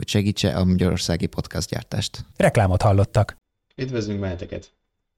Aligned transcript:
hogy 0.00 0.08
segítse 0.08 0.56
a 0.56 0.64
magyarországi 0.64 1.26
podcastgyártást. 1.26 2.24
Reklámot 2.36 2.82
hallottak. 2.82 3.36
Üdvözlünk 3.76 4.20
benneteket! 4.20 4.70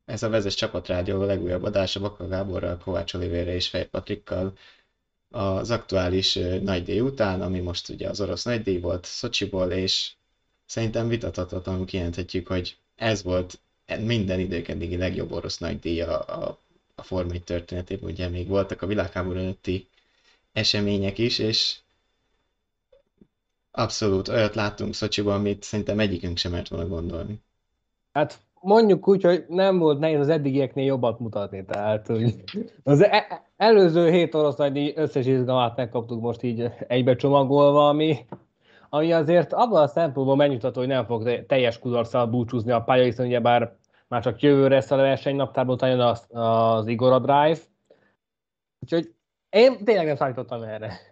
Ez 0.04 0.22
a 0.22 0.28
Vezes 0.28 0.54
Csapatrádió 0.54 1.20
a 1.20 1.24
legújabb 1.24 1.62
adása 1.62 2.00
Bakka 2.00 2.28
Gáborral, 2.28 2.78
Kovács 2.78 3.14
Olivérre 3.14 3.54
és 3.54 3.68
Fej 3.68 3.86
Patrikkal 3.86 4.52
az 5.30 5.70
aktuális 5.70 6.38
nagy 6.62 6.82
díj 6.82 7.00
után, 7.00 7.42
ami 7.42 7.60
most 7.60 7.88
ugye 7.88 8.08
az 8.08 8.20
orosz 8.20 8.44
nagy 8.44 8.62
díj 8.62 8.78
volt 8.78 9.04
Szocsiból, 9.04 9.70
és 9.70 10.12
szerintem 10.66 11.08
vitathatatlanul 11.08 11.84
kijelenthetjük, 11.84 12.46
hogy 12.46 12.76
ez 12.96 13.22
volt 13.22 13.58
minden 14.00 14.40
idők 14.40 14.68
eddigi 14.68 14.96
legjobb 14.96 15.32
orosz 15.32 15.58
nagy 15.58 15.78
díj 15.78 16.00
a, 16.00 16.42
a, 16.42 16.58
a 16.94 17.02
Forma 17.02 17.32
1 17.32 17.42
történetében, 17.42 18.10
ugye 18.10 18.28
még 18.28 18.46
voltak 18.46 18.82
a 18.82 18.86
világháború 18.86 19.38
előtti 19.38 19.86
események 20.52 21.18
is, 21.18 21.38
és 21.38 21.76
abszolút 23.72 24.28
olyat 24.28 24.54
láttunk 24.54 24.94
Szocsiban, 24.94 25.34
amit 25.34 25.62
szerintem 25.62 25.98
egyikünk 25.98 26.36
sem 26.36 26.52
mert 26.52 26.68
volna 26.68 26.88
gondolni. 26.88 27.42
Hát 28.12 28.40
mondjuk 28.60 29.08
úgy, 29.08 29.22
hogy 29.22 29.44
nem 29.48 29.78
volt 29.78 29.98
nehéz 29.98 30.20
az 30.20 30.28
eddigieknél 30.28 30.84
jobbat 30.84 31.18
mutatni, 31.18 31.64
tehát 31.64 32.06
hogy 32.06 32.44
az 32.82 33.04
e- 33.04 33.50
előző 33.56 34.10
hét 34.10 34.34
orosz 34.34 34.56
nagy 34.56 34.92
összes 34.96 35.26
izgalmát 35.26 35.76
megkaptuk 35.76 36.20
most 36.20 36.42
így 36.42 36.70
egybe 36.86 37.16
csomagolva, 37.16 37.88
ami, 37.88 38.16
ami 38.88 39.12
azért 39.12 39.52
abban 39.52 39.82
a 39.82 39.86
szempontból 39.86 40.36
megnyugtató, 40.36 40.80
hogy 40.80 40.88
nem 40.88 41.04
fog 41.04 41.46
teljes 41.46 41.78
kudarccal 41.78 42.26
búcsúzni 42.26 42.72
a 42.72 42.82
pálya, 42.82 43.04
hiszen 43.04 43.26
ugyebár 43.26 43.76
már 44.08 44.22
csak 44.22 44.40
jövőre 44.40 44.76
ezt 44.76 44.92
a 44.92 44.96
versenynaptárból 44.96 45.76
jön 45.80 46.00
az, 46.00 46.26
az 46.30 46.86
Igor 46.86 47.12
a 47.12 47.18
Drive. 47.18 47.58
Úgyhogy 48.80 49.14
én 49.50 49.84
tényleg 49.84 50.06
nem 50.06 50.16
számítottam 50.16 50.62
erre. 50.62 51.11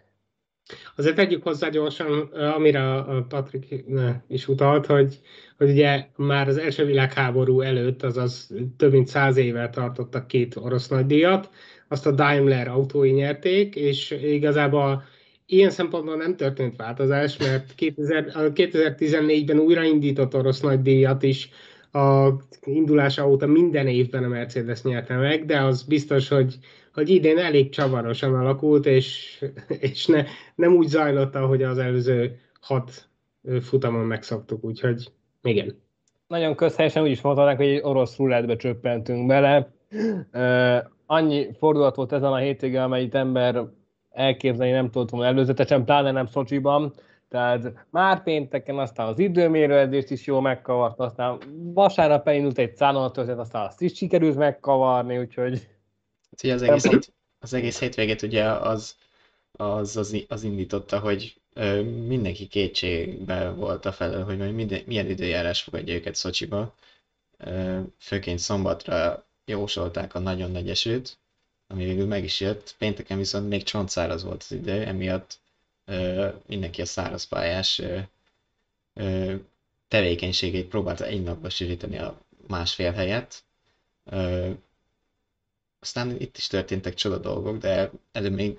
Azért 0.97 1.15
tegyük 1.15 1.43
hozzá 1.43 1.69
gyorsan, 1.69 2.21
amire 2.55 2.95
a 2.95 3.27
Patrik 3.29 3.85
is 4.29 4.49
utalt, 4.49 4.87
hogy, 4.87 5.19
hogy 5.57 5.71
ugye 5.71 6.07
már 6.17 6.49
az 6.49 6.57
első 6.57 6.85
világháború 6.85 7.61
előtt, 7.61 8.03
azaz 8.03 8.51
több 8.77 8.93
mint 8.93 9.09
száz 9.09 9.37
éve 9.37 9.71
tartottak 9.71 10.27
két 10.27 10.57
orosz 10.57 10.89
nagydíjat, 10.89 11.51
azt 11.89 12.07
a 12.07 12.11
Daimler 12.11 12.69
autói 12.69 13.11
nyerték, 13.11 13.77
és 13.77 14.11
igazából 14.11 15.03
ilyen 15.47 15.71
szempontból 15.71 16.17
nem 16.17 16.37
történt 16.37 16.77
változás, 16.77 17.37
mert 17.37 17.75
2000, 17.75 18.33
2014-ben 18.35 19.59
újraindított 19.59 20.35
orosz 20.35 20.61
nagydíjat 20.61 21.23
is 21.23 21.51
a 21.93 22.29
indulása 22.65 23.29
óta 23.29 23.47
minden 23.47 23.87
évben 23.87 24.25
a 24.25 24.29
Mercedes 24.29 24.83
nyerte 24.83 25.17
meg, 25.17 25.45
de 25.45 25.61
az 25.61 25.83
biztos, 25.83 26.29
hogy 26.29 26.55
hogy 26.93 27.09
idén 27.09 27.39
elég 27.39 27.69
csavarosan 27.69 28.35
alakult, 28.35 28.87
és, 28.87 29.39
és 29.81 30.07
ne, 30.07 30.25
nem 30.55 30.75
úgy 30.77 30.89
zajlott, 30.89 31.35
ahogy 31.35 31.63
az 31.63 31.79
előző 31.79 32.39
hat 32.61 33.09
futamon 33.61 34.05
megszoktuk, 34.05 34.65
úgyhogy 34.65 35.13
igen. 35.43 35.83
Nagyon 36.27 36.55
közhelyesen 36.55 37.03
úgy 37.03 37.11
is 37.11 37.21
mondhatnánk, 37.21 37.59
hogy 37.59 37.69
egy 37.69 37.81
orosz 37.83 38.17
rulettbe 38.17 38.57
csöppentünk 38.57 39.27
bele. 39.27 39.73
Annyi 41.07 41.53
fordulat 41.59 41.97
volt 41.97 42.13
ezen 42.13 42.33
a 42.33 42.37
hétvégen, 42.37 42.83
amelyik 42.83 43.15
ember 43.15 43.65
elképzelni 44.11 44.73
nem 44.73 44.91
tudott 44.91 45.11
volna 45.11 45.27
előzetesen, 45.27 45.85
pláne 45.85 46.11
nem 46.11 46.27
Szocsiban. 46.27 46.93
Tehát 47.29 47.87
már 47.91 48.23
pénteken 48.23 48.79
aztán 48.79 49.07
az 49.07 49.19
időmérőedzést 49.19 50.11
is 50.11 50.27
jól 50.27 50.41
megkavart, 50.41 50.99
aztán 50.99 51.39
vasárnap 51.75 52.29
elindult 52.29 52.59
egy 52.59 52.77
szállonatörzet, 52.77 53.39
aztán 53.39 53.67
azt 53.67 53.83
is 53.83 53.97
sikerült 53.97 54.37
megkavarni, 54.37 55.19
úgyhogy 55.19 55.69
Ugye 56.43 56.55
az 56.55 56.63
egész, 56.63 56.87
hét, 56.89 57.13
az 57.39 57.53
egész 57.53 57.79
hétvégét 57.79 58.23
ugye 58.23 58.45
az, 58.45 58.97
az, 59.53 59.97
az, 59.97 60.25
az 60.29 60.43
indította, 60.43 60.99
hogy 60.99 61.41
ö, 61.55 61.83
mindenki 61.83 62.47
kétségbe 62.47 63.51
volt 63.51 63.85
a 63.85 63.93
felől, 63.93 64.25
hogy 64.25 64.37
majd 64.39 64.55
minden, 64.55 64.83
milyen 64.87 65.11
időjárás 65.11 65.63
fogadja 65.63 65.95
őket 65.95 66.15
Szocsiba. 66.15 66.75
Ö, 67.39 67.81
főként 67.99 68.39
szombatra 68.39 69.25
jósolták 69.45 70.15
a 70.15 70.19
nagyon 70.19 70.51
nagy 70.51 70.71
esőt, 70.71 71.19
ami 71.67 71.85
végül 71.85 72.07
meg 72.07 72.25
is 72.25 72.41
jött. 72.41 72.75
Pénteken 72.79 73.19
viszont 73.19 73.49
még 73.49 73.63
csontszáraz 73.63 74.25
volt 74.25 74.43
az 74.43 74.53
idő, 74.53 74.83
emiatt 74.85 75.39
ö, 75.85 76.29
mindenki 76.47 76.81
a 76.81 76.87
szárazpályás 76.87 77.79
ö, 77.79 77.99
ö, 78.95 79.35
tevékenységét 79.89 80.69
próbálta 80.69 81.05
egy 81.05 81.23
napba 81.23 81.51
sűríteni 81.51 81.99
a 81.99 82.21
másfél 82.47 82.93
helyet. 82.93 83.43
Ö, 84.05 84.51
aztán 85.81 86.17
itt 86.19 86.37
is 86.37 86.47
történtek 86.47 86.95
csoda 86.95 87.19
dolgok, 87.19 87.59
de 87.59 87.91
előbb 88.13 88.35
még 88.35 88.59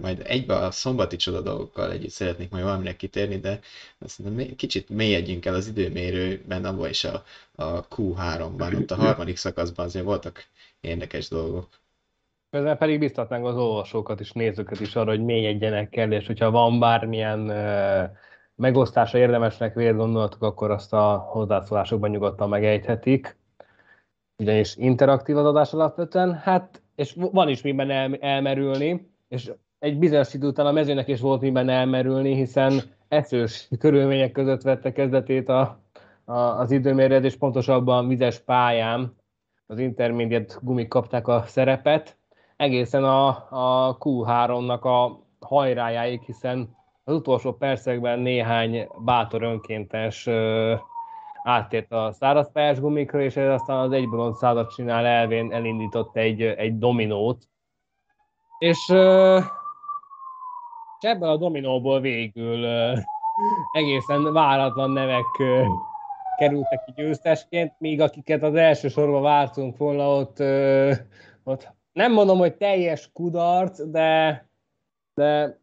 majd 0.00 0.22
egybe 0.24 0.56
a 0.56 0.70
szombati 0.70 1.16
csoda 1.16 1.40
dolgokkal 1.40 1.92
együtt 1.92 2.10
szeretnék 2.10 2.50
majd 2.50 2.64
valamire 2.64 2.96
kitérni, 2.96 3.38
de 3.38 3.60
szerintem 4.00 4.56
kicsit 4.56 4.88
mélyedjünk 4.88 5.46
el 5.46 5.54
az 5.54 5.66
időmérőben, 5.66 6.64
abban 6.64 6.88
is 6.88 7.04
a, 7.04 7.24
a 7.54 7.88
Q3-ban, 7.88 8.80
ott 8.80 8.90
a 8.90 8.96
harmadik 8.96 9.36
szakaszban 9.36 9.86
azért 9.86 10.04
voltak 10.04 10.44
érdekes 10.80 11.28
dolgok. 11.28 11.68
Közben 12.50 12.78
pedig 12.78 12.98
biztatnánk 12.98 13.46
az 13.46 13.56
olvasókat 13.56 14.20
és 14.20 14.32
nézőket 14.32 14.80
is 14.80 14.96
arra, 14.96 15.10
hogy 15.10 15.24
mélyedjenek 15.24 15.96
el, 15.96 16.12
és 16.12 16.26
hogyha 16.26 16.50
van 16.50 16.78
bármilyen 16.78 17.38
megosztása 18.54 19.18
érdemesnek 19.18 19.74
vélt 19.74 19.96
gondolatok, 19.96 20.42
akkor 20.42 20.70
azt 20.70 20.92
a 20.92 21.16
hozzászólásokban 21.16 22.10
nyugodtan 22.10 22.48
megejthetik 22.48 23.36
ugyanis 24.38 24.76
interaktív 24.76 25.36
az 25.36 25.44
adás 25.44 25.72
alapvetően, 25.72 26.34
hát, 26.34 26.82
és 26.94 27.16
van 27.32 27.48
is 27.48 27.62
miben 27.62 27.90
el, 27.90 28.14
elmerülni, 28.20 29.10
és 29.28 29.52
egy 29.78 29.98
bizonyos 29.98 30.34
idő 30.34 30.46
után 30.46 30.66
a 30.66 30.72
mezőnek 30.72 31.08
is 31.08 31.20
volt 31.20 31.40
miben 31.40 31.68
elmerülni, 31.68 32.34
hiszen 32.34 32.82
eszős 33.08 33.68
körülmények 33.78 34.32
között 34.32 34.62
vette 34.62 34.92
kezdetét 34.92 35.48
a, 35.48 35.80
a, 36.24 36.32
az 36.32 36.70
időmérőzés, 36.70 37.36
pontosabban 37.36 38.08
vizes 38.08 38.38
pályán 38.38 39.16
az 39.66 39.78
intermediate 39.78 40.54
gumik 40.62 40.88
kapták 40.88 41.28
a 41.28 41.42
szerepet, 41.46 42.16
egészen 42.56 43.04
a, 43.04 43.28
a 43.50 43.96
Q3-nak 43.98 44.80
a 44.80 45.26
hajrájáig, 45.46 46.22
hiszen 46.22 46.76
az 47.04 47.14
utolsó 47.14 47.52
percekben 47.52 48.18
néhány 48.18 48.88
bátor 49.04 49.42
önkéntes 49.42 50.28
áttért 51.48 51.92
a 51.92 52.12
szárazpályás 52.12 52.80
gumikra, 52.80 53.20
és 53.20 53.36
ez 53.36 53.52
aztán 53.52 53.78
az 53.78 53.92
egy 53.92 54.08
bronz 54.08 54.38
százat 54.38 54.74
csinál 54.74 55.06
elvén 55.06 55.52
elindított 55.52 56.16
egy, 56.16 56.42
egy 56.42 56.78
dominót. 56.78 57.48
És, 58.58 58.88
és 60.98 61.08
ebből 61.08 61.28
a 61.28 61.36
dominóból 61.36 62.00
végül 62.00 62.66
egészen 63.72 64.32
váratlan 64.32 64.90
nevek 64.90 65.24
kerültek 66.38 66.84
ki 66.84 66.92
győztesként, 66.94 67.74
míg 67.78 68.00
akiket 68.00 68.42
az 68.42 68.54
első 68.54 68.88
sorban 68.88 69.22
vártunk 69.22 69.76
volna, 69.76 70.08
ott, 70.08 70.38
ott 71.44 71.72
nem 71.92 72.12
mondom, 72.12 72.38
hogy 72.38 72.56
teljes 72.56 73.10
kudarc, 73.12 73.82
de, 73.82 74.44
de 75.14 75.60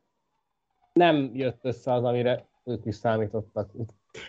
nem 0.93 1.31
jött 1.33 1.65
össze 1.65 1.93
az, 1.93 2.03
amire 2.03 2.45
ők 2.63 2.85
is 2.85 2.95
számítottak. 2.95 3.71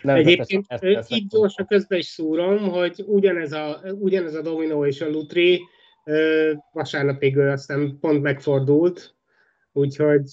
Nem 0.01 0.15
Egyébként 0.15 0.65
ezt 0.69 1.11
így 1.11 1.27
gyorsan 1.27 1.65
közben 1.65 1.97
is 1.97 2.05
szúrom, 2.05 2.69
hogy 2.69 3.03
ugyanez 3.05 3.51
a, 3.51 3.81
ugyanez 3.99 4.33
a 4.33 4.41
Domino 4.41 4.85
és 4.85 5.01
a 5.01 5.09
Lutri 5.09 5.61
vasárnapig 6.71 7.37
aztán 7.37 7.97
pont 7.99 8.21
megfordult, 8.21 9.15
úgyhogy, 9.71 10.29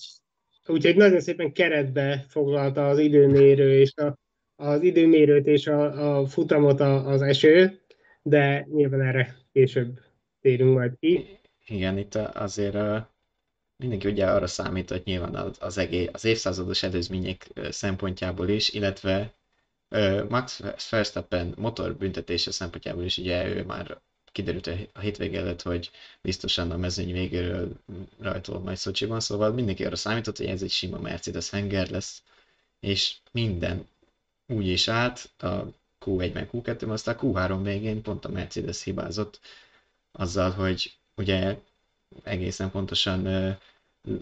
úgyhogy 0.67 0.97
nagyon 0.97 1.21
szépen 1.21 1.53
keretbe 1.53 2.25
foglalta 2.29 2.89
az 2.89 2.99
időmérő 2.99 3.79
és 3.79 3.95
a, 3.97 4.19
az 4.57 4.83
időmérőt 4.83 5.47
és 5.47 5.67
a, 5.67 6.19
a 6.19 6.27
futamot 6.27 6.81
a, 6.81 7.07
az 7.07 7.23
eső, 7.23 7.81
de 8.23 8.67
nyilván 8.71 9.01
erre 9.01 9.37
később 9.53 10.01
térünk 10.41 10.75
majd 10.75 10.93
ki. 11.01 11.27
Igen, 11.67 11.99
itt 11.99 12.15
azért 12.15 12.77
mindenki 13.77 14.09
ugye 14.09 14.27
arra 14.27 14.47
számít, 14.47 14.91
hogy 14.91 15.03
nyilván 15.05 15.35
az, 15.35 15.57
az, 15.61 15.79
egész, 15.79 16.09
az 16.13 16.25
évszázados 16.25 16.83
előzmények 16.83 17.47
szempontjából 17.71 18.49
is, 18.49 18.73
illetve 18.73 19.35
Max 20.29 20.61
Verstappen 20.91 21.55
motor 21.57 21.95
büntetése 21.97 22.51
szempontjából 22.51 23.05
is 23.05 23.19
ugye 23.19 23.47
ő 23.47 23.65
már 23.65 24.01
kiderült 24.33 24.67
a 24.93 24.99
hétvége 24.99 25.39
előtt, 25.41 25.63
hogy 25.63 25.91
biztosan 26.21 26.71
a 26.71 26.77
mezőny 26.77 27.13
végéről 27.13 27.73
rajtol 28.21 28.59
majd 28.59 28.77
Szocsiban, 28.77 29.21
szóval 29.21 29.53
mindenki 29.53 29.85
arra 29.85 29.97
számított, 29.97 30.37
hogy 30.37 30.47
ez 30.47 30.63
egy 30.63 30.71
sima 30.71 30.99
Mercedes 30.99 31.51
henger 31.51 31.91
lesz, 31.91 32.23
és 32.81 33.15
minden 33.33 33.87
úgy 34.47 34.67
is 34.67 34.89
állt, 34.89 35.31
a 35.39 35.49
Q1-ben, 36.05 36.49
Q2-ben, 36.53 36.91
aztán 36.91 37.15
a 37.15 37.21
Q3 37.21 37.61
végén 37.63 38.03
pont 38.03 38.25
a 38.25 38.29
Mercedes 38.29 38.83
hibázott 38.83 39.41
azzal, 40.13 40.51
hogy 40.51 40.93
ugye 41.17 41.59
egészen 42.23 42.71
pontosan 42.71 43.27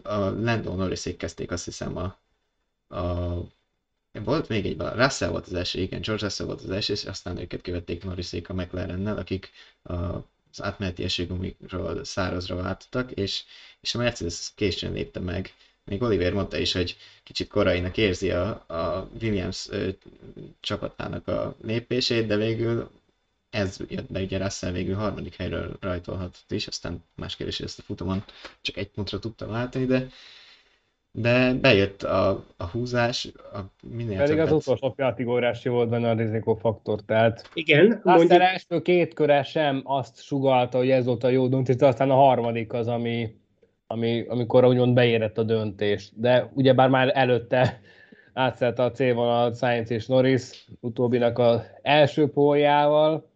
a 0.03 0.15
Lando 0.19 0.75
Norrisék 0.75 1.17
kezdték 1.17 1.51
azt 1.51 1.65
hiszem 1.65 1.97
a, 1.97 2.19
a 2.97 3.37
volt 4.13 4.49
még 4.49 4.67
egy, 4.67 4.77
Russell 4.79 5.29
volt 5.29 5.47
az 5.47 5.55
első, 5.55 5.81
igen, 5.81 6.01
George 6.01 6.25
Russell 6.25 6.47
volt 6.47 6.61
az 6.63 6.71
első, 6.71 6.93
és 6.93 7.05
aztán 7.05 7.39
őket 7.39 7.63
követték 7.63 8.05
Norrisék 8.05 8.49
a 8.49 8.55
McLarennel, 8.55 9.17
akik 9.19 9.51
az 9.83 10.63
átmeneti 10.63 11.05
esőgumikról 11.05 12.05
szárazra 12.05 12.55
váltottak, 12.57 13.11
és, 13.11 13.43
és 13.81 13.95
a 13.95 13.99
Mercedes 13.99 14.53
későn 14.55 14.93
lépte 14.93 15.21
meg. 15.21 15.55
Még 15.85 16.03
Oliver 16.03 16.33
mondta 16.33 16.57
is, 16.57 16.73
hogy 16.73 16.97
kicsit 17.23 17.49
korainak 17.49 17.97
érzi 17.97 18.31
a, 18.31 18.49
a 18.67 19.09
Williams 19.21 19.69
ö, 19.71 19.89
csapatának 20.61 21.29
a 21.29 21.57
lépését, 21.63 22.27
de 22.27 22.37
végül 22.37 22.91
ez 23.51 23.77
jött 23.89 24.13
be, 24.13 24.21
ugye 24.21 24.39
Russell 24.39 24.73
végül 24.73 24.95
harmadik 24.95 25.35
helyről 25.35 25.77
rajtolhatott 25.81 26.53
is, 26.53 26.67
aztán 26.67 27.05
más 27.15 27.37
kérdés, 27.37 27.61
ezt 27.61 27.79
a 27.79 27.83
futamon 27.83 28.25
csak 28.61 28.77
egy 28.77 28.89
pontra 28.89 29.19
tudta 29.19 29.47
váltani, 29.47 29.85
de 29.85 30.09
de 31.13 31.55
bejött 31.55 32.03
a, 32.03 32.45
a 32.57 32.65
húzás, 32.65 33.29
a 33.53 33.82
minél 33.93 34.17
Pedig 34.19 34.37
többet. 34.37 34.53
az 34.53 34.59
utolsó 34.59 34.91
piatigórási 34.91 35.69
volt 35.69 35.89
benne 35.89 36.11
a 36.11 36.15
rizikófaktor, 36.15 37.01
tehát 37.01 37.49
Igen, 37.55 37.93
Aztán 37.93 38.17
mondjuk, 38.17 38.41
első 38.41 38.83
két 38.83 39.15
köre 39.15 39.43
sem 39.43 39.81
azt 39.85 40.23
sugalta, 40.23 40.79
hogy 40.79 40.91
ez 40.91 41.05
volt 41.07 41.25
a 41.25 41.29
jó 41.29 41.49
döntés, 41.49 41.77
de 41.77 41.87
aztán 41.87 42.11
a 42.11 42.15
harmadik 42.15 42.73
az, 42.73 42.89
ami, 42.89 43.35
ami, 43.87 44.25
amikor 44.29 44.65
úgymond 44.65 44.95
beérett 44.95 45.39
a 45.39 45.43
döntés. 45.43 46.13
De 46.15 46.51
ugyebár 46.55 46.89
már 46.89 47.11
előtte 47.15 47.81
átszelte 48.33 48.83
a 48.83 48.91
célvonalat 48.91 49.57
Science 49.57 49.95
és 49.95 50.07
Norris 50.07 50.67
utóbbinak 50.81 51.39
az 51.39 51.61
első 51.83 52.29
póljával. 52.29 53.31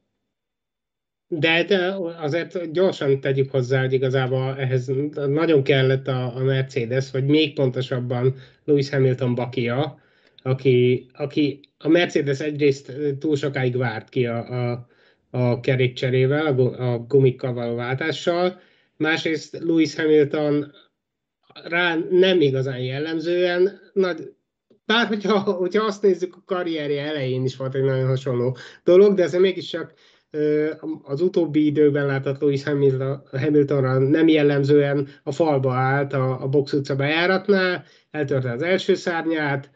de, 1.29 1.65
de 1.65 1.95
azért 2.21 2.73
gyorsan 2.73 3.21
tegyük 3.21 3.51
hozzá, 3.51 3.81
hogy 3.81 3.93
igazából 3.93 4.57
ehhez 4.59 4.91
nagyon 5.27 5.63
kellett 5.63 6.07
a, 6.09 6.37
a 6.37 6.43
Mercedes, 6.43 7.11
vagy 7.11 7.25
még 7.27 7.55
pontosabban 7.55 8.35
Lewis 8.65 8.91
Hamilton 8.91 9.35
bakia, 9.35 10.05
aki, 10.47 11.07
aki 11.13 11.61
a 11.79 11.89
Mercedes 11.89 12.41
egyrészt 12.41 12.93
túl 13.19 13.37
sokáig 13.37 13.77
várt 13.77 14.09
ki 14.09 14.27
a, 14.27 14.71
a, 14.71 14.87
a 15.31 15.61
kerékcserével, 15.61 16.47
a, 16.47 16.93
a 16.93 16.99
gumikkal 16.99 17.53
való 17.53 17.75
váltással, 17.75 18.61
másrészt 18.97 19.59
Lewis 19.59 19.95
Hamilton 19.95 20.73
rá 21.65 21.97
nem 22.11 22.41
igazán 22.41 22.79
jellemzően, 22.79 23.81
nagy, 23.93 24.33
bár 24.85 25.07
hogyha, 25.07 25.39
hogyha 25.39 25.85
azt 25.85 26.03
nézzük, 26.03 26.35
a 26.37 26.43
karrierje 26.47 27.03
elején 27.03 27.45
is 27.45 27.57
volt 27.57 27.75
egy 27.75 27.85
nagyon 27.85 28.07
hasonló 28.07 28.57
dolog, 28.85 29.15
de 29.15 29.23
azért 29.23 29.43
mégiscsak 29.43 29.93
az 31.03 31.21
utóbbi 31.21 31.67
időben 31.67 32.07
látott 32.07 32.41
Lewis 32.41 32.65
Hamilton- 32.65 33.29
Hamiltonra 33.31 33.99
nem 33.99 34.29
jellemzően 34.29 35.09
a 35.23 35.33
falba 35.33 35.73
állt 35.73 36.13
a, 36.13 36.43
a 36.43 36.49
box 36.49 36.73
utca 36.73 36.97
bejáratnál, 36.97 37.85
eltörte 38.11 38.51
az 38.51 38.63
első 38.63 38.95
szárnyát, 38.95 39.71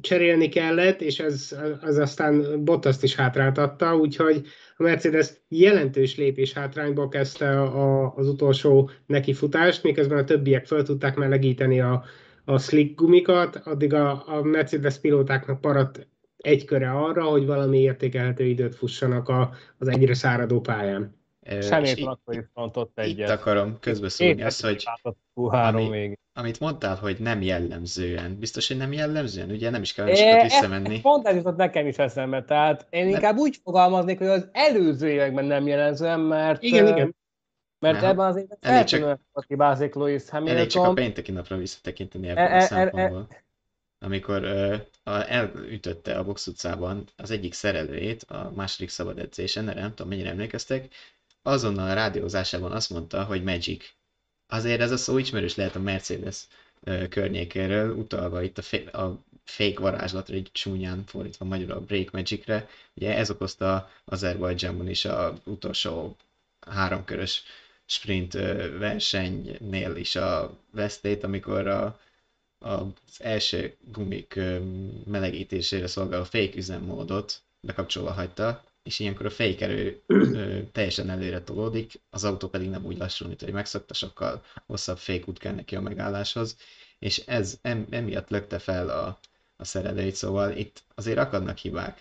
cserélni 0.00 0.48
kellett, 0.48 1.00
és 1.00 1.18
ez, 1.18 1.56
az 1.80 1.98
aztán 1.98 2.64
Bottaszt 2.64 3.02
is 3.02 3.14
hátráltatta, 3.14 3.96
úgyhogy 3.96 4.46
a 4.76 4.82
Mercedes 4.82 5.30
jelentős 5.48 6.16
lépés 6.16 6.52
hátrányba 6.52 7.08
kezdte 7.08 7.60
a, 7.60 8.14
az 8.14 8.28
utolsó 8.28 8.90
nekifutást, 9.06 9.82
miközben 9.82 10.18
a 10.18 10.24
többiek 10.24 10.66
fel 10.66 10.82
tudták 10.82 11.16
melegíteni 11.16 11.80
a, 11.80 12.04
a 12.44 12.58
slick 12.58 12.94
gumikat, 12.94 13.56
addig 13.56 13.94
a, 13.94 14.22
a 14.26 14.42
Mercedes 14.42 14.98
pilótáknak 14.98 15.62
maradt 15.62 16.08
egy 16.36 16.64
köre 16.64 16.90
arra, 16.90 17.24
hogy 17.24 17.46
valami 17.46 17.78
értékelhető 17.78 18.44
időt 18.44 18.74
fussanak 18.74 19.28
a, 19.28 19.50
az 19.78 19.88
egyre 19.88 20.14
száradó 20.14 20.60
pályán. 20.60 21.18
Itt, 21.98 22.06
akkor 22.06 22.36
is 22.36 22.44
frontott 22.52 22.90
itt 22.90 23.04
egyet. 23.04 23.30
akarom 23.30 23.78
közbeszólni 23.80 24.42
azt, 24.42 24.64
hogy 24.64 24.84
Q3 25.34 25.74
ami- 25.74 25.90
végig. 25.90 26.18
Amit 26.32 26.60
mondtál, 26.60 26.94
hogy 26.96 27.18
nem 27.18 27.42
jellemzően. 27.42 28.38
Biztos, 28.38 28.68
hogy 28.68 28.76
nem 28.76 28.92
jellemzően? 28.92 29.50
Ugye 29.50 29.70
nem 29.70 29.82
is 29.82 29.92
kell 29.92 30.14
sokat 30.14 30.42
visszamenni. 30.42 31.00
Pont 31.00 31.26
ez 31.26 31.36
jutott 31.36 31.56
nekem 31.56 31.86
is 31.86 31.96
eszembe, 31.96 32.44
tehát 32.44 32.86
én 32.90 33.04
Nem. 33.04 33.14
inkább 33.14 33.36
úgy 33.36 33.56
fogalmaznék, 33.64 34.18
hogy 34.18 34.26
az 34.26 34.48
előző 34.52 35.08
években 35.10 35.44
nem 35.44 35.66
jellemzően, 35.66 36.20
mert, 36.20 36.62
Igen, 36.62 36.86
igen. 36.86 37.14
mert 37.78 38.02
ebben 38.02 38.26
az 38.26 38.36
évben 38.36 38.58
Elég 38.60 38.78
csak- 38.84 39.00
feltűnően 39.00 39.20
hibázik 39.46 39.94
Lewis 39.94 40.22
Elég 40.30 40.66
csak 40.66 40.82
a 40.82 40.84
Hamilton. 40.84 40.94
pénteki 40.94 41.32
napra 41.32 41.56
visszatekinteni 41.56 42.28
ebből 42.28 42.42
E- 42.44 42.46
a 42.46 42.50
e- 42.50 42.56
e- 42.56 42.60
szempontból. 42.60 43.28
Amikor 44.04 44.42
ö, 44.44 44.76
a, 45.02 45.30
elütötte 45.30 46.18
a 46.18 46.24
box 46.24 46.46
utcában 46.46 47.04
az 47.16 47.30
egyik 47.30 47.52
szerelőjét 47.52 48.22
a 48.22 48.52
második 48.54 48.88
szabad 48.90 49.18
edzésen, 49.18 49.68
erre 49.68 49.80
nem 49.80 49.90
tudom 49.94 50.08
mennyire 50.08 50.30
emlékeztek, 50.30 50.94
azonnal 51.42 51.90
a 51.90 51.94
rádiózásában 51.94 52.72
azt 52.72 52.90
mondta, 52.90 53.24
hogy 53.24 53.42
Magic. 53.42 53.84
Azért 54.50 54.80
ez 54.80 54.90
a 54.90 54.96
szó 54.96 55.18
ismerős 55.18 55.54
lehet 55.54 55.76
a 55.76 55.80
Mercedes 55.80 56.46
környékéről, 57.08 57.94
utalva 57.94 58.42
itt 58.42 58.58
a, 58.58 58.62
fe, 58.62 58.76
a 58.76 59.22
fake 59.44 59.80
varázslatra, 59.80 60.34
egy 60.34 60.48
csúnyán 60.52 61.04
fordítva 61.06 61.44
magyarul 61.44 61.76
a 61.76 61.80
Break 61.80 62.10
Magicre. 62.10 62.68
Ugye 62.94 63.16
ez 63.16 63.30
okozta 63.30 63.90
Azerbajdzsánban 64.04 64.88
is 64.88 65.04
a 65.04 65.34
utolsó 65.44 66.16
háromkörös 66.60 67.42
sprint 67.86 68.32
versenynél 68.78 69.96
is 69.96 70.16
a 70.16 70.58
vesztét, 70.70 71.24
amikor 71.24 71.66
a, 71.66 72.00
az 72.58 72.84
első 73.18 73.76
gumik 73.92 74.40
melegítésére 75.06 75.86
szolgáló 75.86 76.24
fake 76.24 76.56
üzemmódot 76.56 77.40
bekapcsolva 77.60 78.10
hagyta, 78.12 78.64
és 78.90 78.98
ilyenkor 78.98 79.26
a 79.26 79.30
fake 79.30 79.64
erő 79.64 80.00
ö, 80.06 80.58
teljesen 80.72 81.10
előre 81.10 81.40
tolódik, 81.42 82.00
az 82.10 82.24
autó 82.24 82.48
pedig 82.48 82.70
nem 82.70 82.84
úgy 82.84 82.98
lassul, 82.98 83.28
mint 83.28 83.42
hogy 83.42 83.52
megszokta, 83.52 83.94
sokkal 83.94 84.42
hosszabb 84.66 84.98
fake 84.98 85.24
út 85.26 85.38
kell 85.38 85.54
neki 85.54 85.76
a 85.76 85.80
megálláshoz, 85.80 86.56
és 86.98 87.18
ez 87.26 87.58
em, 87.62 87.86
emiatt 87.90 88.30
lökte 88.30 88.58
fel 88.58 88.88
a, 88.88 89.18
a 89.56 89.64
szerelőit, 89.64 90.14
szóval 90.14 90.56
itt 90.56 90.82
azért 90.94 91.18
akadnak 91.18 91.56
hibák. 91.56 92.00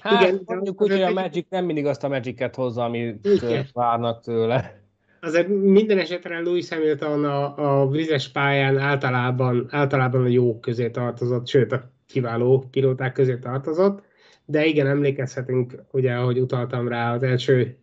Hát, 0.00 0.22
Igen, 0.22 0.42
mondjuk 0.44 0.82
úgy, 0.82 0.90
hogy 0.90 1.02
a 1.02 1.12
Magic 1.12 1.46
nem 1.48 1.64
mindig 1.64 1.86
azt 1.86 2.04
a 2.04 2.08
Magic-et 2.08 2.54
hozza, 2.54 2.84
amit 2.84 3.26
Igen. 3.26 3.66
várnak 3.72 4.22
tőle. 4.22 4.80
Azért 5.20 5.48
minden 5.48 5.98
esetre 5.98 6.40
Lewis 6.40 6.68
Hamilton 6.68 7.24
a, 7.24 7.80
a 7.82 7.88
vizes 7.88 8.28
pályán 8.28 8.78
általában, 8.78 9.66
általában 9.70 10.22
a 10.22 10.28
jó 10.28 10.60
közé 10.60 10.90
tartozott, 10.90 11.48
sőt 11.48 11.72
a 11.72 11.90
kiváló 12.06 12.68
pilóták 12.70 13.12
közé 13.12 13.36
tartozott, 13.36 14.10
de 14.52 14.66
igen, 14.66 14.86
emlékezhetünk, 14.86 15.74
ugye, 15.90 16.12
ahogy 16.12 16.38
utaltam 16.38 16.88
rá 16.88 17.14
az 17.14 17.22
első 17.22 17.76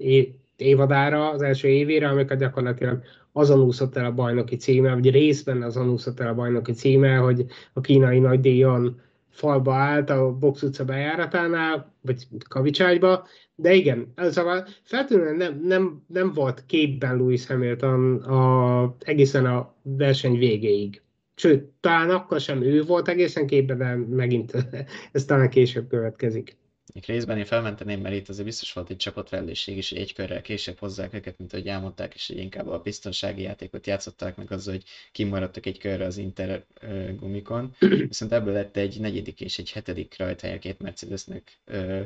évadára, 0.55 1.29
az 1.29 1.41
első 1.41 1.67
évére, 1.67 2.07
amikor 2.07 2.37
gyakorlatilag 2.37 3.01
azon 3.31 3.61
úszott 3.61 3.95
el 3.95 4.05
a 4.05 4.13
bajnoki 4.13 4.55
címe, 4.55 4.93
vagy 4.93 5.11
részben 5.11 5.61
azon 5.61 5.89
úszott 5.89 6.19
el 6.19 6.27
a 6.27 6.33
bajnoki 6.33 6.71
címe, 6.71 7.15
hogy 7.15 7.45
a 7.73 7.81
kínai 7.81 8.19
nagydíjon 8.19 9.01
falba 9.29 9.73
állt 9.73 10.09
a 10.09 10.31
box 10.31 10.61
utca 10.61 10.85
bejáratánál, 10.85 11.93
vagy 12.01 12.27
kavicságyba, 12.49 13.27
de 13.55 13.73
igen, 13.73 14.13
szóval 14.15 14.65
feltűnően 14.83 15.35
nem, 15.35 15.61
nem, 15.63 16.03
nem 16.07 16.33
volt 16.33 16.63
képben 16.65 17.17
Lewis 17.17 17.47
Hamilton 17.47 18.15
a, 18.15 18.95
egészen 18.99 19.45
a 19.45 19.75
verseny 19.81 20.37
végéig. 20.37 21.01
Sőt, 21.35 21.63
talán 21.79 22.09
akkor 22.09 22.39
sem 22.39 22.61
ő 22.61 22.83
volt 22.83 23.07
egészen 23.07 23.47
képben, 23.47 23.77
de 23.77 24.15
megint 24.15 24.53
ez 25.11 25.25
talán 25.25 25.49
később 25.49 25.87
következik. 25.87 26.58
Még 26.93 27.05
részben 27.05 27.37
én 27.37 27.45
felmenteném, 27.45 28.01
mert 28.01 28.15
itt 28.15 28.29
azért 28.29 28.45
biztos 28.45 28.73
volt 28.73 28.89
egy 28.89 28.97
csapatfelelősség 28.97 29.77
is, 29.77 29.89
hogy 29.89 29.97
egy 29.97 30.13
körrel 30.13 30.41
később 30.41 30.77
hozzák 30.79 31.13
őket, 31.13 31.37
mint 31.37 31.53
ahogy 31.53 31.67
elmondták, 31.67 32.13
és 32.13 32.27
hogy 32.27 32.37
inkább 32.37 32.67
a 32.67 32.79
biztonsági 32.81 33.41
játékot 33.41 33.87
játszották 33.87 34.35
meg 34.35 34.51
azzal, 34.51 34.73
hogy 34.73 34.83
kimaradtak 35.11 35.65
egy 35.65 35.77
körre 35.77 36.05
az 36.05 36.17
Inter 36.17 36.65
ö, 36.81 37.15
gumikon. 37.15 37.75
Viszont 38.07 38.31
ebből 38.31 38.53
lett 38.53 38.77
egy 38.77 38.99
negyedik 38.99 39.41
és 39.41 39.57
egy 39.59 39.71
hetedik 39.71 40.15
rajthely 40.17 40.53
a 40.55 40.59
két 40.59 40.79
Mercedesnek. 40.79 41.57
Ö, 41.65 42.01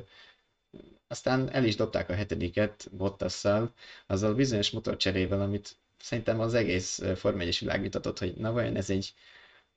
aztán 1.08 1.50
el 1.52 1.66
is 1.66 1.76
dobták 1.76 2.10
a 2.10 2.14
hetediket 2.14 2.88
Bottasszal, 2.92 3.74
azzal 4.08 4.32
a 4.32 4.36
bizonyos 4.36 4.70
motorcserével, 4.70 5.42
amit 5.42 5.76
szerintem 6.00 6.40
az 6.40 6.54
egész 6.54 7.00
ö, 7.00 7.16
Forma 7.16 7.42
1 7.42 7.58
világ 7.60 7.82
vitatott, 7.82 8.20
hogy 8.20 8.34
na 8.36 8.52
vajon 8.52 8.76
ez 8.76 8.90
egy 8.90 9.14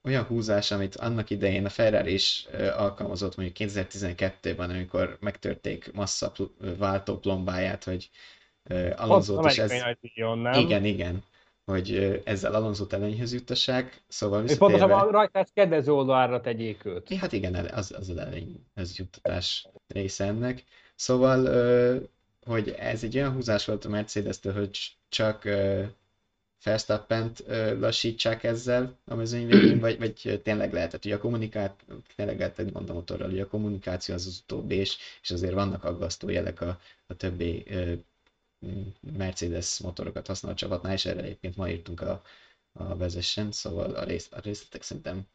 olyan 0.06 0.24
húzás, 0.24 0.70
amit 0.70 0.96
annak 0.96 1.30
idején 1.30 1.64
a 1.64 1.68
Ferrari 1.68 2.12
is 2.12 2.46
alkalmazott 2.76 3.36
mondjuk 3.36 3.70
2012-ben, 3.70 4.70
amikor 4.70 5.16
megtörték 5.20 5.92
massza 5.92 6.32
váltó 6.78 7.18
plombáját, 7.18 7.84
hogy 7.84 8.10
ö, 8.62 8.90
Alonso-t 8.96 9.50
is 9.50 9.58
ez... 9.58 9.70
Nagydíjon, 9.70 10.38
nem? 10.38 10.60
Igen, 10.60 10.84
igen, 10.84 11.22
hogy 11.64 12.20
ezzel 12.24 12.54
Alonso-t 12.54 12.92
előnyhöz 12.92 13.32
juttassák, 13.32 14.02
szóval 14.08 14.42
És 14.42 14.48
visszatérve... 14.48 14.78
pontosabban 14.78 15.08
a 15.08 15.18
rajtás 15.18 15.48
kedvező 15.54 15.92
oldalra 15.92 16.40
tegyék 16.40 16.84
őt. 16.84 17.14
Hát 17.14 17.32
igen, 17.32 17.54
az, 17.54 17.94
az 17.98 18.08
az 18.08 18.16
előnyhöz 18.16 18.96
juttatás 18.96 19.68
része 19.86 20.24
ennek. 20.24 20.64
Szóval, 20.94 21.48
hogy 22.44 22.68
ez 22.78 23.02
egy 23.02 23.16
olyan 23.16 23.32
húzás 23.32 23.64
volt 23.64 23.84
a 23.84 23.88
Mercedes-től, 23.88 24.52
hogy 24.52 24.78
csak 25.08 25.48
Verstappent 26.62 27.44
lassítsák 27.78 28.42
ezzel 28.44 28.96
a 29.04 29.14
mezőny 29.14 29.46
végén, 29.46 29.78
vagy, 29.80 29.98
vagy 29.98 30.40
tényleg 30.44 30.72
lehetett, 30.72 31.02
hogy 31.02 31.12
a 31.12 31.18
kommunikáció, 31.18 31.96
tényleg 32.16 32.38
lehetett 32.38 32.72
gond 32.72 32.90
a 32.90 32.92
motorral, 32.92 33.28
hogy 33.30 33.40
a 33.40 33.46
kommunikáció 33.48 34.14
az 34.14 34.26
az 34.26 34.40
utóbbi, 34.42 34.74
és, 34.74 34.96
és 35.22 35.30
azért 35.30 35.52
vannak 35.52 35.84
aggasztó 35.84 36.28
jelek 36.28 36.60
a, 36.60 36.80
a 37.06 37.14
többi 37.16 37.64
Mercedes 39.16 39.78
motorokat 39.78 40.26
használó 40.26 40.54
csapatnál, 40.54 40.92
és 40.92 41.04
erre 41.04 41.22
egyébként 41.22 41.56
ma 41.56 41.68
írtunk 41.68 42.00
a, 42.00 42.22
a 42.72 42.96
vezessen, 42.96 43.52
szóval 43.52 43.94
a, 43.94 44.04
rész, 44.04 44.28
a 44.30 44.40
részletek 44.40 44.82
szerintem 44.82 45.26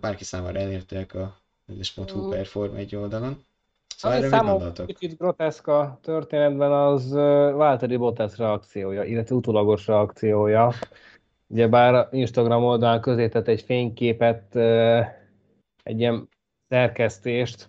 bárki 0.00 0.24
számára 0.24 0.58
elértek 0.58 1.14
a 1.14 1.40
vezes.hu 1.66 2.28
per 2.28 2.48
egy 2.76 2.96
oldalon. 2.96 3.44
Szóval 3.96 4.18
Ami 4.18 4.28
számomra 4.28 4.72
kicsit 4.86 5.18
groteszk 5.18 5.66
a 5.66 5.98
történetben, 6.02 6.72
az 6.72 7.12
Válteri 7.56 7.96
Bottas 7.96 8.38
reakciója, 8.38 9.02
illetve 9.02 9.34
utólagos 9.34 9.86
reakciója. 9.86 10.72
Ugyebár 11.46 12.08
Instagram 12.10 12.64
oldalán 12.64 13.00
közé 13.00 13.28
tett 13.28 13.48
egy 13.48 13.62
fényképet, 13.62 14.56
egy 15.82 16.00
ilyen 16.00 16.28
szerkesztést, 16.68 17.68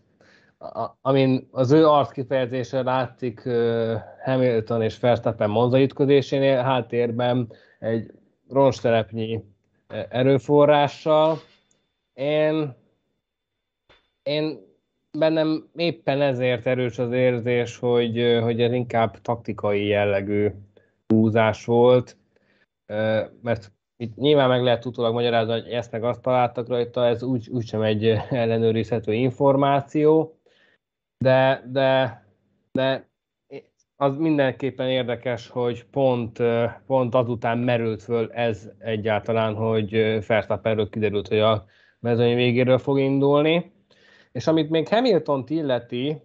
amin 1.02 1.48
az 1.52 1.72
ő 1.72 1.88
arckifejezése 1.88 2.82
látszik 2.82 3.50
Hamilton 4.24 4.82
és 4.82 5.00
Verstappen 5.00 5.50
Monza 5.50 5.82
ütközésénél, 5.82 6.62
háttérben 6.62 7.52
egy 7.80 8.12
ronstelepnyi 8.50 9.44
erőforrással. 10.10 11.38
Én, 12.14 12.76
én 14.24 14.65
bennem 15.18 15.70
éppen 15.76 16.22
ezért 16.22 16.66
erős 16.66 17.00
az 17.00 17.12
érzés, 17.12 17.78
hogy, 17.78 18.40
hogy 18.42 18.62
ez 18.62 18.72
inkább 18.72 19.22
taktikai 19.22 19.86
jellegű 19.86 20.50
húzás 21.08 21.66
volt, 21.66 22.18
mert 23.42 23.72
itt 23.98 24.16
nyilván 24.16 24.50
meg 24.50 24.64
lehet 24.64 24.86
utólag 24.86 25.14
magyarázni, 25.14 25.52
hogy 25.52 25.72
ezt 25.72 25.92
meg 25.92 26.04
azt 26.04 26.22
találtak 26.22 26.68
rajta, 26.68 27.06
ez 27.06 27.24
úgy, 27.24 27.50
úgysem 27.50 27.82
egy 27.82 28.06
ellenőrizhető 28.30 29.14
információ, 29.14 30.40
de, 31.18 31.64
de, 31.72 32.24
de 32.72 33.10
az 33.96 34.18
mindenképpen 34.18 34.90
érdekes, 34.90 35.48
hogy 35.50 35.86
pont, 35.86 36.40
pont 36.86 37.16
azután 37.16 37.58
merült 37.58 38.02
föl 38.04 38.32
ez 38.32 38.70
egyáltalán, 38.80 39.56
hogy 39.56 39.92
Verstappenről 40.28 40.90
kiderült, 40.90 41.28
hogy 41.28 41.40
a 41.40 41.66
mezőny 42.00 42.36
végéről 42.36 42.78
fog 42.78 43.00
indulni. 43.00 43.74
És 44.36 44.48
amit 44.48 44.70
még 44.70 44.88
Hamilton 44.88 45.44
illeti, 45.48 46.22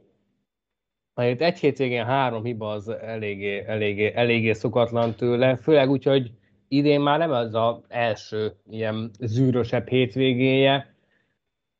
itt 1.16 1.40
egy 1.40 1.58
hétvégén 1.58 2.04
három 2.04 2.44
hiba 2.44 2.70
az 2.70 2.88
eléggé, 2.88 3.64
eléggé, 3.66 4.12
eléggé 4.14 4.52
szokatlan 4.52 5.14
tőle, 5.14 5.56
főleg 5.56 5.90
úgy, 5.90 6.04
hogy 6.04 6.30
idén 6.68 7.00
már 7.00 7.18
nem 7.18 7.30
az 7.30 7.54
az 7.54 7.76
első 7.88 8.52
ilyen 8.70 9.10
zűrösebb 9.20 9.88
hétvégéje. 9.88 10.94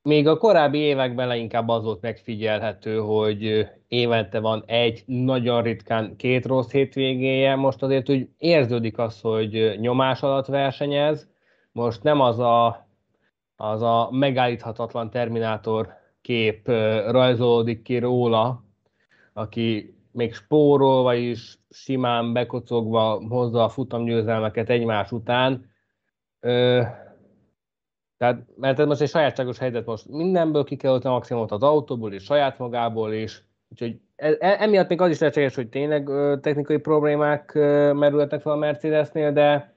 Még 0.02 0.26
a 0.26 0.37
korábbi 0.37 0.78
években 0.78 1.28
leginkább 1.28 1.68
az 1.68 1.84
volt 1.84 2.00
megfigyelhető, 2.00 2.99
hogy 2.99 3.68
évente 3.88 4.38
van 4.40 4.62
egy, 4.66 5.02
nagyon 5.06 5.62
ritkán 5.62 6.16
két 6.16 6.46
rossz 6.46 6.70
hétvégéje. 6.70 7.54
Most 7.54 7.82
azért 7.82 8.08
úgy 8.08 8.28
érződik 8.38 8.99
az, 8.99 9.20
hogy 9.20 9.76
nyomás 9.80 10.22
alatt 10.22 10.46
versenyez. 10.46 11.28
Most 11.72 12.02
nem 12.02 12.20
az 12.20 12.38
a, 12.38 12.88
az 13.56 13.82
a 13.82 14.08
megállíthatatlan 14.10 15.10
Terminátor 15.10 15.99
kép 16.21 16.69
rajzolódik 17.11 17.83
ki 17.83 17.99
róla, 17.99 18.65
aki 19.33 19.95
még 20.12 20.35
spórolva 20.35 21.15
is, 21.15 21.59
simán 21.71 22.33
bekocogva 22.33 23.23
hozza 23.29 23.65
a 23.65 23.69
futamgyőzelmeket 23.69 24.69
egymás 24.69 25.12
után. 25.12 25.71
Ö, 26.41 26.83
tehát, 28.17 28.47
mert 28.57 28.79
ez 28.79 28.87
most 28.87 29.00
egy 29.00 29.09
sajátságos 29.09 29.59
helyzet, 29.59 29.87
most 29.87 30.09
mindenből 30.09 30.65
ki 30.65 30.77
kell 30.77 30.93
a 30.93 31.11
maximumot 31.11 31.53
az 31.53 31.62
autóból 31.62 32.12
és 32.12 32.23
saját 32.23 32.59
magából 32.59 33.12
is, 33.12 33.45
úgyhogy 33.69 34.00
e, 34.17 34.37
e, 34.39 34.57
emiatt 34.61 34.89
még 34.89 35.00
az 35.00 35.11
is 35.11 35.19
lehetséges, 35.19 35.55
hogy 35.55 35.69
tényleg 35.69 36.09
ö, 36.09 36.37
technikai 36.41 36.79
problémák 36.79 37.55
ö, 37.55 37.93
merültek 37.93 38.41
fel 38.41 38.53
a 38.53 38.57
Mercedesnél, 38.57 39.33
de, 39.33 39.75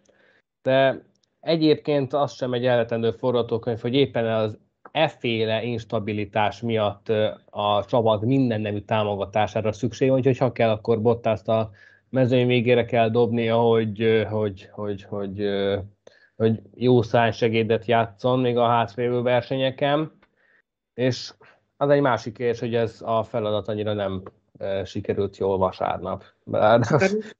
de 0.62 1.04
egyébként 1.40 2.14
az 2.14 2.34
sem 2.34 2.54
egy 2.54 2.66
elvetendő 2.66 3.12
forgatókönyv, 3.12 3.82
hogy 3.82 3.94
éppen 3.94 4.26
az 4.26 4.58
efféle 4.94 5.64
instabilitás 5.64 6.62
miatt 6.62 7.10
a 7.50 7.86
csapat 7.86 8.22
minden 8.22 8.62
nemű 8.62 8.80
támogatására 8.80 9.72
szükség 9.72 10.10
van, 10.10 10.18
úgyhogy 10.18 10.38
ha 10.38 10.52
kell, 10.52 10.70
akkor 10.70 11.02
Bottaszt 11.02 11.48
a 11.48 11.72
mezőny 12.10 12.48
végére 12.48 12.86
kell 12.86 13.10
dobni, 13.10 13.48
hogy, 13.48 14.26
hogy, 14.30 14.70
hogy, 14.72 15.04
hogy, 15.04 15.50
hogy 16.36 16.62
jó 16.76 17.02
segédet 17.32 17.86
játszon 17.86 18.40
még 18.40 18.58
a 18.58 18.68
hátralévő 18.68 19.22
versenyeken, 19.22 20.12
és 20.94 21.34
az 21.78 21.90
egy 21.90 22.02
másik 22.02 22.34
kérdés, 22.34 22.60
hogy 22.60 22.76
ez 22.76 23.02
a 23.02 23.24
feladat 23.24 23.68
annyira 23.68 23.94
nem 23.94 24.24
sikerült 24.86 25.38
jól 25.38 25.58
vasárnap. 25.58 26.24
Bár 26.44 26.82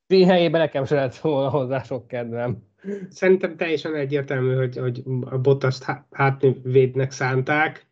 helyében 0.08 0.62
nekem 0.62 0.86
sem 0.86 0.98
lett 0.98 1.16
volna 1.16 1.50
hozzá 1.50 1.82
sok 1.84 2.08
kedvem. 2.08 2.72
Szerintem 3.10 3.56
teljesen 3.56 3.96
egyértelmű, 3.96 4.56
hogy, 4.56 4.78
hogy 4.78 5.04
a 5.22 5.38
Bottaszt 5.38 5.86
hátvédnek 6.12 7.12
szánták. 7.12 7.88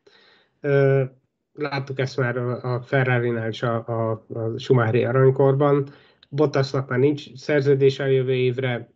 Láttuk 1.53 2.00
ezt 2.00 2.17
már 2.17 2.38
a 2.38 2.81
Ferrari-nál 2.81 3.48
és 3.48 3.63
a, 3.63 3.88
a, 3.88 4.25
a 4.33 4.57
Schumacheri 4.57 5.03
aranykorban. 5.03 5.88
Bottasnak 6.29 6.89
már 6.89 7.00
nincs 7.00 7.36
szerződése 7.36 8.03
a 8.03 8.07
jövő 8.07 8.33
évre, 8.33 8.89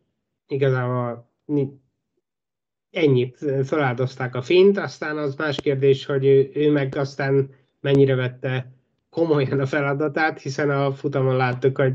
igazából 0.47 1.31
ennyit 2.91 3.45
feláldozták 3.63 4.35
a 4.35 4.41
fint, 4.41 4.77
aztán 4.77 5.17
az 5.17 5.35
más 5.35 5.61
kérdés, 5.61 6.05
hogy 6.05 6.25
ő, 6.25 6.49
ő 6.53 6.71
meg 6.71 6.95
aztán 6.95 7.49
mennyire 7.81 8.15
vette 8.15 8.74
komolyan 9.15 9.59
a 9.59 9.65
feladatát, 9.65 10.41
hiszen 10.41 10.69
a 10.69 10.91
futamon 10.91 11.35
láttuk, 11.35 11.77
hogy 11.77 11.93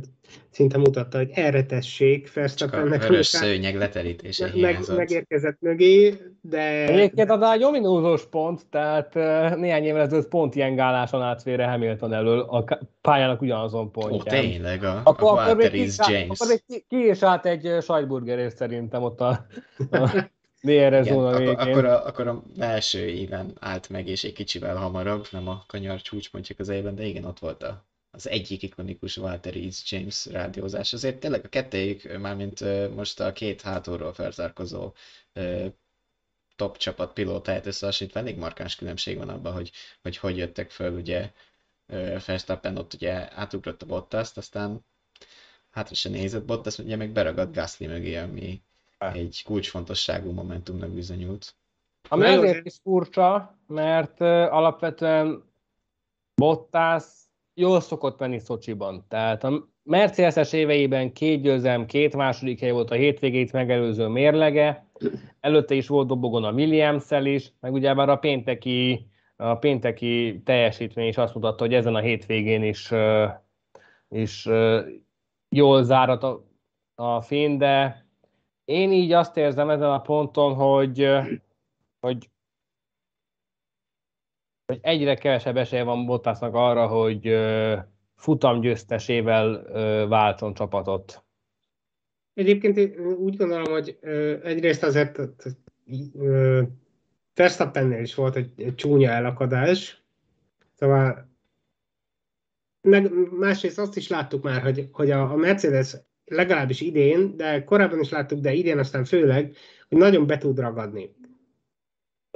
szinte 0.51 0.79
mutatta, 0.79 1.19
hogy 1.19 1.31
erre 1.35 1.65
tessék 1.65 2.33
Verstappennek. 2.33 3.01
Csak 3.01 3.11
a 3.11 3.23
szőnyeg 3.23 3.77
leterítése 3.77 4.51
meg, 4.55 4.79
Megérkezett 4.97 5.57
mögé, 5.61 6.15
de... 6.41 6.87
Egyébként 6.87 7.31
az 7.31 7.53
egy 7.53 7.63
ominózós 7.63 8.27
pont, 8.27 8.67
tehát 8.71 9.15
néhány 9.57 9.85
évvel 9.85 10.01
ezelőtt 10.01 10.29
pont 10.29 10.55
ilyen 10.55 10.75
gáláson 10.75 11.23
átvér 11.23 11.61
Hamilton 11.65 12.13
elől 12.13 12.41
a 12.41 12.79
pályának 13.01 13.41
ugyanazon 13.41 13.91
pontján. 13.91 14.39
Ó, 14.39 14.41
tényleg, 14.41 14.85
a, 14.85 15.01
akkor, 15.05 15.39
a 15.39 15.43
akkor 15.43 15.57
még 15.57 15.71
ki, 15.71 16.13
James. 16.13 16.29
Akkor 16.29 16.49
még 16.49 16.63
ki, 16.67 16.85
ki 16.89 17.09
is 17.09 17.23
állt 17.23 17.47
egy 17.47 17.83
sajtburgerért 17.83 18.57
szerintem 18.57 19.03
ott 19.03 19.21
a, 19.21 19.47
a 19.91 20.11
DRS 20.63 21.07
zóna 21.07 21.37
végén. 21.37 21.55
Akkor, 21.55 21.69
akkor, 21.69 21.85
a, 21.85 22.07
akkor 22.07 22.27
a 22.27 22.43
első 22.59 23.07
éven 23.09 23.57
állt 23.61 23.89
meg, 23.89 24.09
és 24.09 24.25
egy 24.25 24.33
kicsivel 24.33 24.77
hamarabb, 24.77 25.27
nem 25.31 25.49
a 25.49 25.65
kanyar 25.67 26.01
csúcspontjuk 26.01 26.59
az 26.59 26.69
évben, 26.69 26.95
de 26.95 27.05
igen, 27.05 27.25
ott 27.25 27.39
volt 27.39 27.63
a, 27.63 27.85
az 28.11 28.29
egyik 28.29 28.63
ikonikus 28.63 29.17
Walter 29.17 29.57
East 29.57 29.91
James 29.91 30.27
rádiózás. 30.27 30.93
Azért 30.93 31.21
tényleg 31.21 31.45
a 31.45 31.49
kettőjük, 31.49 32.19
mármint 32.19 32.61
most 32.95 33.21
a 33.21 33.33
két 33.33 33.61
hátulról 33.61 34.13
felzárkozó 34.13 34.93
top 36.57 36.77
csapat 36.77 37.13
pilótáját 37.13 37.67
összehasonlítva, 37.67 38.21
elég 38.21 38.37
markáns 38.37 38.77
különbség 38.77 39.17
van 39.17 39.29
abban, 39.29 39.53
hogy 39.53 39.71
hogy, 40.03 40.17
hogy 40.17 40.37
jöttek 40.37 40.71
föl, 40.71 40.93
ugye 40.93 41.31
Verstappen 42.27 42.77
ott 42.77 42.95
ugye 42.95 43.39
átugrott 43.39 43.83
a 43.83 43.87
Bottaszt, 43.87 44.37
aztán 44.37 44.85
hátra 45.71 45.95
se 45.95 46.09
nézett 46.09 46.45
Bottas, 46.45 46.79
ugye 46.79 46.97
meg 46.97 47.11
beragadt 47.11 47.55
Gasly 47.55 47.87
mögé, 47.87 48.17
ami 48.17 48.63
egy 49.01 49.43
kulcsfontosságú 49.45 50.33
momentumnak 50.33 50.91
bizonyult. 50.91 51.55
Ami 52.09 52.25
azért 52.25 52.67
is 52.67 52.79
furcsa, 52.83 53.59
mert 53.67 54.21
alapvetően 54.51 55.45
Bottas 56.35 57.05
jól 57.55 57.81
szokott 57.81 58.19
menni 58.19 58.39
Szocsiban. 58.39 59.05
Tehát 59.09 59.45
a 59.45 59.69
Mercedes-es 59.83 60.53
éveiben 60.53 61.13
két 61.13 61.43
győzelem, 61.43 61.87
két 61.87 62.17
második 62.17 62.61
hely 62.61 62.71
volt 62.71 62.91
a 62.91 62.95
hétvégét 62.95 63.53
megelőző 63.53 64.07
mérlege, 64.07 64.87
előtte 65.41 65.75
is 65.75 65.89
volt 65.89 66.07
dobogon 66.07 66.45
a 66.45 66.53
williams 66.53 67.11
is, 67.11 67.53
meg 67.61 67.73
ugye 67.73 67.95
már 67.95 68.09
a 68.09 68.17
pénteki, 68.17 69.09
a 69.37 69.55
pénteki 69.55 70.43
teljesítmény 70.45 71.09
is 71.09 71.17
azt 71.17 71.35
mutatta, 71.35 71.65
hogy 71.65 71.75
ezen 71.75 71.95
a 71.95 72.01
hétvégén 72.01 72.63
is, 72.63 72.93
is 74.09 74.49
jól 75.49 75.83
zárat 75.83 76.23
a, 76.23 76.45
a 76.95 77.21
fény, 77.21 77.57
de 77.57 78.05
én 78.71 78.93
így 78.93 79.13
azt 79.13 79.37
érzem 79.37 79.71
ezen 79.71 79.91
a 79.91 80.01
ponton, 80.01 80.55
hogy, 80.55 81.09
hogy, 82.01 82.31
hogy 84.67 84.79
egyre 84.81 85.15
kevesebb 85.15 85.57
esélye 85.57 85.83
van 85.83 86.07
Bottasnak 86.07 86.55
arra, 86.55 86.87
hogy 86.87 87.39
futamgyőztesével 88.15 89.63
váltson 90.09 90.55
csapatot. 90.55 91.25
Egyébként 92.35 92.77
én 92.77 93.13
úgy 93.13 93.37
gondolom, 93.37 93.73
hogy 93.73 93.99
egyrészt 94.43 94.83
azért 94.83 95.21
Verstappennél 97.35 98.03
is 98.03 98.15
volt 98.15 98.37
egy, 98.37 98.75
csúnya 98.75 99.11
elakadás, 99.11 100.05
szóval 100.75 101.29
meg 102.81 103.13
másrészt 103.39 103.79
azt 103.79 103.97
is 103.97 104.09
láttuk 104.09 104.43
már, 104.43 104.63
hogy, 104.63 104.89
hogy 104.93 105.11
a 105.11 105.37
Mercedes 105.37 105.97
legalábbis 106.31 106.81
idén, 106.81 107.37
de 107.37 107.65
korábban 107.65 108.01
is 108.01 108.11
láttuk, 108.11 108.41
de 108.41 108.53
idén 108.53 108.79
aztán 108.79 109.05
főleg, 109.05 109.57
hogy 109.89 109.99
nagyon 109.99 110.27
be 110.27 110.39
tud 110.39 110.59
ragadni. 110.59 111.15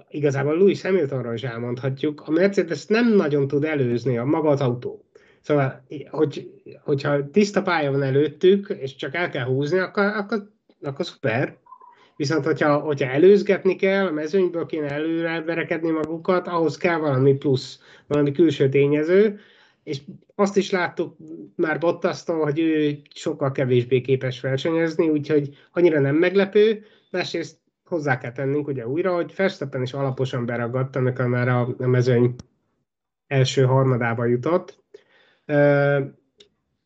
Igazából 0.09 0.57
Louis 0.57 0.83
Hamiltonról 0.83 1.35
is 1.35 1.43
elmondhatjuk, 1.43 2.23
a 2.27 2.31
Mercedes 2.31 2.87
nem 2.87 3.15
nagyon 3.15 3.49
tud 3.49 3.65
előzni 3.65 4.19
a 4.19 4.25
maga 4.25 4.49
az 4.49 4.61
autó. 4.61 5.05
Szóval, 5.41 5.85
hogy, 6.11 6.51
hogyha 6.83 7.31
tiszta 7.31 7.63
pálya 7.63 7.91
van 7.91 8.03
előttük, 8.03 8.77
és 8.81 8.95
csak 8.97 9.15
el 9.15 9.31
kell 9.31 9.45
húzni, 9.45 9.79
akkor, 9.79 10.05
akkor, 10.05 10.51
akkor 10.83 11.05
szuper. 11.05 11.57
Viszont, 12.17 12.45
hogyha, 12.45 12.79
hogyha 12.79 13.11
előzgetni 13.11 13.77
kell, 13.77 14.07
a 14.07 14.11
mezőnyből 14.13 14.67
kéne 14.67 14.91
előre 14.91 15.43
verekedni 15.43 15.91
magukat, 15.91 16.49
ahhoz 16.49 16.77
kell 16.77 16.99
valami 16.99 17.35
plusz, 17.35 17.81
valami 18.07 18.33
külső 18.33 18.69
tényező, 18.69 19.41
és 19.85 20.01
azt 20.35 20.57
is 20.57 20.71
láttuk 20.71 21.17
már 21.57 21.79
Bottasztól, 21.79 22.43
hogy 22.43 22.59
ő 22.59 22.99
sokkal 23.15 23.53
kevésbé 23.53 24.01
képes 24.01 24.41
versenyezni, 24.41 25.09
úgyhogy 25.09 25.57
annyira 25.73 26.01
nem 26.01 26.17
meglepő. 26.17 26.85
Másrészt 27.11 27.59
hozzá 27.85 28.19
kell 28.19 28.33
tennünk 28.33 28.67
ugye 28.67 28.89
újra, 28.89 29.15
hogy 29.15 29.35
Verstappen 29.37 29.83
is 29.83 29.93
alaposan 29.93 30.47
beragadt, 30.47 30.97
amikor 30.97 31.27
már 31.27 31.49
a 31.49 31.75
mezőny 31.79 32.35
első 33.27 33.63
harmadába 33.63 34.25
jutott. 34.25 34.83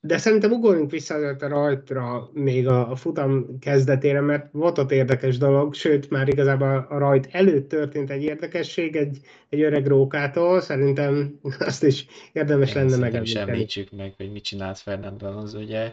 De 0.08 0.18
szerintem 0.18 0.52
ugorjunk 0.52 0.90
vissza 0.90 1.14
a 1.14 1.48
rajtra 1.48 2.30
még 2.32 2.68
a, 2.68 2.90
a 2.90 2.96
futam 2.96 3.58
kezdetére, 3.58 4.20
mert 4.20 4.52
volt 4.52 4.78
ott 4.78 4.90
érdekes 4.90 5.38
dolog, 5.38 5.74
sőt, 5.74 6.10
már 6.10 6.28
igazából 6.28 6.86
a 6.88 6.98
rajt 6.98 7.28
előtt 7.30 7.68
történt 7.68 8.10
egy 8.10 8.22
érdekesség 8.22 8.96
egy, 8.96 9.20
egy 9.48 9.60
öreg 9.60 9.86
rókától, 9.86 10.60
szerintem 10.60 11.38
azt 11.58 11.82
is 11.82 12.06
érdemes 12.32 12.74
Én 12.74 12.74
lenne 12.74 12.96
megemlíteni. 12.96 13.26
Sem 13.26 13.48
említsük 13.48 13.90
meg, 13.90 14.14
hogy 14.16 14.32
mit 14.32 14.44
csinált 14.44 14.78
Fernando 14.78 15.26
Alonso, 15.26 15.58
ugye 15.58 15.92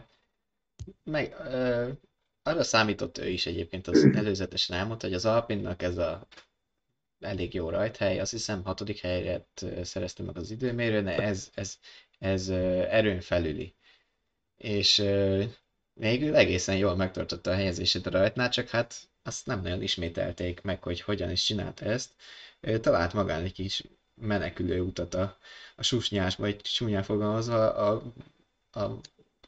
meg, 1.03 1.35
ö, 1.49 1.87
arra 2.43 2.63
számított 2.63 3.17
ő 3.17 3.27
is 3.27 3.45
egyébként, 3.45 3.87
az 3.87 4.09
előzetesen 4.15 4.77
elmondta, 4.77 5.05
hogy 5.05 5.15
az 5.15 5.25
Alpinnak 5.25 5.81
ez 5.81 5.97
a 5.97 6.27
elég 7.19 7.53
jó 7.53 7.69
rajthely, 7.69 8.19
azt 8.19 8.31
hiszem 8.31 8.63
hatodik 8.63 8.99
helyet 8.99 9.65
szerezte 9.81 10.23
meg 10.23 10.37
az 10.37 10.51
időmérőn, 10.51 11.07
ez, 11.07 11.49
ez, 11.53 11.77
ez 12.19 12.49
erőn 12.89 13.19
felüli 13.19 13.75
és 14.57 14.97
végül 15.93 16.35
egészen 16.35 16.77
jól 16.77 16.95
megtartotta 16.95 17.51
a 17.51 17.55
helyezését 17.55 18.05
a 18.05 18.09
rajtnál, 18.09 18.49
csak 18.49 18.67
hát 18.69 18.95
azt 19.23 19.45
nem 19.45 19.61
nagyon 19.61 19.81
ismételték 19.81 20.61
meg, 20.61 20.83
hogy 20.83 21.01
hogyan 21.01 21.31
is 21.31 21.43
csinálta 21.43 21.85
ezt. 21.85 22.11
Talált 22.81 23.13
magán 23.13 23.43
egy 23.43 23.53
kis 23.53 23.83
menekülő 24.15 24.81
utat 24.81 25.13
a, 25.13 25.37
a 25.75 25.83
susnyás, 25.83 26.35
vagy 26.35 26.61
csúnyán 26.61 27.03
fogalmazva, 27.03 27.73
a, 27.73 28.03
a, 28.71 28.99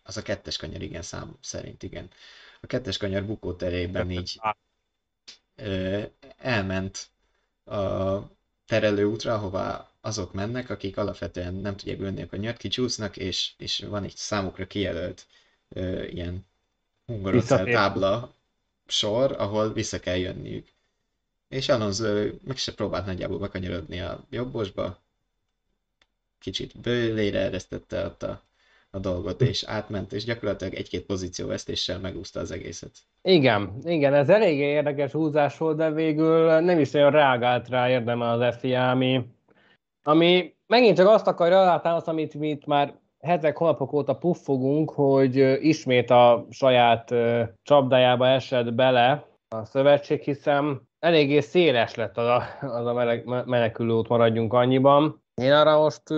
az 0.03 0.17
a 0.17 0.21
kettes 0.21 0.57
kanyar, 0.57 0.81
igen, 0.81 1.01
szám 1.01 1.37
szerint, 1.41 1.83
igen. 1.83 2.09
A 2.61 2.67
kettes 2.67 2.97
kanyar 2.97 3.25
bukóterében 3.25 4.11
így 4.11 4.39
ö, 5.55 6.03
elment 6.37 7.07
a 7.65 8.17
terelő 8.65 9.03
útra, 9.03 9.33
ahová 9.33 9.86
azok 10.01 10.33
mennek, 10.33 10.69
akik 10.69 10.97
alapvetően 10.97 11.53
nem 11.53 11.75
tudják 11.75 11.99
ülni 11.99 12.21
a 12.21 12.27
kanyart, 12.27 12.57
kicsúsznak, 12.57 13.17
és, 13.17 13.51
és 13.57 13.85
van 13.89 14.03
egy 14.03 14.15
számukra 14.15 14.67
kijelölt 14.67 15.27
ö, 15.69 16.03
ilyen 16.03 16.45
hungarocell 17.05 17.65
tábla 17.65 18.33
sor, 18.87 19.35
ahol 19.37 19.73
vissza 19.73 19.99
kell 19.99 20.17
jönniük. 20.17 20.67
És 21.47 21.69
Alonso 21.69 22.05
meg 22.43 22.57
se 22.57 22.73
próbált 22.73 23.05
nagyjából 23.05 23.39
bekanyarodni 23.39 23.99
a 23.99 24.25
jobbosba, 24.29 25.01
kicsit 26.39 26.79
bőlére 26.81 27.39
eresztette 27.39 28.05
ott 28.05 28.23
a, 28.23 28.41
a 28.89 28.99
dolgot, 28.99 29.41
és 29.41 29.63
átment, 29.63 30.13
és 30.13 30.23
gyakorlatilag 30.23 30.73
egy-két 30.73 31.05
pozícióvesztéssel 31.05 31.99
megúszta 31.99 32.39
az 32.39 32.51
egészet. 32.51 32.91
Igen, 33.21 33.77
igen, 33.83 34.13
ez 34.13 34.29
eléggé 34.29 34.63
érdekes 34.63 35.11
húzás 35.11 35.57
volt, 35.57 35.77
de 35.77 35.91
végül 35.91 36.59
nem 36.59 36.79
is 36.79 36.93
olyan 36.93 37.11
reagált 37.11 37.69
rá 37.69 37.89
érdeme 37.89 38.29
az 38.29 38.55
FIA, 38.59 38.89
ami 38.89 39.25
ami 40.07 40.55
megint 40.67 40.97
csak 40.97 41.07
azt 41.07 41.27
akarja 41.27 41.61
alátámaszt, 41.61 42.07
amit 42.07 42.33
mi 42.33 42.49
itt 42.49 42.65
már 42.65 42.99
hetek, 43.19 43.57
hónapok 43.57 43.93
óta 43.93 44.15
puffogunk, 44.15 44.91
hogy 44.91 45.35
ismét 45.65 46.09
a 46.09 46.45
saját 46.49 47.13
csapdájába 47.63 48.27
esett 48.27 48.73
bele 48.73 49.27
a 49.55 49.65
szövetség, 49.65 50.21
hiszen 50.21 50.81
eléggé 50.99 51.39
széles 51.39 51.95
lett 51.95 52.17
az 52.17 52.27
a, 52.27 52.43
az 52.61 52.85
a 52.85 52.93
menekülőt, 53.45 54.07
maradjunk 54.07 54.53
annyiban. 54.53 55.23
Én 55.41 55.51
arra 55.51 55.79
most 55.79 56.11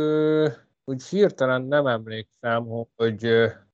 úgy 0.85 1.03
hirtelen 1.03 1.61
nem 1.61 1.87
emlékszem, 1.87 2.67
hogy 2.95 3.27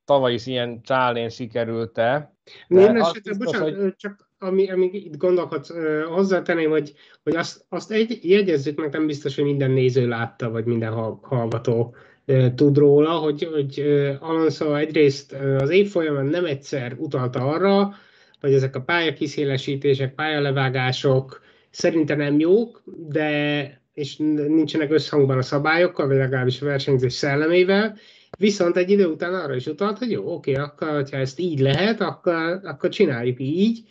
tavaly 0.04 0.32
is 0.32 0.46
ilyen 0.46 0.82
csálén 0.82 1.28
sikerült-e. 1.28 2.34
Minden 2.68 2.96
esetre, 2.96 3.34
bocsánat, 3.38 3.74
hogy... 3.74 3.94
csak 3.96 4.25
ami, 4.46 4.70
ami 4.70 4.90
itt 4.92 5.16
gondolkodsz, 5.16 5.72
hozzátenném, 6.08 6.70
hogy, 6.70 6.92
hogy 7.22 7.36
azt, 7.36 7.64
azt 7.68 7.90
egy, 7.90 8.18
jegyezzük 8.22 8.80
meg, 8.80 8.92
nem 8.92 9.06
biztos, 9.06 9.34
hogy 9.34 9.44
minden 9.44 9.70
néző 9.70 10.08
látta, 10.08 10.50
vagy 10.50 10.64
minden 10.64 10.92
hallgató 11.22 11.94
tud 12.54 12.78
róla, 12.78 13.10
hogy, 13.10 13.48
hogy 13.52 13.80
Alonso 14.20 14.74
egyrészt 14.74 15.32
az 15.58 15.70
év 15.70 15.90
folyamán 15.90 16.26
nem 16.26 16.44
egyszer 16.44 16.96
utalta 16.98 17.40
arra, 17.40 17.94
hogy 18.40 18.52
ezek 18.52 18.76
a 18.76 18.80
pályakiszélesítések, 18.80 20.14
pályalevágások 20.14 21.40
szerintem 21.70 22.18
nem 22.18 22.38
jók, 22.38 22.82
de 23.08 23.84
és 23.94 24.16
nincsenek 24.16 24.92
összhangban 24.92 25.38
a 25.38 25.42
szabályokkal, 25.42 26.06
vagy 26.06 26.16
legalábbis 26.16 26.62
a 26.62 26.64
versenyzés 26.64 27.12
szellemével, 27.12 27.96
viszont 28.38 28.76
egy 28.76 28.90
idő 28.90 29.06
után 29.06 29.34
arra 29.34 29.54
is 29.54 29.66
utalt, 29.66 29.98
hogy 29.98 30.10
jó, 30.10 30.34
oké, 30.34 30.54
akkor 30.54 30.88
ha 31.10 31.16
ezt 31.16 31.38
így 31.38 31.58
lehet, 31.58 32.00
akkor, 32.00 32.60
akkor 32.62 32.88
csináljuk 32.88 33.40
így, 33.40 33.84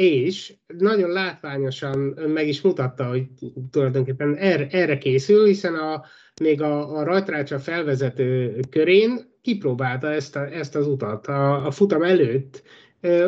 és 0.00 0.54
nagyon 0.78 1.10
látványosan 1.10 1.98
meg 2.26 2.48
is 2.48 2.60
mutatta, 2.60 3.04
hogy 3.04 3.26
tulajdonképpen 3.70 4.36
erre, 4.36 4.66
erre 4.70 4.98
készül, 4.98 5.46
hiszen 5.46 5.74
a, 5.74 6.02
még 6.42 6.62
a, 6.62 6.96
a 6.96 7.04
rajtrácsa 7.04 7.58
felvezető 7.58 8.60
körén 8.70 9.20
kipróbálta 9.42 10.12
ezt, 10.12 10.36
a, 10.36 10.46
ezt 10.46 10.76
az 10.76 10.86
utat. 10.86 11.26
A, 11.26 11.66
a 11.66 11.70
futam 11.70 12.02
előtt 12.02 12.62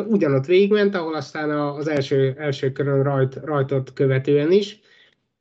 ugyanott 0.07 0.45
végigment, 0.45 0.95
ahol 0.95 1.15
aztán 1.15 1.49
az 1.49 1.87
első, 1.87 2.35
első 2.37 2.71
körön 2.71 3.03
rajt, 3.03 3.35
rajtot 3.43 3.93
követően 3.93 4.51
is. 4.51 4.79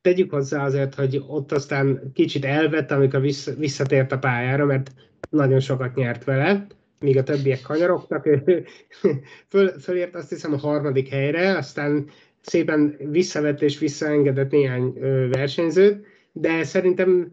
Tegyük 0.01 0.31
hozzá 0.31 0.65
azért, 0.65 0.95
hogy 0.95 1.23
ott 1.27 1.53
aztán 1.53 2.11
kicsit 2.15 2.45
elvett, 2.45 2.91
amikor 2.91 3.21
vissza, 3.21 3.55
visszatért 3.55 4.13
a 4.13 4.19
pályára, 4.19 4.65
mert 4.65 4.91
nagyon 5.31 5.61
sokat 5.61 5.95
nyert 5.95 6.25
vele 6.25 6.67
míg 7.03 7.17
a 7.17 7.23
többiek 7.23 7.61
kanyarogtak, 7.61 8.27
ő 8.27 8.65
föl, 9.51 9.69
fölért 9.69 10.15
azt 10.15 10.29
hiszem 10.29 10.53
a 10.53 10.59
harmadik 10.59 11.09
helyre, 11.09 11.57
aztán 11.57 12.09
szépen 12.41 12.97
visszavett 13.11 13.63
és 13.63 13.79
visszaengedett 13.79 14.51
néhány 14.51 14.93
versenyzőt, 15.31 16.07
de 16.33 16.65
szerintem 16.65 17.33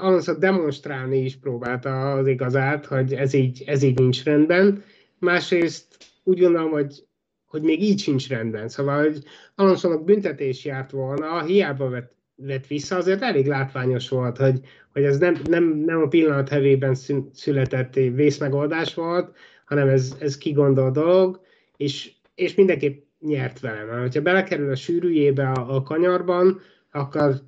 Alonso 0.00 0.34
demonstrálni 0.34 1.18
is 1.18 1.36
próbálta 1.36 2.12
az 2.12 2.26
igazát, 2.26 2.86
hogy 2.86 3.14
ez 3.14 3.32
így, 3.32 3.62
ez 3.66 3.82
így 3.82 3.98
nincs 3.98 4.24
rendben. 4.24 4.82
Másrészt 5.18 5.96
úgy 6.22 6.40
gondolom, 6.40 6.70
hogy, 6.70 7.06
hogy 7.44 7.62
még 7.62 7.82
így 7.82 8.00
sincs 8.00 8.28
rendben. 8.28 8.68
Szóval, 8.68 9.02
hogy 9.02 9.22
Alonso-nak 9.54 10.04
büntetés 10.04 10.64
járt 10.64 10.90
volna, 10.90 11.44
hiába 11.44 11.88
vett 11.88 12.13
vett 12.36 12.66
vissza, 12.66 12.96
azért 12.96 13.22
elég 13.22 13.46
látványos 13.46 14.08
volt, 14.08 14.36
hogy, 14.36 14.60
hogy 14.92 15.02
ez 15.02 15.18
nem, 15.18 15.36
nem, 15.48 15.64
nem 15.64 16.02
a 16.02 16.08
pillanat 16.08 16.48
hevében 16.48 16.94
született 17.32 17.94
vészmegoldás 17.94 18.94
volt, 18.94 19.36
hanem 19.64 19.88
ez, 19.88 20.16
ez 20.18 20.38
kigondol 20.38 20.90
dolog, 20.90 21.40
és, 21.76 22.12
és 22.34 22.54
mindenképp 22.54 23.02
nyert 23.20 23.60
vele. 23.60 23.84
Mert 23.84 24.14
ha 24.14 24.20
belekerül 24.20 24.70
a 24.70 24.76
sűrűjébe 24.76 25.50
a, 25.50 25.74
a 25.74 25.82
kanyarban, 25.82 26.60
akkor 26.90 27.42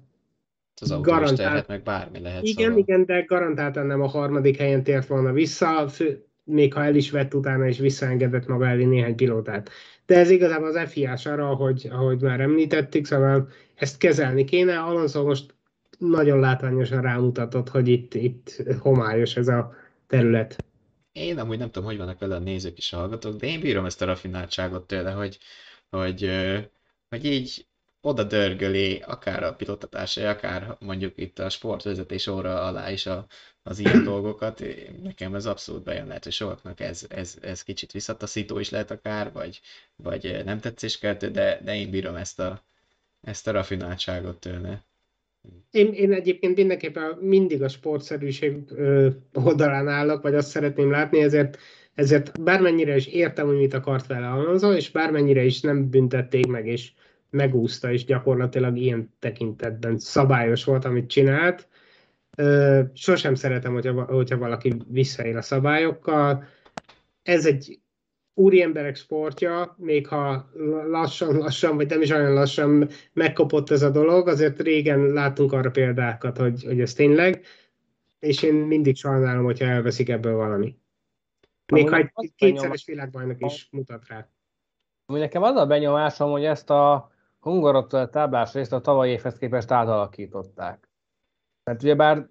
az 0.80 0.90
autó 0.90 1.10
garantált, 1.10 1.68
meg 1.68 1.82
bármi 1.82 2.20
lehet. 2.20 2.42
Igen, 2.42 2.64
szóval. 2.64 2.78
igen, 2.78 3.04
de 3.04 3.20
garantáltan 3.20 3.86
nem 3.86 4.00
a 4.00 4.06
harmadik 4.06 4.56
helyen 4.56 4.82
tért 4.82 5.06
volna 5.06 5.32
vissza, 5.32 5.88
fő, 5.88 6.26
még 6.46 6.72
ha 6.74 6.84
el 6.84 6.94
is 6.94 7.10
vett 7.10 7.34
utána, 7.34 7.66
és 7.66 7.78
visszaengedett 7.78 8.46
maga 8.46 8.66
elé 8.66 8.84
néhány 8.84 9.14
pilótát. 9.14 9.70
De 10.06 10.18
ez 10.18 10.30
igazából 10.30 10.76
az 10.76 10.90
FIA-s 10.90 11.26
arra, 11.26 11.48
ahogy, 11.48 11.88
ahogy 11.90 12.20
már 12.20 12.40
említettük, 12.40 13.04
szóval 13.04 13.48
ezt 13.74 13.98
kezelni 13.98 14.44
kéne. 14.44 14.78
Alonso 14.78 15.24
most 15.24 15.54
nagyon 15.98 16.40
látványosan 16.40 17.00
rámutatott, 17.00 17.68
hogy 17.68 17.88
itt, 17.88 18.14
itt 18.14 18.64
homályos 18.78 19.36
ez 19.36 19.48
a 19.48 19.74
terület. 20.06 20.64
Én 21.12 21.38
amúgy 21.38 21.58
nem 21.58 21.70
tudom, 21.70 21.88
hogy 21.88 21.98
vannak 21.98 22.18
vele 22.18 22.34
a 22.34 22.38
nézők 22.38 22.78
és 22.78 22.90
hallgatók, 22.90 23.36
de 23.36 23.46
én 23.46 23.60
bírom 23.60 23.84
ezt 23.84 24.02
a 24.02 24.06
rafináltságot 24.06 24.86
tőle, 24.86 25.10
hogy, 25.10 25.38
hogy, 25.90 26.30
hogy 27.08 27.24
így 27.24 27.66
oda 28.00 28.24
dörgöli, 28.24 29.02
akár 29.06 29.42
a 29.42 29.54
pilotatásai, 29.54 30.24
akár 30.24 30.76
mondjuk 30.80 31.12
itt 31.16 31.38
a 31.38 31.48
sportvezetés 31.48 32.26
óra 32.26 32.62
alá 32.62 32.90
is 32.90 33.06
a, 33.06 33.26
az 33.66 33.78
ilyen 33.78 34.04
dolgokat. 34.04 34.62
Nekem 35.02 35.34
ez 35.34 35.46
abszolút 35.46 35.82
bejön 35.82 36.06
lehet, 36.06 36.24
hogy 36.24 36.32
sokaknak 36.32 36.80
ez, 36.80 37.06
ez, 37.08 37.38
ez 37.40 37.62
kicsit 37.62 37.92
visszataszító 37.92 38.58
is 38.58 38.70
lehet 38.70 38.90
akár, 38.90 39.32
vagy, 39.32 39.60
vagy 39.96 40.42
nem 40.44 40.60
tetszéskeltő, 40.60 41.30
de, 41.30 41.60
de 41.64 41.76
én 41.76 41.90
bírom 41.90 42.14
ezt 42.14 42.40
a, 42.40 42.62
ezt 43.22 43.48
a 43.48 43.50
rafináltságot 43.50 44.40
tőle. 44.40 44.84
Én, 45.70 45.92
én 45.92 46.12
egyébként 46.12 46.56
mindenképpen 46.56 47.18
mindig 47.20 47.62
a 47.62 47.68
sportszerűség 47.68 48.56
oldalán 49.32 49.88
állok, 49.88 50.22
vagy 50.22 50.34
azt 50.34 50.48
szeretném 50.48 50.90
látni, 50.90 51.22
ezért 51.22 51.58
ezért 51.96 52.42
bármennyire 52.42 52.96
is 52.96 53.06
értem, 53.06 53.46
hogy 53.46 53.56
mit 53.56 53.74
akart 53.74 54.06
vele 54.06 54.28
Alonso, 54.28 54.72
és 54.72 54.90
bármennyire 54.90 55.44
is 55.44 55.60
nem 55.60 55.90
büntették 55.90 56.46
meg, 56.46 56.66
és 56.66 56.92
megúszta, 57.30 57.92
és 57.92 58.04
gyakorlatilag 58.04 58.76
ilyen 58.76 59.14
tekintetben 59.18 59.98
szabályos 59.98 60.64
volt, 60.64 60.84
amit 60.84 61.08
csinált. 61.08 61.68
Sosem 62.94 63.34
szeretem, 63.34 63.72
hogyha, 63.72 64.04
hogyha 64.04 64.38
valaki 64.38 64.74
visszaél 64.88 65.36
a 65.36 65.42
szabályokkal. 65.42 66.44
Ez 67.22 67.46
egy 67.46 67.80
úri 68.34 68.62
emberek 68.62 68.96
sportja, 68.96 69.74
még 69.78 70.06
ha 70.06 70.50
lassan-lassan, 70.86 71.76
vagy 71.76 71.88
nem 71.88 72.02
is 72.02 72.10
olyan 72.10 72.32
lassan 72.32 72.88
megkopott 73.12 73.70
ez 73.70 73.82
a 73.82 73.90
dolog, 73.90 74.28
azért 74.28 74.60
régen 74.60 75.00
láttunk 75.00 75.52
arra 75.52 75.70
példákat, 75.70 76.36
hogy, 76.36 76.64
hogy 76.64 76.80
ez 76.80 76.92
tényleg, 76.92 77.44
és 78.18 78.42
én 78.42 78.54
mindig 78.54 78.96
sajnálom, 78.96 79.44
hogyha 79.44 79.66
elveszik 79.66 80.08
ebből 80.08 80.34
valami. 80.34 80.76
Még 81.72 81.88
ha 81.88 81.96
egy 81.96 82.34
kétszeres 82.36 82.84
világbajnok 82.86 83.40
is 83.40 83.68
mutat 83.70 84.08
rá. 84.08 84.28
Nekem 85.06 85.42
az 85.42 85.56
a 85.56 85.66
benyomásom, 85.66 86.30
hogy 86.30 86.44
ezt 86.44 86.70
a 86.70 87.10
hungarot 87.40 88.10
táblás 88.10 88.52
részt 88.52 88.72
a 88.72 88.80
tavalyi 88.80 89.10
évhez 89.10 89.38
képest 89.38 89.70
átalakították. 89.70 90.85
Mert 91.70 91.82
ugyebár 91.82 92.28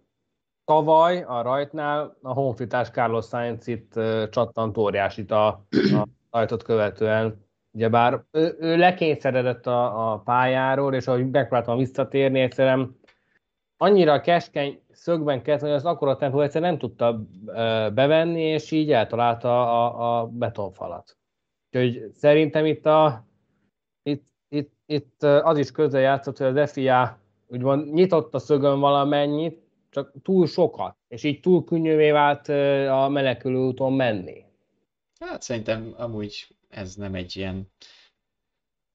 tavaly 0.66 1.24
a 1.24 1.42
rajtnál 1.42 2.18
a 2.22 2.34
honfitás 2.34 2.90
Carlos 2.90 3.26
Sainz 3.26 3.68
itt 3.68 3.94
csattant 4.30 4.78
óriásit 4.78 5.32
a, 5.32 5.48
a 5.72 6.08
rajtot 6.30 6.64
követően. 6.64 7.44
Ugyebár 7.72 8.24
ő, 8.32 8.56
ő 8.60 8.78
lekényszeredett 8.78 9.68
a, 9.68 10.12
a 10.12 10.20
pályáról, 10.20 10.94
és 10.94 11.08
ahogy 11.08 11.30
megpróbáltam 11.30 11.78
visszatérni, 11.78 12.40
egyszerűen 12.40 13.00
annyira 13.78 14.22
keskeny 14.22 14.82
szögben 14.92 15.42
kezd, 15.42 15.64
hogy 15.64 15.74
az 15.74 15.86
akkora 15.86 16.16
tempó 16.16 16.42
egyszerűen 16.42 16.70
nem 16.70 16.80
tudta 16.80 17.26
bevenni, 17.94 18.42
és 18.42 18.72
így 18.72 18.92
eltalálta 18.92 19.84
a, 19.86 20.20
a 20.20 20.28
betonfalat. 20.28 21.18
Úgyhogy 21.72 22.12
szerintem 22.14 22.66
itt, 22.66 22.86
a, 22.86 23.26
itt, 24.04 24.28
itt, 24.48 24.74
itt 24.86 25.24
az 25.24 25.58
is 25.58 25.72
közel 25.72 26.02
játszott, 26.02 26.38
hogy 26.38 26.58
az 26.58 26.72
FIA 26.72 27.24
úgymond 27.48 27.94
nyitott 27.94 28.34
a 28.34 28.40
szögön 28.40 28.80
valamennyit, 28.80 29.64
csak 29.90 30.12
túl 30.24 30.48
sokat, 30.48 30.98
és 31.08 31.24
így 31.24 31.40
túl 31.40 31.64
könnyűvé 31.64 32.12
vált 32.12 32.48
a 32.90 33.10
menekülő 33.10 33.58
úton 33.58 33.94
menni. 33.94 34.44
Hát 35.20 35.42
szerintem 35.42 35.94
amúgy 35.98 36.48
ez 36.70 36.96
nem 36.96 37.16
egy 37.16 37.36
ilyen 37.36 37.70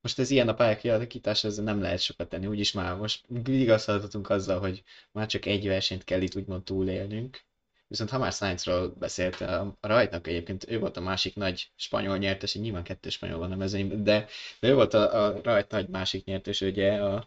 most 0.00 0.18
ez 0.18 0.30
ilyen 0.30 0.48
a 0.48 0.54
pálya 0.54 0.76
kialakítás, 0.76 1.44
ezzel 1.44 1.64
nem 1.64 1.80
lehet 1.80 2.00
sokat 2.00 2.28
tenni, 2.28 2.46
úgyis 2.46 2.72
már 2.72 2.96
most 2.96 3.24
vigasztalhatunk 3.28 4.30
azzal, 4.30 4.58
hogy 4.58 4.82
már 5.12 5.26
csak 5.26 5.46
egy 5.46 5.66
versenyt 5.66 6.04
kell 6.04 6.20
itt 6.20 6.36
úgymond 6.36 6.62
túlélnünk. 6.62 7.40
Viszont 7.86 8.10
ha 8.10 8.18
már 8.18 8.32
Sainzról 8.32 8.88
beszélt, 8.98 9.40
a 9.40 9.76
rajtnak 9.80 10.26
egyébként 10.26 10.64
ő 10.68 10.78
volt 10.78 10.96
a 10.96 11.00
másik 11.00 11.34
nagy 11.34 11.70
spanyol 11.76 12.16
nyertes, 12.16 12.54
nyilván 12.54 12.82
kettő 12.82 13.08
spanyol 13.08 13.38
van 13.38 13.52
a 13.52 13.56
mezőny, 13.56 14.02
de, 14.02 14.26
de 14.60 14.68
ő 14.68 14.74
volt 14.74 14.94
a, 14.94 15.26
a 15.26 15.40
rajt 15.42 15.70
nagy 15.70 15.88
másik 15.88 16.24
nyertes, 16.24 16.60
ugye 16.60 16.92
a, 16.92 17.26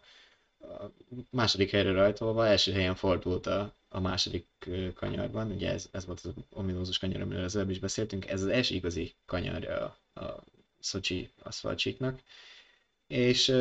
második 1.30 1.70
helyre 1.70 1.92
rajtolva, 1.92 2.46
első 2.46 2.72
helyen 2.72 2.94
fordult 2.94 3.46
a, 3.46 3.74
a 3.88 4.00
második 4.00 4.46
kanyarban, 4.94 5.50
ugye 5.50 5.70
ez, 5.70 5.88
ez 5.92 6.06
volt 6.06 6.20
az 6.20 6.32
ominózus 6.50 6.98
kanyar, 6.98 7.20
amiről 7.20 7.44
az 7.44 7.56
előbb 7.56 7.70
is 7.70 7.78
beszéltünk, 7.78 8.26
ez 8.26 8.42
az 8.42 8.48
első 8.48 8.74
igazi 8.74 9.14
kanyarja 9.26 9.98
a, 10.12 10.20
a 10.20 10.44
Szocsi 10.80 11.30
aszfaltcsíknak, 11.42 12.20
és 13.06 13.52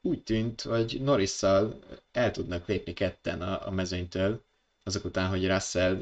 úgy 0.00 0.22
tűnt, 0.22 0.60
hogy 0.60 1.00
Norrisszal 1.02 1.78
el 2.12 2.30
tudnak 2.30 2.66
lépni 2.68 2.92
ketten 2.92 3.42
a, 3.42 3.66
a 3.66 3.70
mezőnytől, 3.70 4.44
azok 4.84 5.04
után, 5.04 5.28
hogy 5.28 5.46
Russell 5.48 5.98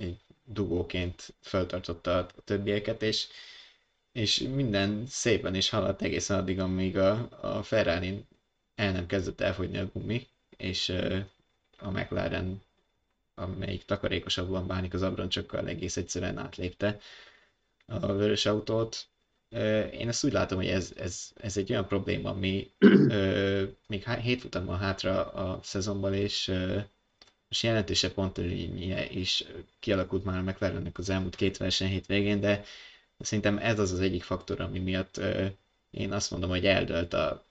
egy 0.00 0.16
dugóként 0.44 1.34
föltartotta 1.40 2.18
a 2.18 2.26
többieket, 2.44 3.02
és, 3.02 3.26
és 4.12 4.38
minden 4.38 5.06
szépen 5.06 5.54
is 5.54 5.68
haladt 5.68 6.02
egészen 6.02 6.38
addig, 6.38 6.60
amíg 6.60 6.96
a, 6.98 7.28
a 7.40 7.62
ferrari 7.62 8.24
el 8.74 8.92
nem 8.92 9.06
kezdett 9.06 9.40
elfogyni 9.40 9.78
a 9.78 9.90
gumi, 9.92 10.26
és 10.56 10.88
a 11.78 11.90
McLaren, 11.90 12.62
amelyik 13.34 13.84
takarékosabban 13.84 14.66
bánik 14.66 14.94
az 14.94 15.02
abroncsokkal, 15.02 15.68
egész 15.68 15.96
egyszerűen 15.96 16.38
átlépte 16.38 16.98
a 17.86 18.12
vörös 18.12 18.46
autót, 18.46 19.08
én 19.92 20.08
ezt 20.08 20.24
úgy 20.24 20.32
látom, 20.32 20.58
hogy 20.58 20.66
ez, 20.68 20.92
ez, 20.96 21.30
ez 21.34 21.56
egy 21.56 21.70
olyan 21.70 21.86
probléma, 21.86 22.30
ami 22.30 22.70
még 23.86 24.04
hét 24.08 24.40
futam 24.40 24.64
van 24.64 24.78
hátra 24.78 25.30
a 25.32 25.60
szezonban, 25.62 26.14
és 26.14 26.46
most 27.48 27.62
jelentősebb 27.62 28.12
pontelénye 28.12 29.10
is 29.10 29.44
kialakult 29.78 30.24
már 30.24 30.38
a 30.38 30.42
McLarennek 30.42 30.98
az 30.98 31.08
elmúlt 31.10 31.36
két 31.36 31.56
verseny 31.56 31.88
hét 31.88 32.06
végén, 32.06 32.40
de 32.40 32.64
szerintem 33.18 33.58
ez 33.58 33.78
az 33.78 33.92
az 33.92 34.00
egyik 34.00 34.22
faktor, 34.22 34.60
ami 34.60 34.78
miatt 34.78 35.20
én 35.90 36.12
azt 36.12 36.30
mondom, 36.30 36.50
hogy 36.50 36.66
eldölt 36.66 37.12
a 37.12 37.44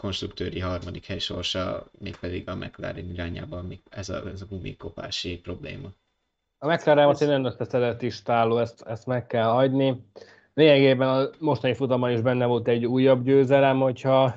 konstruktőri 0.00 0.60
harmadik 0.60 1.06
hely 1.06 1.18
sorsa, 1.18 1.90
mégpedig 1.98 2.48
a 2.48 2.54
McLaren 2.54 3.10
irányában 3.12 3.82
ez 3.90 4.08
a, 4.08 4.22
ez 4.32 4.42
a 4.42 4.46
gumikopási 4.48 5.38
probléma. 5.38 5.88
A 6.58 6.72
McLaren 6.72 7.08
az 7.08 7.22
egy 7.22 7.28
nem 7.28 7.44
összeszedett 7.44 8.02
is 8.02 8.22
táló, 8.22 8.58
ezt, 8.58 8.82
ezt 8.82 9.06
meg 9.06 9.26
kell 9.26 9.48
hagyni 9.48 10.04
lényegében 10.54 11.08
a 11.08 11.28
mostani 11.38 11.74
futamban 11.74 12.10
is 12.10 12.20
benne 12.20 12.46
volt 12.46 12.68
egy 12.68 12.86
újabb 12.86 13.24
győzelem, 13.24 13.80
hogyha, 13.80 14.34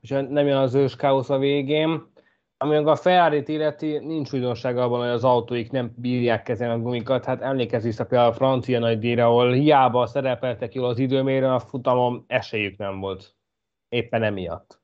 hogyha 0.00 0.20
nem 0.20 0.46
jön 0.46 0.56
az 0.56 0.74
ős 0.74 0.96
káosz 0.96 1.30
a 1.30 1.38
végén. 1.38 2.12
Ami 2.56 2.76
a 2.76 2.96
ferrari 2.96 3.42
illeti, 3.46 3.98
nincs 3.98 4.32
újdonság 4.32 4.78
abban, 4.78 5.00
hogy 5.00 5.08
az 5.08 5.24
autóik 5.24 5.70
nem 5.70 5.94
bírják 5.96 6.42
kezelni 6.42 6.74
a 6.74 6.82
gumikat. 6.82 7.24
Hát 7.24 7.42
emlékezz 7.42 7.84
vissza 7.84 8.06
például 8.06 8.30
a 8.30 8.34
francia 8.34 8.78
nagydíjra, 8.78 9.24
ahol 9.24 9.52
hiába 9.52 10.06
szerepeltek 10.06 10.74
jól 10.74 10.88
az 10.88 10.98
időmérőn, 10.98 11.50
a 11.50 11.58
futamon 11.58 12.24
esélyük 12.26 12.78
nem 12.78 13.00
volt. 13.00 13.34
Éppen 13.88 14.22
emiatt. 14.22 14.83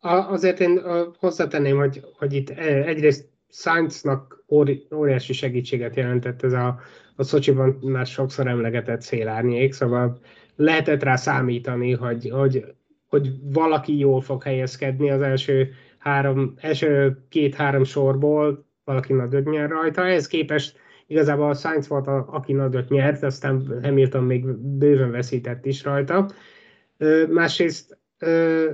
Azért 0.00 0.60
én 0.60 0.80
hozzátenném, 1.18 1.76
hogy, 1.76 2.04
hogy 2.18 2.32
itt 2.32 2.50
e, 2.50 2.84
egyrészt 2.84 3.28
Sainznak 3.50 4.44
óriási 4.90 5.32
segítséget 5.32 5.96
jelentett 5.96 6.42
ez 6.42 6.52
a 6.52 6.80
a 7.20 7.22
Szocsiban 7.22 7.78
már 7.80 8.06
sokszor 8.06 8.46
emlegetett 8.46 9.00
szélárnyék, 9.00 9.72
szóval 9.72 10.18
lehetett 10.56 11.02
rá 11.02 11.16
számítani, 11.16 11.92
hogy, 11.92 12.30
hogy, 12.30 12.64
hogy 13.08 13.30
valaki 13.42 13.98
jól 13.98 14.20
fog 14.20 14.42
helyezkedni 14.42 15.10
az 15.10 15.22
első, 15.22 15.70
három, 15.98 16.54
első 16.60 17.18
két-három 17.28 17.84
sorból, 17.84 18.66
valaki 18.84 19.12
nagyot 19.12 19.50
nyer 19.50 19.68
rajta. 19.68 20.06
Ehhez 20.06 20.26
képest 20.26 20.78
igazából 21.06 21.48
a 21.48 21.54
Sainz 21.54 21.88
volt, 21.88 22.06
a, 22.06 22.26
aki 22.30 22.52
nagyot 22.52 22.88
nyert, 22.88 23.22
aztán 23.22 23.80
Hamilton 23.82 24.24
még 24.24 24.46
bőven 24.56 25.10
veszített 25.10 25.66
is 25.66 25.84
rajta. 25.84 26.30
Másrészt 27.28 27.98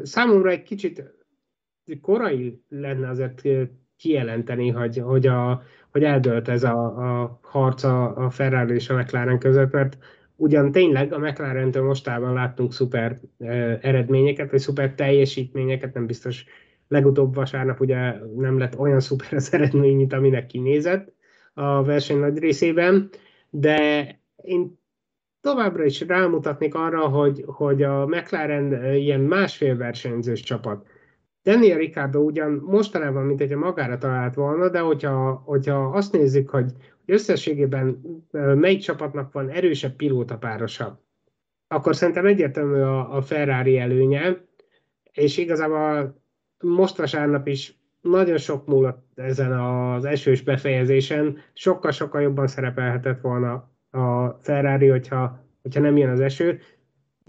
számomra 0.02 0.50
egy 0.50 0.62
kicsit 0.62 1.13
korai 2.00 2.62
lenne 2.68 3.08
azért 3.08 3.42
kijelenteni, 3.96 4.70
hogy, 4.70 4.98
hogy, 4.98 5.26
a, 5.26 5.62
hogy 5.90 6.04
eldölt 6.04 6.48
ez 6.48 6.64
a, 6.64 6.84
a 6.84 7.38
harc 7.42 7.82
a, 7.82 8.16
a 8.24 8.30
Ferrari 8.30 8.74
és 8.74 8.90
a 8.90 8.96
McLaren 8.96 9.38
között, 9.38 9.72
mert 9.72 9.98
ugyan 10.36 10.72
tényleg 10.72 11.12
a 11.12 11.18
McLaren-től 11.18 11.84
mostában 11.84 12.32
láttunk 12.32 12.72
szuper 12.72 13.20
eredményeket, 13.80 14.50
vagy 14.50 14.60
szuper 14.60 14.94
teljesítményeket, 14.94 15.94
nem 15.94 16.06
biztos 16.06 16.44
legutóbb 16.88 17.34
vasárnap 17.34 17.80
ugye 17.80 18.14
nem 18.36 18.58
lett 18.58 18.78
olyan 18.78 19.00
szuper 19.00 19.32
az 19.32 19.52
eredmény, 19.52 19.96
mint 19.96 20.12
aminek 20.12 20.46
kinézett 20.46 21.12
a 21.54 21.82
verseny 21.82 22.18
nagy 22.18 22.38
részében, 22.38 23.08
de 23.50 24.08
én 24.36 24.78
továbbra 25.40 25.84
is 25.84 26.00
rámutatnék 26.00 26.74
arra, 26.74 27.08
hogy, 27.08 27.44
hogy 27.46 27.82
a 27.82 28.06
McLaren 28.06 28.94
ilyen 28.94 29.20
másfél 29.20 29.76
versenyzős 29.76 30.40
csapat. 30.40 30.86
Daniel 31.44 31.78
Ricardo 31.78 32.20
ugyan 32.20 32.62
mostanában, 32.66 33.24
mint 33.24 33.38
hogyha 33.38 33.59
magára 33.59 33.98
talált 33.98 34.35
volna, 34.35 34.68
de 34.68 34.78
hogyha, 34.78 35.42
hogyha 35.44 35.85
azt 35.85 36.12
nézzük, 36.12 36.48
hogy 36.50 36.72
összességében 37.07 38.00
melyik 38.33 38.80
csapatnak 38.80 39.33
van 39.33 39.48
erősebb 39.48 39.96
pilótapárosa, 39.96 41.00
akkor 41.68 41.96
szerintem 41.96 42.26
egyértelmű 42.26 42.80
a, 42.80 43.16
a 43.16 43.22
Ferrari 43.22 43.78
előnye, 43.78 44.44
és 45.12 45.37
igazából 45.37 46.22
most 46.59 46.96
vasárnap 46.96 47.46
is 47.46 47.78
nagyon 48.00 48.37
sok 48.37 48.66
múlott 48.66 49.07
ezen 49.14 49.52
az 49.52 50.04
esős 50.04 50.42
befejezésen, 50.42 51.38
sokkal-sokkal 51.52 52.22
jobban 52.22 52.46
szerepelhetett 52.46 53.20
volna 53.20 53.52
a 53.90 54.28
Ferrari, 54.40 54.88
hogyha, 54.88 55.46
hogyha 55.62 55.80
nem 55.80 55.96
jön 55.96 56.11
az 56.11 56.20
eső, 56.20 56.61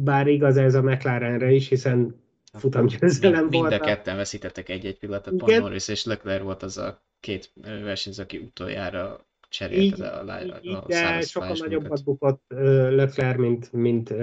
bár 0.04 0.28
igaz 0.28 0.58
ez 0.58 0.75
a 0.75 0.82
McLarenre 0.82 1.51
is, 1.51 1.69
hiszen 1.69 2.23
futamgyőzelem 2.57 3.49
volt. 3.49 3.69
Mind 3.69 3.81
a 3.81 3.85
ketten 3.85 4.15
veszítettek 4.15 4.69
egy-egy 4.69 4.97
pillanatot, 4.97 5.37
pont 5.37 5.59
Norris 5.59 5.87
és 5.87 6.05
Leclerc 6.05 6.43
volt 6.43 6.63
az 6.63 6.77
a 6.77 7.03
két 7.19 7.53
versenyző, 7.63 8.23
aki 8.23 8.37
utoljára 8.37 9.25
cserélte 9.49 10.07
a, 10.07 10.27
a, 10.27 10.59
a, 10.63 10.77
a 10.77 10.85
De 10.87 11.21
sokkal 11.21 11.55
nagyobbat 11.59 12.03
bukott 12.03 12.43
Leclerc, 12.89 13.37
mint, 13.37 13.71
mint 13.71 14.13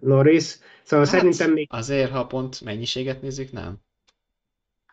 Norris. 0.00 0.58
Szóval 0.82 1.06
hát, 1.06 1.14
szerintem 1.14 1.52
még... 1.52 1.66
Azért, 1.70 2.10
ha 2.10 2.26
pont 2.26 2.60
mennyiséget 2.60 3.22
nézzük, 3.22 3.52
nem? 3.52 3.78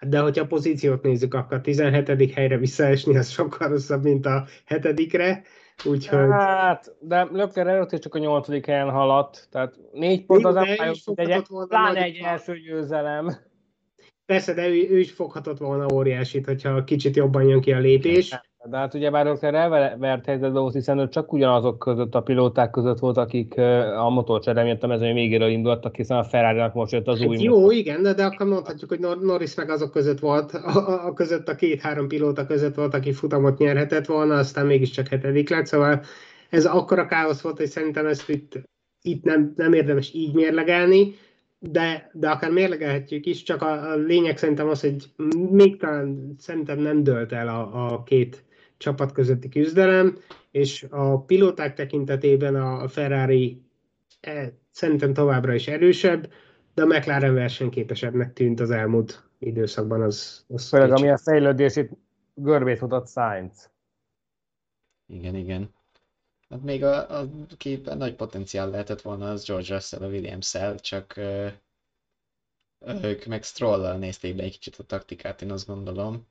De 0.02 0.20
hogyha 0.20 0.44
a 0.44 0.48
pozíciót 0.48 1.04
nézzük, 1.04 1.34
akkor 1.34 1.58
a 1.58 1.62
17. 1.62 2.34
helyre 2.34 2.58
visszaesni, 2.58 3.18
az 3.18 3.30
sokkal 3.30 3.68
rosszabb, 3.68 4.04
mint 4.04 4.26
a 4.26 4.48
hetedikre. 4.66 5.44
Úgyhogy... 5.86 6.30
Hát, 6.30 6.96
de 7.00 7.28
Lökler 7.32 7.68
előtt 7.68 7.92
is 7.92 8.00
csak 8.00 8.16
a 8.16 8.20
nyolcadik 8.20 8.66
helyen 8.66 8.90
haladt, 8.90 9.48
tehát 9.52 9.76
négy 9.92 10.26
pont 10.26 10.46
az 10.46 10.54
nem 10.54 10.64
egy, 10.64 11.04
pláne 11.68 12.04
egy 12.04 12.18
első 12.24 12.60
győzelem. 12.60 13.36
Persze, 14.26 14.54
de 14.54 14.68
ő, 14.68 14.90
ő 14.90 15.00
is 15.00 15.12
foghatott 15.12 15.58
volna 15.58 15.86
óriásit, 15.94 16.46
hogyha 16.46 16.84
kicsit 16.84 17.16
jobban 17.16 17.44
jön 17.44 17.62
ki 17.62 17.74
a 17.74 17.80
lépés. 17.80 18.42
De 18.70 18.78
hát 18.78 18.94
ugye 18.94 19.10
bár 19.10 19.26
Lökler 19.26 19.54
elvert 19.54 20.26
helyzetbe 20.26 20.70
hiszen 20.74 21.00
ő 21.00 21.10
csak 21.10 21.34
ugyanazok 21.34 21.80
között, 21.80 22.16
a 22.16 22.22
pilóták 22.22 22.70
között 22.70 23.00
volt, 23.00 23.18
akik 23.18 23.58
a 23.98 24.10
motorcsere 24.10 24.64
miatt 24.64 24.84
a 24.84 24.88
mezőny 24.88 25.14
végéről 25.14 25.50
indultak, 25.50 25.96
hiszen 25.96 26.18
a 26.18 26.24
ferrari 26.24 26.72
most 26.74 26.92
jött 26.92 27.08
az 27.08 27.20
hát 27.20 27.28
új 27.28 27.38
Jó, 27.38 27.60
motor. 27.60 27.74
igen, 27.74 28.04
de, 28.04 28.14
de 28.14 28.24
akkor 28.24 28.48
mondhatjuk, 28.48 28.90
hogy 28.90 29.00
Norris 29.22 29.56
meg 29.56 29.70
azok 29.70 29.92
között 29.92 30.20
volt, 30.20 30.54
a, 30.54 31.06
a 31.08 31.14
között 31.14 31.48
a 31.48 31.56
két-három 31.56 32.08
pilóta 32.08 32.46
között 32.46 32.76
volt, 32.76 32.94
aki 32.94 33.12
futamot 33.12 33.58
nyerhetett 33.58 34.06
volna, 34.06 34.36
aztán 34.36 34.66
mégiscsak 34.66 35.08
hetedik 35.08 35.50
lett, 35.50 35.66
szóval 35.66 36.02
ez 36.50 36.66
akkora 36.66 37.06
káosz 37.06 37.42
volt, 37.42 37.58
hogy 37.58 37.68
szerintem 37.68 38.06
ezt 38.06 38.30
itt, 38.30 38.62
itt 39.02 39.24
nem, 39.24 39.54
nem 39.56 39.74
érdemes 39.74 40.14
így 40.14 40.34
mérlegelni 40.34 41.16
de, 41.72 42.10
de 42.14 42.30
akár 42.30 42.52
mérlegelhetjük 42.52 43.26
is, 43.26 43.44
csak 43.44 43.62
a, 43.62 43.92
a 43.92 43.96
lényeg 43.96 44.38
szerintem 44.38 44.68
az, 44.68 44.82
hogy 44.82 44.96
még 45.52 45.78
talán 45.78 46.36
szerintem 46.38 46.80
nem 46.80 47.04
dölt 47.04 47.32
el 47.32 47.48
a, 47.48 47.94
a 47.94 48.04
két 48.04 48.44
csapat 48.84 49.12
közötti 49.12 49.50
küzdelem, 49.50 50.18
és 50.52 50.86
a 50.90 51.22
pilóták 51.22 51.76
tekintetében 51.76 52.56
a 52.56 52.88
Ferrari 52.88 53.62
e, 54.22 54.54
szerintem 54.72 55.14
továbbra 55.14 55.54
is 55.54 55.68
erősebb, 55.68 56.32
de 56.74 56.82
a 56.82 56.86
McLaren 56.86 57.34
versenyképesebbnek 57.34 58.34
tűnt 58.34 58.60
az 58.60 58.72
elmúlt 58.72 59.30
időszakban. 59.40 60.02
Az, 60.02 60.46
az 60.48 60.68
Főleg 60.68 60.92
ami 60.92 61.10
a 61.10 61.18
fejlődését 61.18 61.92
görbét 62.34 62.82
mutat 62.82 63.10
Sainz. 63.10 63.70
Igen, 65.08 65.36
igen. 65.36 65.70
Hát 66.50 66.64
még 66.64 66.84
a, 66.84 67.20
a 67.20 67.28
képen 67.58 67.98
nagy 67.98 68.16
potenciál 68.16 68.70
lehetett 68.70 69.02
volna 69.02 69.30
az 69.30 69.46
George 69.46 69.74
Russell 69.74 70.02
a 70.02 70.08
Williams-szel, 70.08 70.80
csak 70.80 71.16
ö, 71.16 71.48
ők 73.04 73.26
meg 73.26 73.44
stroll 73.44 73.98
nézték 73.98 74.36
be 74.36 74.44
egy 74.44 74.52
kicsit 74.52 74.76
a 74.76 74.84
taktikát, 74.84 75.42
én 75.42 75.52
azt 75.52 75.68
gondolom. 75.68 76.28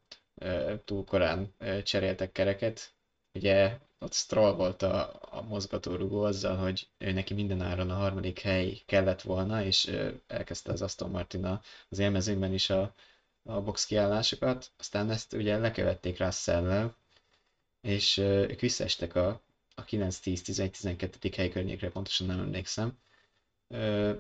Túl 0.85 1.05
korán 1.05 1.55
cseréltek 1.83 2.33
kereket. 2.33 2.93
Ugye 3.35 3.79
ott 3.99 4.13
Stroll 4.13 4.53
volt 4.55 4.83
a, 4.83 5.19
a 5.31 5.43
mozgatórugó 5.43 6.23
azzal, 6.23 6.57
hogy 6.57 6.89
ő 6.99 7.13
neki 7.13 7.35
mindenáron 7.35 7.91
a 7.91 7.95
harmadik 7.95 8.39
hely 8.41 8.83
kellett 8.87 9.23
volna, 9.23 9.65
és 9.65 9.97
elkezdte 10.27 10.73
az 10.73 10.83
Aston 10.83 11.11
Martin 11.11 11.61
az 11.89 11.99
élmezőnyben 11.99 12.53
is 12.53 12.71
a, 12.71 12.95
a 13.43 13.61
box 13.61 13.87
kiállásokat, 13.87 14.71
aztán 14.79 15.11
ezt 15.11 15.33
ugye 15.33 15.59
lekövették 15.59 16.19
Russell-lel, 16.19 16.97
és 17.81 18.17
ők 18.17 18.61
visszaestek 18.61 19.15
a 19.15 19.41
a 19.75 19.85
9-10-11-12. 19.85 21.33
hely 21.37 21.49
környékre, 21.49 21.91
pontosan 21.91 22.27
nem 22.27 22.39
emlékszem. 22.39 22.99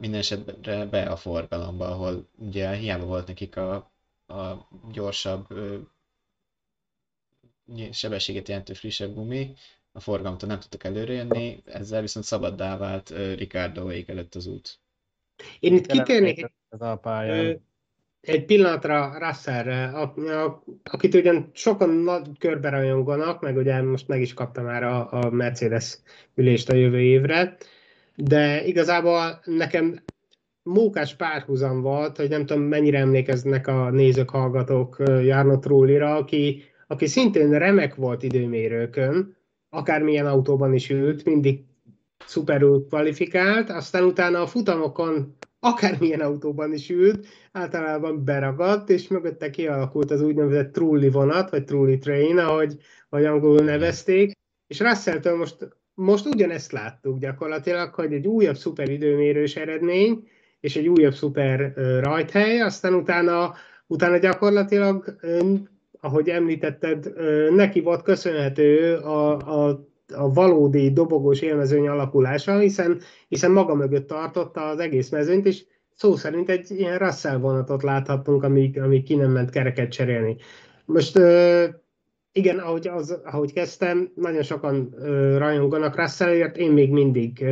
Minden 0.00 0.14
esetre 0.14 0.84
be 0.86 1.02
a 1.02 1.16
forgalomba, 1.16 1.86
ahol 1.88 2.28
ugye 2.36 2.74
hiába 2.74 3.04
volt 3.04 3.26
nekik 3.26 3.56
a, 3.56 3.74
a 4.26 4.68
gyorsabb 4.92 5.46
sebességet 7.92 8.48
jelentő 8.48 8.72
frissebb 8.72 9.14
gumi, 9.14 9.54
a 9.92 10.00
forgalomtól 10.00 10.48
nem 10.48 10.60
tudtak 10.60 10.84
előrejönni, 10.84 11.62
ezzel 11.64 12.00
viszont 12.00 12.24
szabaddá 12.24 12.76
vált 12.76 13.14
Ricardo 13.36 13.88
előtt 13.88 14.34
az 14.34 14.46
út. 14.46 14.78
Én 15.60 15.74
itt 15.74 15.86
kitérnék 15.86 16.50
pályán 17.02 17.60
egy 18.22 18.44
pillanatra 18.44 19.14
Russellre, 19.18 19.84
akit 20.82 21.14
ugyan 21.14 21.50
sokan 21.52 21.90
nagy 21.90 22.26
körbe 22.38 22.68
rajonganak, 22.68 23.40
meg 23.40 23.56
ugye 23.56 23.82
most 23.82 24.08
meg 24.08 24.20
is 24.20 24.34
kapta 24.34 24.62
már 24.62 24.82
a, 24.82 25.12
a 25.12 25.30
Mercedes 25.30 25.98
ülést 26.34 26.68
a 26.68 26.74
jövő 26.74 27.00
évre, 27.00 27.56
de 28.16 28.64
igazából 28.64 29.40
nekem 29.44 30.02
mókás 30.62 31.14
párhuzam 31.14 31.80
volt, 31.80 32.16
hogy 32.16 32.28
nem 32.28 32.46
tudom 32.46 32.62
mennyire 32.62 32.98
emlékeznek 32.98 33.66
a 33.66 33.90
nézők, 33.90 34.30
hallgatók 34.30 34.96
Jarno 35.06 35.58
Trullira, 35.58 36.14
aki, 36.14 36.64
aki 36.92 37.06
szintén 37.06 37.58
remek 37.58 37.94
volt 37.94 38.22
időmérőkön, 38.22 39.36
akármilyen 39.68 40.26
autóban 40.26 40.74
is 40.74 40.90
ült, 40.90 41.24
mindig 41.24 41.64
szuperül 42.26 42.86
kvalifikált, 42.88 43.70
aztán 43.70 44.04
utána 44.04 44.40
a 44.40 44.46
futamokon 44.46 45.36
akármilyen 45.60 46.20
autóban 46.20 46.72
is 46.72 46.90
ült, 46.90 47.26
általában 47.52 48.24
beragadt, 48.24 48.90
és 48.90 49.08
mögötte 49.08 49.50
kialakult 49.50 50.10
az 50.10 50.22
úgynevezett 50.22 50.72
trulli 50.72 51.10
vonat, 51.10 51.50
vagy 51.50 51.64
trulli 51.64 51.98
train, 51.98 52.38
ahogy, 52.38 52.76
ahogy 53.08 53.24
angolul 53.24 53.64
nevezték, 53.64 54.32
és 54.66 54.80
Russell-től 54.80 55.36
most, 55.36 55.68
most 55.94 56.26
ugyanezt 56.26 56.72
láttuk 56.72 57.18
gyakorlatilag, 57.18 57.94
hogy 57.94 58.12
egy 58.12 58.26
újabb 58.26 58.56
szuper 58.56 58.88
időmérős 58.88 59.56
eredmény, 59.56 60.28
és 60.60 60.76
egy 60.76 60.88
újabb 60.88 61.14
szuper 61.14 61.72
rajthely, 62.00 62.60
aztán 62.60 62.94
utána, 62.94 63.54
utána 63.86 64.18
gyakorlatilag, 64.18 65.16
ahogy 66.04 66.28
említetted, 66.28 67.12
neki 67.54 67.80
volt 67.80 68.02
köszönhető 68.02 68.96
a, 68.96 69.36
a 69.36 69.90
a 70.14 70.32
valódi 70.32 70.92
dobogós 70.92 71.40
élmezőny 71.40 71.88
alakulása, 71.88 72.58
hiszen, 72.58 73.00
hiszen 73.28 73.50
maga 73.50 73.74
mögött 73.74 74.06
tartotta 74.06 74.68
az 74.68 74.78
egész 74.78 75.08
mezőnyt, 75.08 75.46
és 75.46 75.64
szó 75.94 76.16
szerint 76.16 76.48
egy 76.48 76.70
ilyen 76.70 76.98
Russell 76.98 77.36
vonatot 77.36 77.82
láthattunk, 77.82 78.42
amíg, 78.42 78.80
amíg 78.80 79.02
ki 79.02 79.14
nem 79.14 79.30
ment 79.30 79.50
kereket 79.50 79.90
cserélni. 79.90 80.36
Most 80.84 81.18
igen, 82.32 82.58
ahogy, 82.58 82.88
az, 82.88 83.20
ahogy 83.24 83.52
kezdtem, 83.52 84.12
nagyon 84.14 84.42
sokan 84.42 84.94
rajonganak 85.38 85.96
Russellért, 85.96 86.56
én 86.56 86.72
még 86.72 86.90
mindig 86.90 87.44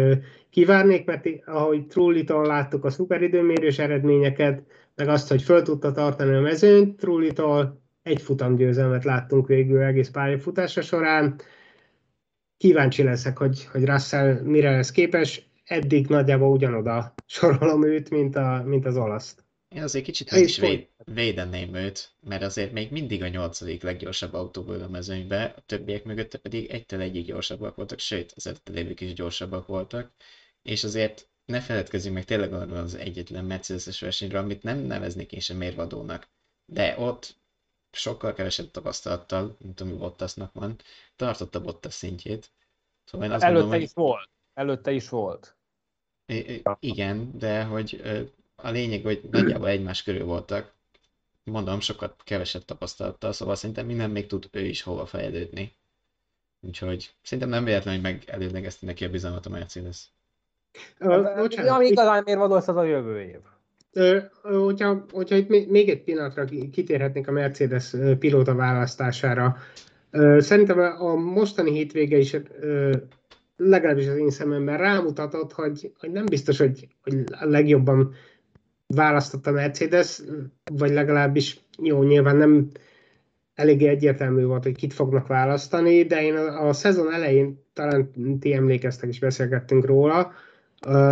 kivárnék, 0.51 1.05
mert 1.05 1.27
ahogy 1.47 1.87
Trullitól 1.87 2.47
láttuk 2.47 2.85
a 2.85 2.91
szuperidőmérős 2.91 3.79
eredményeket, 3.79 4.63
meg 4.97 5.09
azt, 5.09 5.29
hogy 5.29 5.43
föl 5.43 5.63
tudta 5.63 5.93
tartani 5.93 6.35
a 6.35 6.41
mezőnyt, 6.41 6.97
Trullitól 6.97 7.81
egy 8.11 8.23
futamgyőzelmet 8.23 9.05
láttunk 9.05 9.47
végül 9.47 9.83
egész 9.83 10.11
pályafutása 10.11 10.83
során, 10.83 11.41
kíváncsi 12.57 13.03
leszek, 13.03 13.39
hogy, 13.39 13.65
hogy 13.65 13.85
Russell 13.85 14.41
mire 14.43 14.71
lesz 14.71 14.91
képes. 14.91 15.49
Eddig 15.65 16.07
nagyjából 16.07 16.51
ugyanoda 16.51 17.15
sorolom 17.27 17.85
őt, 17.85 18.11
mint, 18.11 18.37
a, 18.37 18.63
mint 18.67 18.87
az 18.87 18.97
olaszt. 18.97 19.45
Én 19.75 19.83
azért 19.83 20.05
kicsit 20.05 20.31
meg 20.31 20.43
is 20.43 20.59
véd, 20.59 20.89
védeném 21.05 21.75
őt, 21.75 22.11
mert 22.21 22.43
azért 22.43 22.73
még 22.73 22.91
mindig 22.91 23.23
a 23.23 23.29
nyolcadik 23.29 23.83
leggyorsabb 23.83 24.35
autóból 24.35 24.83
a 24.83 24.89
mezőnybe, 24.89 25.55
a 25.57 25.63
többiek 25.67 26.05
mögötte 26.05 26.39
pedig 26.39 26.71
egytől 26.71 27.01
egyik 27.01 27.27
gyorsabbak 27.27 27.77
voltak, 27.77 27.99
sőt, 27.99 28.33
az 28.37 28.61
előbb 28.75 29.01
is 29.01 29.13
gyorsabbak 29.13 29.67
voltak, 29.67 30.13
és 30.63 30.85
azért 30.85 31.29
ne 31.45 31.61
feledkezzünk 31.61 32.15
meg 32.15 32.25
tényleg 32.25 32.53
arról 32.53 32.77
az 32.77 32.95
egyetlen 32.95 33.45
Mercedes-es 33.45 34.01
versenyről, 34.01 34.43
amit 34.43 34.63
nem 34.63 34.79
neveznék 34.79 35.33
én 35.33 35.41
sem 35.41 35.57
mérvadónak. 35.57 36.29
De 36.67 36.95
ott 36.99 37.40
sokkal 37.93 38.33
kevesebb 38.33 38.71
tapasztalattal, 38.71 39.57
mint 39.59 39.81
ami 39.81 39.93
Bottasnak 39.93 40.53
van, 40.53 40.77
tartotta 41.17 41.61
Bottas 41.61 41.95
szintjét. 41.95 42.51
Szóval 43.05 43.27
én 43.27 43.33
azt 43.33 43.43
Előtte 43.43 43.61
mondom, 43.61 43.81
is 43.81 43.91
hogy... 43.95 44.05
volt. 44.05 44.29
Előtte 44.55 44.91
is 44.91 45.09
volt. 45.09 45.57
I- 46.27 46.63
igen, 46.81 47.39
de 47.39 47.65
hogy 47.65 48.03
a 48.55 48.71
lényeg, 48.71 49.03
hogy 49.03 49.21
nagyjából 49.31 49.69
egymás 49.69 50.03
körül 50.03 50.25
voltak. 50.25 50.73
Mondom, 51.45 51.81
sokat 51.81 52.23
kevesebb 52.25 52.65
tapasztalattal, 52.65 53.33
szóval 53.33 53.55
szerintem 53.55 53.87
minden 53.87 54.11
még 54.11 54.27
tud 54.27 54.49
ő 54.51 54.65
is 54.65 54.83
hova 54.83 55.07
fejlődni. 55.07 55.77
Úgyhogy 56.61 57.15
szerintem 57.23 57.49
nem 57.49 57.65
véletlen, 57.65 57.95
hogy 57.95 58.03
megelőlegezte 58.03 58.87
neki 58.87 59.05
a 59.05 59.11
bizalmat 59.11 59.47
a 59.47 59.51
Mercedes. 59.51 60.09
Bocsánat. 60.99 61.71
Ami 61.71 61.87
igazán 61.87 62.23
miért 62.23 62.39
van 62.39 62.53
az 62.53 62.69
a 62.69 62.83
jövő 62.83 63.23
év. 63.23 63.41
Hogyha, 64.43 65.05
hogyha 65.13 65.37
itt 65.37 65.69
még 65.69 65.89
egy 65.89 66.03
pillanatra 66.03 66.45
kitérhetnénk 66.73 67.29
a 67.29 67.33
Mercedes 67.33 67.95
pilóta 68.19 68.55
választására, 68.55 69.57
szerintem 70.39 70.79
a 70.79 71.15
mostani 71.15 71.71
hétvége 71.71 72.17
is 72.17 72.37
legalábbis 73.57 74.09
az 74.09 74.17
én 74.17 74.31
szememben 74.31 74.79
rámutatott, 74.79 75.53
hogy, 75.53 75.93
hogy 75.99 76.11
nem 76.11 76.27
biztos, 76.27 76.59
hogy, 76.59 76.89
hogy 77.03 77.25
a 77.41 77.47
legjobban 77.47 78.13
választott 78.87 79.47
a 79.47 79.53
Mercedes, 79.53 80.23
vagy 80.73 80.91
legalábbis 80.91 81.61
jó, 81.83 82.03
nyilván 82.03 82.37
nem 82.37 82.69
eléggé 83.55 83.87
egyértelmű 83.87 84.45
volt, 84.45 84.63
hogy 84.63 84.77
kit 84.77 84.93
fognak 84.93 85.27
választani, 85.27 86.03
de 86.03 86.23
én 86.23 86.35
a, 86.37 86.67
a 86.69 86.73
szezon 86.73 87.13
elején 87.13 87.65
talán 87.73 88.11
ti 88.41 88.53
emlékeztek 88.53 89.09
és 89.09 89.19
beszélgettünk 89.19 89.85
róla, 89.85 90.33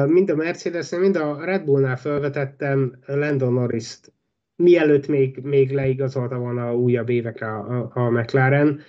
mind 0.07 0.31
a 0.31 0.35
mercedes 0.35 0.91
mind 0.91 1.17
a 1.17 1.45
Red 1.45 1.65
Bullnál 1.65 1.97
felvetettem 1.97 2.99
Landon 3.07 3.53
Norris-t, 3.53 4.13
mielőtt 4.57 5.07
még, 5.07 5.39
még 5.43 5.71
leigazolta 5.71 6.39
volna 6.39 6.69
a 6.69 6.77
újabb 6.77 7.09
évekre 7.09 7.47
a, 7.47 7.91
a 7.95 8.11
McLaren, 8.11 8.81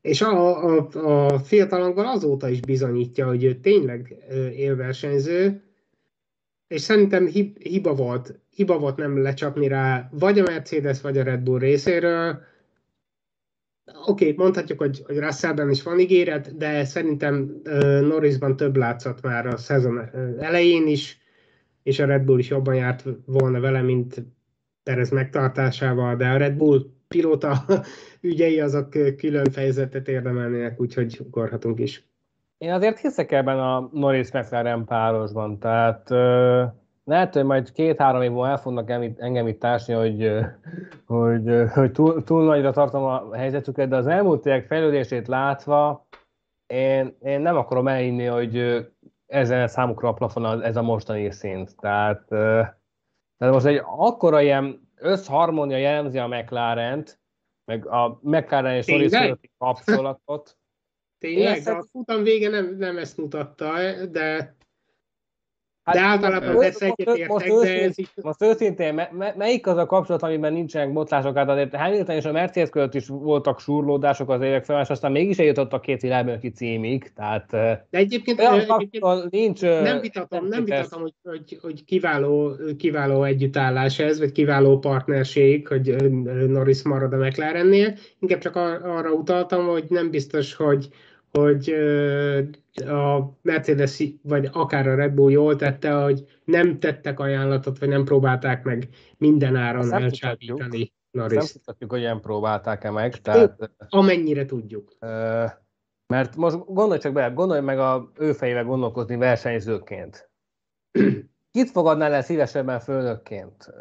és 0.00 0.22
a, 0.22 0.64
a, 0.64 0.88
a 0.92 1.38
fiatalanggal 1.38 2.06
azóta 2.06 2.48
is 2.48 2.60
bizonyítja, 2.60 3.26
hogy 3.26 3.44
ő 3.44 3.54
tényleg 3.54 4.16
élversenyző, 4.56 5.62
és 6.68 6.80
szerintem 6.80 7.26
hib, 7.26 7.62
hiba 7.62 7.94
volt, 7.94 8.38
hiba 8.50 8.78
volt 8.78 8.96
nem 8.96 9.22
lecsapni 9.22 9.68
rá, 9.68 10.08
vagy 10.12 10.38
a 10.38 10.42
Mercedes, 10.42 11.00
vagy 11.00 11.18
a 11.18 11.22
Red 11.22 11.40
Bull 11.40 11.58
részéről, 11.58 12.42
Oké, 13.86 14.24
okay, 14.24 14.34
mondhatjuk, 14.36 14.78
hogy, 14.78 15.02
hogy 15.06 15.18
Russellben 15.18 15.70
is 15.70 15.82
van 15.82 15.98
ígéret, 15.98 16.56
de 16.56 16.84
szerintem 16.84 17.60
Norrisban 18.00 18.56
több 18.56 18.76
látszott 18.76 19.22
már 19.22 19.46
a 19.46 19.56
szezon 19.56 20.10
elején 20.38 20.86
is, 20.86 21.18
és 21.82 21.98
a 21.98 22.06
Red 22.06 22.22
Bull 22.22 22.38
is 22.38 22.48
jobban 22.48 22.74
járt 22.74 23.04
volna 23.26 23.60
vele, 23.60 23.82
mint 23.82 24.24
Perez 24.82 25.10
megtartásával, 25.10 26.16
de 26.16 26.28
a 26.28 26.36
Red 26.36 26.56
Bull 26.56 26.80
pilóta 27.08 27.64
ügyei 28.20 28.60
azok 28.60 28.90
külön 29.16 29.50
fejezetet 29.50 30.08
érdemelnének, 30.08 30.80
úgyhogy 30.80 31.20
ugorhatunk 31.26 31.80
is. 31.80 32.08
Én 32.58 32.72
azért 32.72 32.98
hiszek 32.98 33.32
ebben 33.32 33.58
a 33.58 33.90
Norris 33.92 34.32
McLaren 34.32 34.84
párosban, 34.84 35.58
tehát 35.58 36.10
uh, 36.10 36.72
lehet, 37.04 37.34
hogy 37.34 37.44
majd 37.44 37.72
két-három 37.72 38.22
év 38.22 38.30
múlva 38.30 38.48
el 38.48 38.58
fognak 38.58 38.90
engem 39.18 39.46
itt 39.46 39.60
társni, 39.60 39.94
hogy, 39.94 40.30
hogy, 41.06 41.64
hogy 41.72 41.92
túl, 41.92 42.24
túl 42.24 42.44
nagyra 42.44 42.72
tartom 42.72 43.02
a 43.02 43.34
helyzetüket, 43.34 43.88
de 43.88 43.96
az 43.96 44.06
elmúlt 44.06 44.46
évek 44.46 44.66
fejlődését 44.66 45.28
látva 45.28 46.06
én, 46.66 47.16
én 47.20 47.40
nem 47.40 47.56
akarom 47.56 47.88
elhinni, 47.88 48.24
hogy 48.24 48.86
ezen 49.26 49.68
számukra 49.68 50.08
a 50.08 50.12
plafon 50.12 50.62
ez 50.62 50.76
a 50.76 50.82
mostani 50.82 51.30
szint. 51.30 51.76
Tehát, 51.76 52.26
tehát 52.28 53.54
most 53.54 53.66
egy 53.66 53.80
akkora 53.84 54.40
ilyen 54.40 54.88
összharmónia 54.96 55.76
jellemzi 55.76 56.18
a 56.18 56.26
McLaren-t, 56.26 57.18
meg 57.64 57.86
a 57.86 58.18
McLaren 58.22 58.76
és 58.76 58.86
Norris 58.86 59.38
kapcsolatot. 59.58 60.58
Tényleg, 61.18 61.62
de 61.62 61.70
a 61.70 61.82
futam 61.82 62.22
vége 62.22 62.48
nem, 62.48 62.76
nem 62.76 62.98
ezt 62.98 63.16
mutatta, 63.16 63.72
de 64.06 64.56
Hát, 65.84 65.94
de 65.94 66.00
általában 66.00 66.52
most, 66.52 66.82
egyetértek, 66.82 67.28
most, 67.28 67.46
most, 67.46 67.62
de 67.62 67.82
ez. 67.82 67.94
Most 68.22 68.42
őszintén, 68.42 68.94
me, 68.94 69.34
melyik 69.36 69.66
az 69.66 69.76
a 69.76 69.86
kapcsolat, 69.86 70.22
amiben 70.22 70.52
nincsenek 70.52 70.92
botlások? 70.92 71.36
Hát 71.36 71.48
azért 71.48 71.74
Hamilton 71.74 72.16
és 72.16 72.24
a 72.24 72.32
Mercedes 72.32 72.68
között 72.68 72.94
is 72.94 73.08
voltak 73.08 73.60
surlódások 73.60 74.30
az 74.30 74.42
évek 74.42 74.64
fel, 74.64 74.80
és 74.80 74.88
aztán 74.88 75.12
mégis 75.12 75.38
eljutott 75.38 75.72
a 75.72 75.80
két 75.80 76.00
világbajnoki 76.00 76.50
címig, 76.50 77.12
tehát... 77.16 77.50
De 77.50 77.84
egyébként, 77.90 78.40
egyébként 78.40 79.30
nincs, 79.30 79.60
nem 79.60 80.00
vitatom, 80.00 80.46
nem 80.46 80.64
vitatom 80.64 81.00
hogy, 81.00 81.14
hogy, 81.22 81.58
hogy 81.62 81.84
kiváló, 81.84 82.56
kiváló 82.78 83.22
együttállás 83.22 83.98
ez, 83.98 84.18
vagy 84.18 84.32
kiváló 84.32 84.78
partnerség, 84.78 85.68
hogy 85.68 85.96
Norris 86.48 86.82
marad 86.82 87.12
a 87.12 87.16
McLarennél. 87.16 87.94
Inkább 88.18 88.40
csak 88.40 88.56
arra 88.56 89.10
utaltam, 89.10 89.66
hogy 89.66 89.84
nem 89.88 90.10
biztos, 90.10 90.54
hogy 90.54 90.88
hogy 91.38 91.74
a 92.86 93.18
Mercedes 93.42 94.02
vagy 94.22 94.48
akár 94.52 94.88
a 94.88 94.94
Red 94.94 95.12
Bull 95.12 95.30
jól 95.30 95.56
tette, 95.56 95.92
hogy 95.92 96.24
nem 96.44 96.78
tettek 96.78 97.20
ajánlatot, 97.20 97.78
vagy 97.78 97.88
nem 97.88 98.04
próbálták 98.04 98.64
meg 98.64 98.88
minden 99.18 99.56
áron 99.56 99.92
elcsábítani 99.92 100.92
Norris. 101.10 101.36
Nem 101.36 101.46
tudhatjuk, 101.46 101.90
hogy 101.90 102.00
ilyen 102.00 102.20
próbálták-e 102.20 102.90
meg. 102.90 103.20
Tehát, 103.20 103.70
amennyire 103.88 104.44
tudjuk. 104.44 104.96
Mert 106.06 106.36
most 106.36 106.64
gondolj 106.66 106.98
csak 106.98 107.12
be, 107.12 107.28
gondolj 107.28 107.60
meg 107.60 107.78
a 107.78 108.10
ő 108.18 108.32
fejével 108.32 108.64
gondolkozni 108.64 109.16
versenyzőként. 109.16 110.30
Kit 111.50 111.70
fogadnál 111.70 112.12
el 112.12 112.22
szívesebben 112.22 112.80
főnökként? 112.80 113.72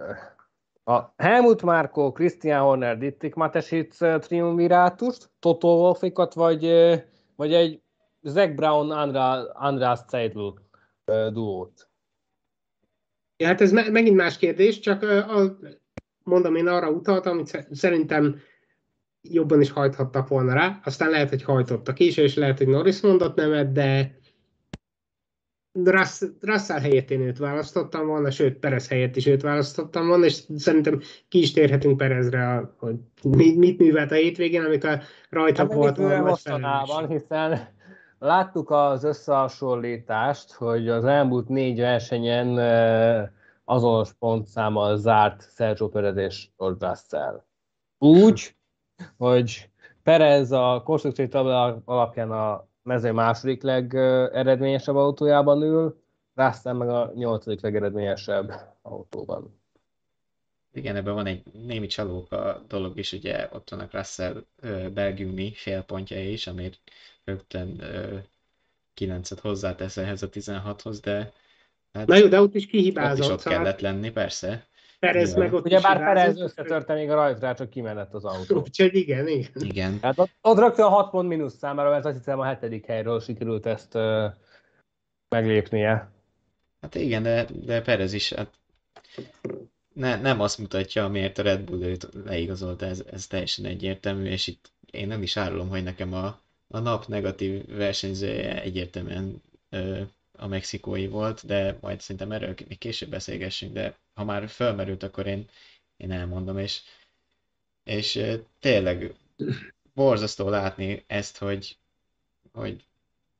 A 0.83 1.13
Helmut 1.17 1.61
Márko, 1.63 2.11
Christian 2.11 2.61
Horner, 2.61 2.97
Dittik 2.97 3.33
Matesic 3.33 3.97
triumvirátust, 4.19 5.31
Toto 5.39 5.67
Wolfikat, 5.67 6.33
vagy 6.33 6.63
vagy 7.35 7.53
egy 7.53 7.81
Zack 8.21 8.55
Brown, 8.55 8.91
András, 9.53 9.99
Zeidl 10.09 10.47
duót? 11.31 11.89
Ja, 13.37 13.47
hát 13.47 13.61
ez 13.61 13.71
me- 13.71 13.89
megint 13.89 14.15
más 14.15 14.37
kérdés, 14.37 14.79
csak 14.79 15.01
a, 15.01 15.57
mondom, 16.23 16.55
én 16.55 16.67
arra 16.67 16.89
utaltam, 16.89 17.37
hogy 17.37 17.65
szerintem 17.71 18.39
jobban 19.21 19.61
is 19.61 19.71
hajthattak 19.71 20.27
volna 20.27 20.53
rá, 20.53 20.79
aztán 20.83 21.09
lehet, 21.09 21.29
hogy 21.29 21.43
hajtottak 21.43 21.99
is, 21.99 22.17
és 22.17 22.35
lehet, 22.35 22.57
hogy 22.57 22.67
Norris 22.67 23.01
mondott 23.01 23.35
nemet, 23.35 23.71
de 23.71 24.17
Russell 26.41 26.79
helyett 26.79 27.11
én 27.11 27.21
őt 27.21 27.37
választottam 27.37 28.07
volna, 28.07 28.31
sőt, 28.31 28.59
Perez 28.59 28.87
helyett 28.87 29.15
is 29.15 29.25
őt 29.25 29.41
választottam 29.41 30.07
volna, 30.07 30.25
és 30.25 30.43
szerintem 30.55 31.01
ki 31.27 31.39
is 31.39 31.51
térhetünk 31.51 31.97
Perezre, 31.97 32.71
hogy 32.77 32.95
mit, 33.21 33.57
mit 33.57 33.79
művelt 33.79 34.11
a 34.11 34.15
hétvégén, 34.15 34.63
amikor 34.63 35.01
rajta 35.29 35.61
hát 35.61 35.73
volt 35.73 35.97
volna 35.97 36.21
mostanában, 36.21 37.07
hiszen 37.07 37.59
láttuk 38.19 38.69
az 38.69 39.03
összehasonlítást, 39.03 40.51
hogy 40.51 40.89
az 40.89 41.05
elmúlt 41.05 41.47
négy 41.47 41.79
versenyen 41.79 42.57
azonos 43.65 44.13
pontszámmal 44.13 44.97
zárt 44.97 45.49
Sergio 45.55 45.89
Perez 45.89 46.17
és 46.17 46.47
George 46.57 46.87
Russell. 46.87 47.43
Úgy, 47.97 48.55
hogy 49.17 49.69
Perez 50.03 50.51
a 50.51 50.81
konstrukciói 50.85 51.27
tabla 51.27 51.81
alapján 51.85 52.31
a 52.31 52.67
mező 52.83 53.11
második 53.11 53.61
legeredményesebb 53.61 54.95
autójában 54.95 55.61
ül, 55.61 56.01
Russell 56.35 56.73
meg 56.73 56.89
a 56.89 57.11
nyolcadik 57.15 57.61
legeredményesebb 57.61 58.51
autóban. 58.81 59.61
Igen, 60.73 60.95
ebben 60.95 61.13
van 61.13 61.25
egy 61.25 61.43
némi 61.65 61.87
csalóka 61.87 62.63
dolog 62.67 62.97
is, 62.97 63.11
ugye 63.11 63.49
ott 63.51 63.69
vannak 63.69 63.91
Russell 63.91 64.43
belgiumi 64.93 65.53
félpontjai 65.55 66.31
is, 66.31 66.47
amit 66.47 66.79
rögtön 67.23 67.81
9-et 68.95 69.37
hozzátesz 69.41 69.97
ehhez 69.97 70.23
a 70.23 70.29
16-hoz, 70.29 70.99
de 70.99 71.33
hát 71.93 72.07
Na 72.07 72.15
jó, 72.15 72.27
de 72.27 72.41
ott 72.41 72.55
is 72.55 72.65
kihibázott. 72.65 73.17
Ott 73.19 73.25
is 73.25 73.31
ott 73.31 73.39
szóval... 73.39 73.59
kellett 73.59 73.79
lenni, 73.79 74.11
persze. 74.11 74.65
Perez 75.03 75.35
meg 75.35 75.53
ott 75.53 75.65
Ugye 75.65 75.79
bár 75.81 75.97
Perez 75.97 76.41
összetörte 76.41 76.93
még 76.93 77.09
a 77.09 77.15
rajtra, 77.15 77.53
csak 77.53 77.69
kimenett 77.69 78.13
az 78.13 78.25
autó. 78.25 78.59
Úgyhogy 78.59 78.95
igen, 78.95 79.27
igen. 79.27 79.51
igen. 79.59 79.97
Hát 80.01 80.19
ott, 80.19 80.29
ott 80.41 80.57
rögtön 80.57 80.87
6 80.87 81.09
pont 81.09 81.27
mínusz 81.27 81.57
számára, 81.57 81.89
mert 81.89 82.05
azt 82.05 82.17
hiszem 82.17 82.39
a 82.39 82.45
hetedik 82.45 82.85
helyről 82.85 83.19
sikerült 83.19 83.65
ezt 83.65 83.95
uh, 83.95 84.25
meglépnie. 85.29 86.11
Hát 86.81 86.95
igen, 86.95 87.23
de, 87.23 87.45
de 87.65 87.81
Perez 87.81 88.13
is 88.13 88.33
hát 88.33 88.49
ne, 89.93 90.21
nem 90.21 90.39
azt 90.39 90.57
mutatja, 90.57 91.03
amiért 91.03 91.37
a 91.37 91.43
Red 91.43 91.61
Bull 91.61 91.81
őt 91.81 92.09
leigazolta, 92.25 92.85
ez, 92.85 93.03
ez 93.11 93.27
teljesen 93.27 93.65
egyértelmű, 93.65 94.25
és 94.25 94.47
itt 94.47 94.71
én 94.91 95.07
nem 95.07 95.21
is 95.21 95.37
árulom, 95.37 95.69
hogy 95.69 95.83
nekem 95.83 96.13
a, 96.13 96.25
a 96.67 96.79
nap 96.79 97.07
negatív 97.07 97.75
versenyzője 97.77 98.61
egyértelműen 98.61 99.41
ö, 99.69 100.01
a 100.37 100.47
mexikói 100.47 101.07
volt, 101.07 101.45
de 101.45 101.77
majd 101.81 102.01
szerintem 102.01 102.31
erről 102.31 102.55
még 102.67 102.77
később 102.77 103.09
beszélgessünk, 103.09 103.73
de 103.73 103.97
ha 104.13 104.23
már 104.23 104.49
felmerült, 104.49 105.03
akkor 105.03 105.27
én, 105.27 105.49
én 105.97 106.11
elmondom, 106.11 106.57
és, 106.57 106.81
és 107.83 108.25
tényleg 108.59 109.13
borzasztó 109.93 110.49
látni 110.49 111.03
ezt, 111.07 111.37
hogy, 111.37 111.77
hogy 112.51 112.83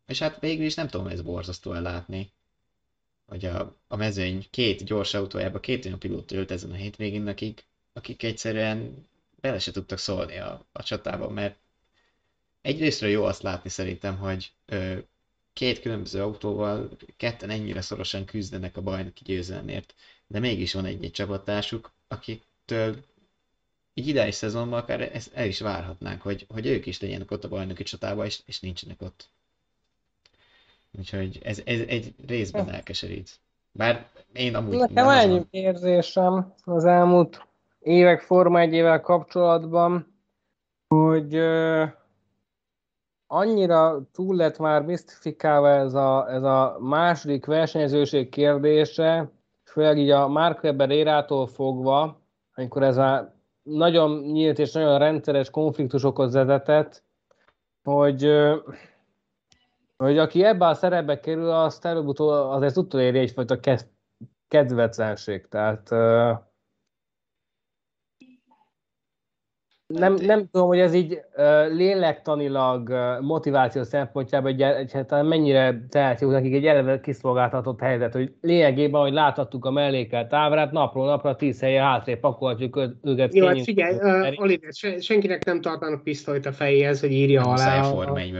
és 0.06 0.20
hát 0.20 0.40
végül 0.40 0.66
is 0.66 0.74
nem 0.74 0.88
tudom, 0.88 1.08
ez 1.08 1.22
borzasztó 1.22 1.72
látni, 1.72 2.32
hogy 3.26 3.46
a, 3.46 3.76
a 3.88 3.96
mezőny 3.96 4.48
két 4.50 4.84
gyors 4.84 5.14
autójába 5.14 5.60
két 5.60 5.86
olyan 5.86 6.00
pilóta 6.00 6.36
ült 6.36 6.52
ezen 6.52 6.72
a 6.72 6.76
hétvégén, 6.76 7.28
akik, 7.28 7.66
akik 7.94 8.24
egyszerűen 8.24 9.08
bele 9.42 9.60
se 9.60 9.72
tudtak 9.72 9.98
szólni 9.98 10.38
a, 10.38 10.66
a 10.72 10.84
csatába, 10.84 11.30
mert 11.30 11.58
egyrésztről 12.62 13.10
jó 13.10 13.24
azt 13.24 13.42
látni 13.42 13.70
szerintem, 13.70 14.18
hogy 14.18 14.52
ö, 14.66 14.98
két 15.54 15.80
különböző 15.80 16.22
autóval 16.22 16.90
ketten 17.18 17.50
ennyire 17.50 17.82
szorosan 17.82 18.26
küzdenek 18.26 18.78
a 18.78 18.82
bajnoki 18.82 19.24
győzelemért, 19.24 19.94
de 20.28 20.40
mégis 20.40 20.74
van 20.74 20.86
egy-egy 20.86 21.12
csapattársuk, 21.12 21.92
akiktől 22.08 22.96
így 23.94 24.08
ideális 24.08 24.36
szezonban 24.36 24.80
akár 24.80 25.02
ezt 25.02 25.34
el 25.34 25.46
is 25.46 25.60
várhatnánk, 25.60 26.22
hogy, 26.22 26.46
hogy 26.50 26.66
ők 26.66 26.86
is 26.86 27.02
legyenek 27.02 27.32
ott 27.32 27.44
a 27.44 27.48
bajnoki 27.48 27.84
csatában, 27.84 28.26
és, 28.26 28.40
és 28.46 28.60
nincsenek 28.60 29.02
ott. 29.02 29.30
Úgyhogy 30.98 31.40
ez, 31.44 31.62
ez 31.66 31.80
egy 31.80 32.14
részben 32.28 32.70
elkeserít. 32.70 33.40
Bár 33.72 34.10
én 34.34 34.56
amúgy... 34.56 34.78
Nekem 34.78 35.10
ennyi 35.10 35.34
azon... 35.34 35.48
érzésem 35.52 36.54
az 36.64 36.86
elmúlt 36.86 37.48
évek 37.80 38.22
Forma 38.22 38.60
egyével 38.60 39.02
kapcsolatban, 39.02 40.14
hogy 40.88 41.34
annyira 43.34 44.02
túl 44.12 44.36
lett 44.36 44.58
már 44.58 44.82
misztifikálva 44.82 45.70
ez 45.70 45.94
a, 45.94 46.32
ez 46.32 46.44
a 46.44 46.78
második 46.80 47.46
versenyzőség 47.46 48.30
kérdése, 48.30 49.32
főleg 49.64 49.98
így 49.98 50.10
a 50.10 50.28
Mark 50.28 50.64
Webber 50.64 50.90
érától 50.90 51.48
fogva, 51.48 52.22
amikor 52.56 52.84
ez 52.84 52.98
a 52.98 53.34
nagyon 53.64 54.22
nyílt 54.22 54.60
és 54.60 54.72
nagyon 54.72 54.98
rendszeres 54.98 55.50
konfliktusokhoz 55.50 56.34
vezetett, 56.34 57.04
hogy, 57.84 58.30
hogy 59.98 60.18
aki 60.18 60.44
ebbe 60.44 60.68
a 60.68 60.74
szerepbe 60.74 61.20
kerül, 61.20 61.50
azt 61.50 61.86
előbb-utóbb 61.86 62.30
azért 62.30 62.78
utoléri 62.78 63.20
egyfajta 63.20 63.60
kedvetlenség. 64.48 65.48
Tehát 65.48 65.90
nem, 69.88 70.14
nem 70.14 70.48
tudom, 70.52 70.68
hogy 70.68 70.80
ez 70.80 70.94
így 70.94 71.20
lélektanilag, 71.70 72.94
motiváció 73.22 73.84
szempontjából 73.84 74.50
egy, 74.50 74.62
egyáltalán 74.62 75.26
mennyire 75.26 75.86
teheti 75.90 76.26
nekik 76.26 76.54
egy 76.54 76.66
eleve 76.66 77.00
kiszolgáltatott 77.00 77.80
helyzet, 77.80 78.14
hogy 78.14 78.34
lényegében, 78.42 79.02
hogy 79.02 79.14
láthattuk 79.14 79.66
a 79.66 79.72
mellékelt 79.72 80.34
ábrát, 80.34 80.72
napról 80.72 81.06
napra 81.06 81.36
tíz 81.36 81.62
helye 81.62 81.82
hátrébb 81.82 82.20
pakolhatjuk 82.20 82.80
őket. 83.04 83.36
Jó, 83.36 83.46
hát 83.46 83.62
figyelj, 83.62 83.96
uh, 83.96 84.42
Oliver, 84.42 84.74
senkinek 85.00 85.46
nem 85.46 85.62
tartanak 85.62 86.04
pisztolyt 86.04 86.46
a 86.46 86.52
fejéhez, 86.52 87.00
hogy 87.00 87.12
írja 87.12 87.42
nem 87.42 87.50
alá 87.50 87.80
a, 87.80 87.84
Forma 87.84 88.20
1 88.20 88.36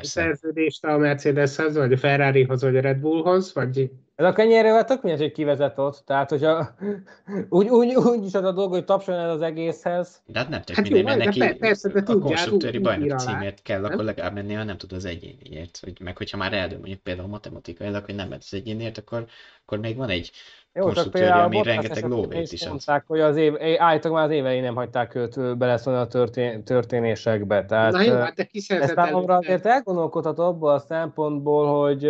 szerződést 0.00 0.84
a 0.84 0.96
Mercedeshez, 0.96 1.76
vagy 1.76 1.92
a 1.92 1.96
Ferrarihoz, 1.96 2.62
vagy 2.62 2.76
a 2.76 2.80
Red 2.80 2.98
Bullhoz, 2.98 3.54
vagy 3.54 3.90
ez 4.14 4.26
a 4.26 4.32
kenyérrel 4.32 4.84
tök 4.84 5.02
mindegy, 5.02 5.22
hogy 5.22 5.32
kivezet 5.32 5.78
ott. 5.78 6.02
Tehát, 6.06 6.30
hogyha 6.30 6.74
úgy, 7.48 7.68
úgy, 7.68 7.94
úgy 7.94 8.24
is 8.24 8.34
az 8.34 8.44
a 8.44 8.52
dolog, 8.52 8.70
hogy 8.70 8.84
tapsoljon 8.84 9.28
az 9.28 9.40
egészhez. 9.40 10.22
De 10.26 10.38
hát 10.38 10.48
nem 10.48 10.62
tök 10.62 10.76
hát 10.76 10.84
mindegy, 10.84 11.04
mert 11.04 11.24
neki 11.24 11.56
persze, 11.58 11.88
de 11.88 12.02
a 12.06 12.18
konstruktőri 12.18 12.78
bajnok 12.78 13.18
címért 13.18 13.62
kell, 13.62 13.80
nem? 13.80 13.92
akkor 13.92 14.04
legalább 14.04 14.34
menni, 14.34 14.54
ha 14.54 14.64
nem 14.64 14.76
tud 14.76 14.92
az 14.92 15.04
egyéniért. 15.04 15.78
Hogy, 15.82 16.00
meg 16.00 16.16
hogyha 16.16 16.36
már 16.36 16.52
eldől 16.52 16.78
mondjuk 16.78 17.00
például 17.00 17.28
matematikailag, 17.28 18.04
hogy 18.04 18.14
nem 18.14 18.28
ment 18.28 18.42
az 18.42 18.54
egyéniért, 18.54 18.98
akkor, 18.98 19.26
akkor 19.64 19.78
még 19.78 19.96
van 19.96 20.08
egy 20.08 20.30
jó, 20.74 20.82
konstruktőri, 20.82 21.26
ami 21.26 21.62
rengeteg 21.62 22.04
lóvét 22.04 22.52
is 22.52 22.66
mondták, 22.68 23.04
hogy 23.06 23.20
az 23.20 23.36
év, 23.36 23.54
állítólag 23.78 24.16
már 24.16 24.26
az 24.26 24.32
évei 24.32 24.60
nem 24.60 24.74
hagyták 24.74 25.14
őt 25.14 25.58
beleszólni 25.58 26.00
a 26.00 26.06
történ, 26.06 26.64
történésekbe. 26.64 27.64
Tehát, 27.64 27.92
Na 27.92 28.02
jó, 28.02 28.14
hát 28.14 28.34
de 28.34 28.44
kiszerzett 28.44 28.88
Ez 28.88 29.04
számomra 29.04 29.36
azért 29.36 29.66
elgondolkodható 29.66 30.42
abból 30.42 30.70
a 30.70 30.78
szempontból, 30.78 31.82
hogy 31.82 32.08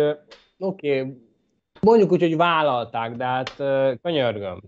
oké, 0.57 0.99
okay, 0.99 1.17
mondjuk 1.83 2.11
úgy, 2.11 2.21
hogy 2.21 2.37
vállalták, 2.37 3.15
de 3.15 3.23
hát 3.23 3.55
könyörgöm. 4.01 4.61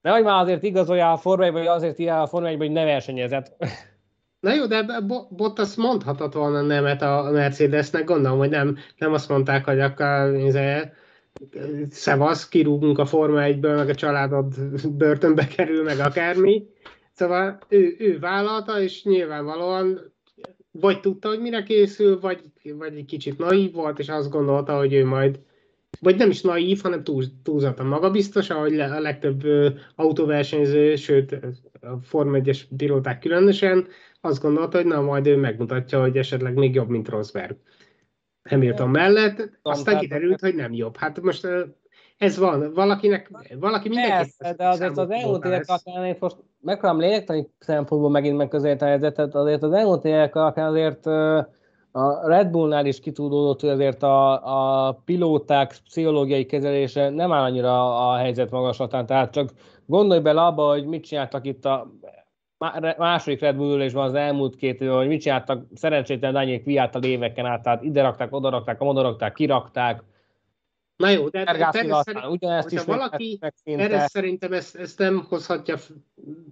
Nehogy 0.00 0.22
már 0.22 0.42
azért 0.42 0.62
igazolja 0.62 1.12
a 1.12 1.16
Forma 1.16 1.52
vagy 1.52 1.66
azért 1.66 1.98
írja 1.98 2.22
a 2.22 2.26
Forma 2.26 2.56
hogy 2.56 2.70
ne 2.70 2.84
versenyezett. 2.84 3.56
Na 4.40 4.54
jó, 4.54 4.66
de 4.66 5.00
Bottas 5.30 5.74
mondhatott 5.74 6.32
volna 6.32 6.62
nemet 6.62 7.02
a 7.02 7.28
Mercedesnek, 7.32 8.04
gondolom, 8.04 8.38
hogy 8.38 8.48
nem, 8.48 8.76
nem 8.98 9.12
azt 9.12 9.28
mondták, 9.28 9.64
hogy 9.64 9.80
akkor 9.80 10.34
izé, 10.34 10.80
szevasz, 11.90 12.48
kirúgunk 12.48 12.98
a 12.98 13.04
Forma 13.04 13.40
1-ből, 13.42 13.76
meg 13.76 13.88
a 13.88 13.94
családod 13.94 14.54
börtönbe 14.90 15.46
kerül, 15.46 15.82
meg 15.82 15.98
akármi. 15.98 16.66
Szóval 17.12 17.58
ő, 17.68 17.94
ő 17.98 18.18
vállalta, 18.18 18.80
és 18.80 19.04
nyilvánvalóan 19.04 20.12
vagy 20.70 21.00
tudta, 21.00 21.28
hogy 21.28 21.40
mire 21.40 21.62
készül, 21.62 22.20
vagy, 22.20 22.40
vagy 22.62 22.96
egy 22.96 23.04
kicsit 23.04 23.38
naív 23.38 23.72
volt, 23.72 23.98
és 23.98 24.08
azt 24.08 24.30
gondolta, 24.30 24.76
hogy 24.76 24.92
ő 24.92 25.04
majd 25.04 25.38
vagy 26.00 26.16
nem 26.16 26.30
is 26.30 26.40
naív, 26.40 26.80
hanem 26.82 27.04
túl, 27.04 27.24
túlzottan 27.42 27.86
magabiztos, 27.86 28.50
ahogy 28.50 28.80
a 28.80 29.00
legtöbb 29.00 29.42
autóversenyző, 29.94 30.96
sőt 30.96 31.32
a 31.80 31.96
Form 32.02 32.34
1-es 32.34 32.60
pilóták 32.76 33.18
különösen, 33.18 33.86
azt 34.20 34.42
gondolta, 34.42 34.76
hogy 34.76 34.86
na 34.86 35.00
majd 35.00 35.26
ő 35.26 35.36
megmutatja, 35.36 36.00
hogy 36.00 36.16
esetleg 36.16 36.54
még 36.54 36.74
jobb, 36.74 36.88
mint 36.88 37.08
Rosberg. 37.08 37.56
Hamilton 38.48 38.90
mellett, 38.90 39.58
aztán 39.62 39.98
kiderült, 39.98 40.40
hogy 40.40 40.54
nem 40.54 40.72
jobb. 40.72 40.96
Hát 40.96 41.20
most 41.20 41.48
ez 42.18 42.38
van, 42.38 42.72
valakinek, 42.72 43.30
valaki 43.60 43.88
mindenki... 43.88 44.32
Persze, 44.38 44.54
de 44.56 44.68
azért 44.68 44.98
az 44.98 45.10
elmúlt 45.10 45.44
évek 45.44 45.64
alapján, 45.66 46.04
én 46.04 46.16
most 46.18 46.36
megpróbálom 46.60 47.02
lélektani 47.02 47.48
szempontból 47.58 48.10
megint 48.10 48.36
megközelíteni 48.36 48.90
a 48.90 48.92
helyzetet, 48.92 49.34
azért 49.34 49.62
az 49.62 49.72
elmúlt 49.72 50.04
évek 50.04 50.34
alapján 50.34 50.68
azért 50.68 51.04
a 51.96 52.28
Red 52.28 52.50
Bullnál 52.50 52.86
is 52.86 53.00
kitudódott, 53.00 53.60
hogy 53.60 53.68
azért 53.68 54.02
a, 54.02 54.88
a 54.88 54.92
pilóták 55.04 55.76
pszichológiai 55.84 56.46
kezelése 56.46 57.10
nem 57.10 57.32
áll 57.32 57.42
annyira 57.42 58.08
a 58.08 58.16
helyzet 58.16 58.50
magaslatán, 58.50 59.06
tehát 59.06 59.32
csak 59.32 59.50
gondolj 59.86 60.20
bele 60.20 60.40
abba, 60.42 60.68
hogy 60.68 60.86
mit 60.86 61.04
csináltak 61.06 61.46
itt 61.46 61.64
a 61.64 61.90
második 62.98 63.40
Red 63.40 63.56
Bull 63.56 63.90
van 63.90 64.04
az 64.04 64.14
elmúlt 64.14 64.56
két 64.56 64.80
év, 64.80 64.90
hogy 64.90 65.06
mit 65.06 65.20
csináltak 65.20 65.66
szerencsétlen 65.74 66.32
Daniel 66.32 66.60
Kviát 66.60 66.94
a 66.94 66.98
éveken 67.02 67.46
át, 67.46 67.62
tehát 67.62 67.82
ide 67.82 68.02
rakták, 68.02 68.30
rakták, 68.30 68.82
oda 68.82 69.02
rakták, 69.02 69.32
kirakták, 69.32 70.02
Na 70.96 71.08
jó, 71.08 71.28
de 71.28 71.44
Perez 71.44 71.74
szerint, 71.74 72.26
ugyanezt 72.28 72.72
is 72.72 72.84
valaki, 72.84 73.38
Perez 73.64 74.10
szerintem 74.10 74.52
ezt, 74.52 74.76
ezt 74.76 74.98
nem 74.98 75.24
hozhatja, 75.28 75.76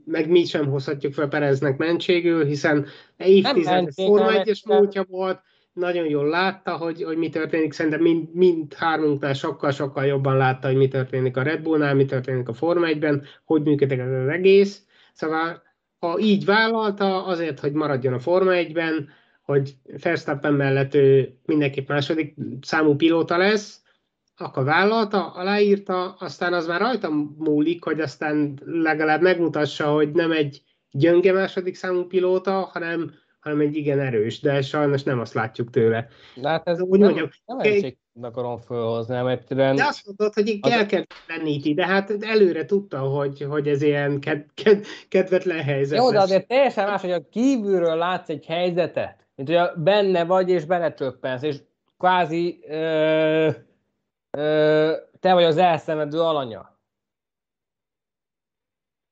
meg 0.04 0.28
mi 0.28 0.44
sem 0.44 0.66
hozhatjuk 0.66 1.12
fel 1.12 1.28
Pereznek 1.28 1.76
mentségül, 1.76 2.44
hiszen 2.44 2.86
évtized 3.16 3.92
Forma 3.92 4.30
1-es 4.30 4.66
múltja 4.66 5.04
volt, 5.08 5.40
nagyon 5.72 6.06
jól 6.06 6.28
látta, 6.28 6.76
hogy, 6.76 7.02
hogy 7.02 7.16
mi 7.16 7.28
történik, 7.28 7.72
szerintem 7.72 8.00
mind, 8.00 8.34
mind 8.34 8.74
hármunknál 8.74 9.32
sokkal-sokkal 9.32 10.04
jobban 10.04 10.36
látta, 10.36 10.66
hogy 10.66 10.76
mi 10.76 10.88
történik 10.88 11.36
a 11.36 11.42
Red 11.42 11.62
Bullnál, 11.62 11.94
mi 11.94 12.04
történik 12.04 12.48
a 12.48 12.52
Forma 12.52 12.86
1-ben, 12.90 13.24
hogy 13.44 13.62
működik 13.62 13.98
ez 13.98 14.10
az 14.10 14.28
egész. 14.28 14.82
Szóval, 15.12 15.62
ha 15.98 16.18
így 16.18 16.44
vállalta, 16.44 17.24
azért, 17.24 17.60
hogy 17.60 17.72
maradjon 17.72 18.12
a 18.12 18.18
Forma 18.18 18.50
1-ben, 18.54 19.08
hogy 19.42 19.74
Verstappen 20.02 20.54
mellett 20.54 20.94
ő 20.94 21.36
mindenképp 21.44 21.88
második 21.88 22.34
számú 22.60 22.94
pilóta 22.96 23.36
lesz, 23.36 23.81
akkor 24.42 24.64
vállalta, 24.64 25.26
aláírta, 25.26 26.16
aztán 26.18 26.52
az 26.52 26.66
már 26.66 26.80
rajta 26.80 27.10
múlik, 27.38 27.84
hogy 27.84 28.00
aztán 28.00 28.58
legalább 28.64 29.20
megmutassa, 29.20 29.92
hogy 29.92 30.12
nem 30.12 30.32
egy 30.32 30.62
gyönge 30.90 31.32
második 31.32 31.74
számú 31.74 32.04
pilóta, 32.06 32.70
hanem, 32.72 33.12
hanem 33.40 33.60
egy 33.60 33.76
igen 33.76 34.00
erős, 34.00 34.40
de 34.40 34.62
sajnos 34.62 35.02
nem 35.02 35.20
azt 35.20 35.34
látjuk 35.34 35.70
tőle. 35.70 36.06
De 36.34 36.48
hát 36.48 36.68
ez 36.68 36.80
úgy 36.80 36.98
nem, 36.98 37.08
mondjam, 37.08 37.28
nem 37.46 37.58
egy 37.58 37.96
akarom 38.20 38.58
fölhozni, 38.58 39.14
nem 39.14 39.26
egyszerűen... 39.26 39.76
De 39.76 39.84
azt 39.84 40.06
mondod, 40.06 40.34
hogy 40.34 40.58
az... 40.60 40.70
el 40.70 40.86
kell 40.86 41.04
lenníti, 41.28 41.74
de 41.74 41.86
hát 41.86 42.16
előre 42.20 42.64
tudta, 42.64 42.98
hogy, 42.98 43.46
hogy 43.48 43.68
ez 43.68 43.82
ilyen 43.82 44.20
ked, 44.20 44.44
ked, 44.54 44.84
kedvetlen 45.08 45.62
helyzet. 45.62 45.98
Jó, 45.98 46.10
de 46.10 46.20
azért 46.20 46.46
teljesen 46.46 46.86
más, 46.86 47.00
hogy 47.00 47.10
a 47.10 47.28
kívülről 47.30 47.96
látsz 47.96 48.28
egy 48.28 48.44
helyzetet, 48.46 49.26
mint 49.34 49.48
hogy 49.48 49.82
benne 49.82 50.24
vagy 50.24 50.48
és 50.48 50.64
belecsöppensz, 50.64 51.42
és 51.42 51.56
kvázi 51.98 52.58
ö- 52.68 53.70
te 55.20 55.32
vagy 55.32 55.44
az 55.44 55.56
elszenvedő 55.56 56.20
alanya. 56.20 56.72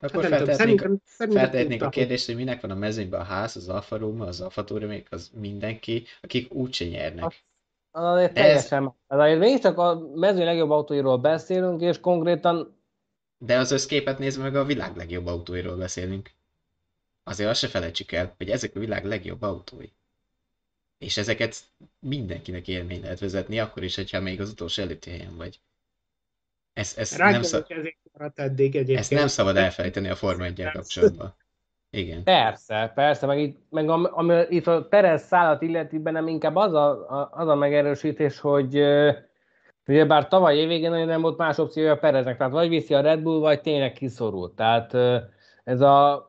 Akkor 0.03 0.23
hát 0.23 0.33
feltehetnénk, 0.33 1.01
feltehetnénk 1.07 1.83
a 1.83 1.89
kérdést, 1.89 2.27
hogy 2.27 2.35
minek 2.35 2.61
van 2.61 2.71
a 2.71 2.75
mezőnyben 2.75 3.21
a 3.21 3.25
ház, 3.25 3.57
az 3.57 3.69
Alfa 3.69 3.97
Romeo, 3.97 4.27
az 4.27 4.41
Alfa 4.41 4.65
még 4.79 5.07
az 5.11 5.31
mindenki, 5.35 6.05
akik 6.21 6.53
úgyse 6.53 6.85
nyernek. 6.85 7.25
Az, 7.25 7.35
az 7.91 8.05
azért 8.05 8.33
De 8.33 8.41
teljesen. 8.41 8.95
Ez... 9.09 9.19
Azért 9.19 9.39
még 9.39 9.61
csak 9.61 9.79
a 9.79 9.99
mezőny 10.15 10.45
legjobb 10.45 10.71
autóiról 10.71 11.19
beszélünk, 11.19 11.81
és 11.81 12.01
konkrétan... 12.01 12.79
De 13.39 13.59
az 13.59 13.71
összképet 13.71 14.19
nézve 14.19 14.43
meg 14.43 14.55
a 14.55 14.65
világ 14.65 14.97
legjobb 14.97 15.27
autóiról 15.27 15.77
beszélünk. 15.77 16.31
Azért 17.25 17.51
azt 17.51 17.61
se 17.61 17.69
felejtsük 17.69 18.13
el, 18.13 18.35
hogy 18.37 18.51
ezek 18.51 18.77
a 18.77 18.79
világ 18.79 19.05
legjobb 19.05 19.43
autói. 19.43 19.89
És 21.01 21.17
ezeket 21.17 21.57
mindenkinek 21.99 22.69
élmény 22.69 23.01
lehet 23.01 23.21
vezetni, 23.21 23.59
akkor 23.59 23.83
is, 23.83 23.97
hogyha 23.97 24.21
még 24.21 24.41
az 24.41 24.51
utolsó 24.51 24.83
előtti 24.83 25.11
helyen 25.11 25.37
vagy. 25.37 25.61
Ez, 26.73 26.95
ez 26.97 27.17
nem, 27.17 27.43
szab... 27.43 27.65
eddig 28.35 28.77
ezt 28.77 29.11
nem 29.11 29.27
szabad 29.27 29.57
elfelejteni 29.57 30.09
a 30.09 30.15
Forma 30.15 30.45
1 30.45 30.71
kapcsolatban. 30.73 31.35
Igen. 31.91 32.23
Persze, 32.25 32.93
persze, 32.95 33.27
meg, 33.27 33.39
itt, 33.39 33.59
meg 33.71 33.89
ami, 33.89 34.07
ami 34.11 34.45
itt 34.49 34.67
a 34.67 34.85
Perez 34.85 35.23
szállat 35.23 35.63
illeti 35.63 35.99
bennem 35.99 36.29
inkább 36.29 36.57
az 36.57 36.73
a, 36.75 36.91
a, 36.91 37.31
az 37.33 37.49
a 37.49 37.55
megerősítés, 37.55 38.41
hogy 38.41 38.75
ugye 39.87 40.05
bár 40.05 40.29
tavaly 40.29 40.57
évvégén 40.57 40.91
nagyon 40.91 41.07
nem 41.07 41.21
volt 41.21 41.37
más 41.37 41.59
opciója 41.59 41.93
a 41.93 41.99
Pereznek, 41.99 42.37
tehát 42.37 42.53
vagy 42.53 42.69
viszi 42.69 42.95
a 42.95 43.01
Red 43.01 43.21
Bull, 43.21 43.39
vagy 43.39 43.61
tényleg 43.61 43.93
kiszorult. 43.93 44.55
Tehát 44.55 44.95
ez 45.65 45.81
a 45.81 46.29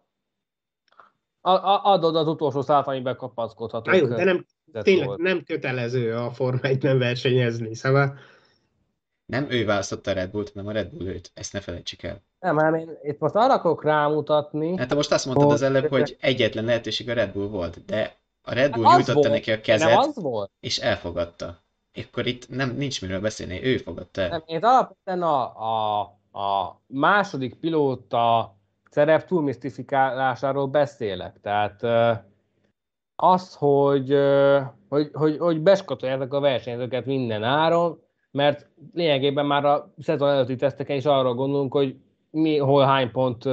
adod 1.42 2.16
az 2.16 2.28
utolsó 2.28 2.62
szállat, 2.62 2.88
amiben 2.88 3.16
kapaszkodhatok. 3.16 3.96
jó, 3.96 4.08
de 4.08 4.24
nem, 4.24 4.46
tényleg 4.72 5.08
volt. 5.08 5.20
nem 5.20 5.44
kötelező 5.44 6.16
a 6.16 6.32
Forma 6.32 6.62
1 6.62 6.82
versenyezni, 6.82 7.76
szóval... 7.76 8.18
Nem 9.26 9.48
ő 9.50 9.66
választotta 9.66 10.12
a 10.12 10.14
Red 10.14 10.32
Bullt, 10.32 10.52
hanem 10.54 10.68
a 10.68 10.72
Red 10.72 10.90
Bull 10.90 11.08
őt. 11.08 11.32
Ezt 11.34 11.54
ne 11.54 11.60
felejtsük 11.60 12.04
el. 12.04 12.24
Nem, 12.40 12.56
hanem 12.56 12.76
én 12.76 12.90
itt 13.02 13.20
most 13.20 13.36
arra 13.36 13.54
akarok 13.54 13.84
rámutatni... 13.84 14.78
Hát 14.78 14.88
te 14.88 14.96
most 14.96 15.12
azt 15.12 15.26
mondtad 15.26 15.46
hogy... 15.46 15.56
az 15.56 15.62
előbb, 15.62 15.90
hogy 15.90 16.18
egyetlen 16.20 16.66
lehetőség 16.66 17.10
a 17.10 17.14
Red 17.14 17.32
Bull 17.32 17.48
volt, 17.48 17.86
de 17.86 18.22
a 18.42 18.54
Red 18.54 18.72
Bull 18.72 18.84
hát 18.84 18.96
nyújtotta 18.96 19.20
volt. 19.20 19.30
neki 19.30 19.52
a 19.52 19.62
kezet, 19.62 19.98
az 19.98 20.16
volt. 20.16 20.52
és 20.60 20.78
elfogadta. 20.78 21.64
Akkor 21.94 22.26
itt 22.26 22.50
nem, 22.50 22.76
nincs 22.76 23.02
miről 23.02 23.20
beszélni, 23.20 23.64
ő 23.64 23.78
fogadta 23.78 24.22
el. 24.22 24.30
Nem, 24.30 24.44
én 24.46 24.64
alapvetően 24.64 25.22
a, 25.22 25.42
a, 25.56 26.02
a 26.40 26.82
második 26.88 27.56
pilóta 27.56 28.56
szerep 28.90 29.26
túlmisztifikálásáról 29.26 30.68
beszélek. 30.68 31.40
Tehát 31.42 31.82
az, 33.22 33.56
hogy, 33.56 34.18
hogy, 34.90 35.10
hogy, 35.14 35.38
hogy 35.38 35.62
beskatolják 35.62 36.34
a 36.34 36.40
versenyzőket 36.40 37.06
minden 37.06 37.44
áron, 37.44 38.00
mert 38.32 38.70
lényegében 38.94 39.46
már 39.46 39.66
a 39.66 39.94
szezon 39.98 40.30
előtti 40.30 40.56
teszteken 40.56 40.96
is 40.96 41.06
arra 41.06 41.34
gondolunk, 41.34 41.74
hogy 41.74 41.96
mi, 42.30 42.58
hol 42.58 42.86
hány 42.86 43.12
pont 43.12 43.44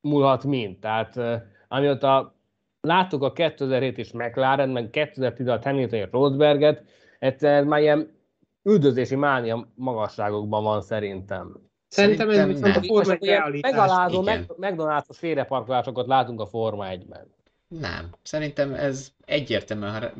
múlhat 0.00 0.44
mind. 0.44 0.78
Tehát 0.78 1.20
amióta 1.68 2.34
láttuk 2.80 3.22
a 3.22 3.32
2007 3.32 3.98
is 3.98 4.12
McLaren, 4.12 4.68
meg 4.68 4.90
2016 4.90 5.64
Hamilton 5.64 5.98
és 5.98 6.08
Rosberget, 6.10 6.84
egyszer 7.18 7.64
már 7.64 7.80
ilyen 7.80 8.20
üldözési 8.62 9.14
mánia 9.14 9.68
magasságokban 9.74 10.62
van 10.62 10.80
szerintem. 10.80 11.56
Szerintem, 11.88 12.28
ez 12.28 12.36
Szerintem 12.36 12.70
viszont 12.70 12.90
a. 12.90 12.94
Forma 12.94 13.12
egy 13.12 13.62
megalázó, 13.62 14.22
meg, 14.22 14.44
McDonald's-os 14.56 15.16
félreparkolásokat 15.18 16.06
látunk 16.06 16.40
a 16.40 16.46
Forma 16.46 16.86
1-ben. 16.88 17.40
Nem. 17.80 18.14
Szerintem 18.22 18.74
ez 18.74 19.12
egyértelműen, 19.24 20.00
ha 20.00 20.12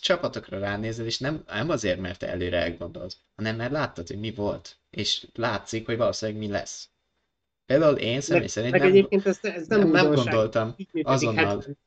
csapatokra 0.00 0.58
ránézel, 0.58 1.06
és 1.06 1.18
nem, 1.18 1.44
nem 1.46 1.70
azért, 1.70 2.00
mert 2.00 2.18
te 2.18 2.28
előre 2.28 2.56
elgondolod, 2.56 3.12
hanem 3.34 3.56
mert 3.56 3.70
láttad, 3.70 4.06
hogy 4.06 4.18
mi 4.18 4.32
volt, 4.32 4.76
és 4.90 5.26
látszik, 5.34 5.86
hogy 5.86 5.96
valószínűleg 5.96 6.40
mi 6.40 6.48
lesz. 6.48 6.88
Például 7.66 7.96
én 7.96 8.20
személy 8.20 8.40
Meg, 8.40 8.50
szerint 8.50 8.72
meg 8.72 8.80
nem, 8.80 8.90
egyébként 8.90 9.26
ez, 9.26 9.38
ez 9.42 9.66
nem, 9.66 9.88
nem, 9.88 10.14
gondoltam 10.14 10.74
azonnal. 11.02 11.44
70 11.44 11.78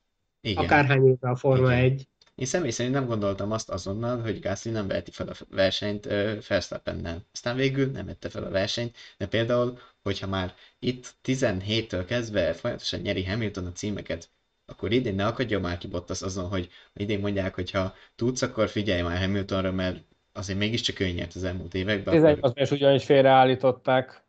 Igen. 0.42 0.64
Akárhány 0.64 1.08
éve 1.08 1.30
a 1.30 1.36
Forma 1.36 1.74
Igen. 1.74 1.84
1. 1.84 2.08
Én 2.36 2.46
személy 2.46 2.72
szerint 2.72 2.96
nem 2.96 3.06
gondoltam 3.06 3.52
azt 3.52 3.70
azonnal, 3.70 4.22
hogy 4.22 4.40
Gasly 4.40 4.70
nem 4.70 4.88
veheti 4.88 5.12
fel 5.12 5.28
a 5.28 5.34
versenyt 5.50 6.06
Verstappennel. 6.48 7.26
Aztán 7.32 7.56
végül 7.56 7.92
nem 7.92 8.06
vette 8.06 8.30
fel 8.30 8.44
a 8.44 8.50
versenyt, 8.50 8.96
de 9.18 9.28
például, 9.28 9.80
hogyha 10.02 10.28
már 10.28 10.56
itt 10.80 11.16
17-től 11.24 12.04
kezdve 12.08 12.54
folyamatosan 12.54 13.00
nyeri 13.00 13.26
Hamilton 13.26 13.66
a 13.66 13.72
címeket, 13.72 14.30
akkor 14.70 14.92
idén 14.92 15.16
ne 15.16 15.26
akadja 15.26 15.60
már 15.60 15.78
ki 15.78 15.88
Bottas 15.88 16.22
azon, 16.22 16.48
hogy 16.48 16.70
idén 16.96 17.20
mondják, 17.20 17.56
hogy 17.56 17.72
ha 17.72 17.94
tudsz, 18.16 18.42
akkor 18.42 18.68
figyelj 18.68 19.02
már 19.02 19.18
Hamiltonra, 19.18 19.72
mert 19.72 19.98
azért 20.34 20.60
mégiscsak 20.60 21.00
ő 21.00 21.10
nyert 21.10 21.36
az 21.36 21.44
elmúlt 21.44 21.74
években. 21.74 22.24
Akkor... 22.24 22.52
18-ban 22.52 22.62
is 22.62 22.72
ugyanis 22.72 23.06
félreállították. 23.06 24.24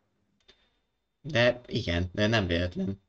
De 1.21 1.61
igen, 1.65 2.03
de 2.11 2.27
nem 2.27 2.47
véletlen. 2.47 3.01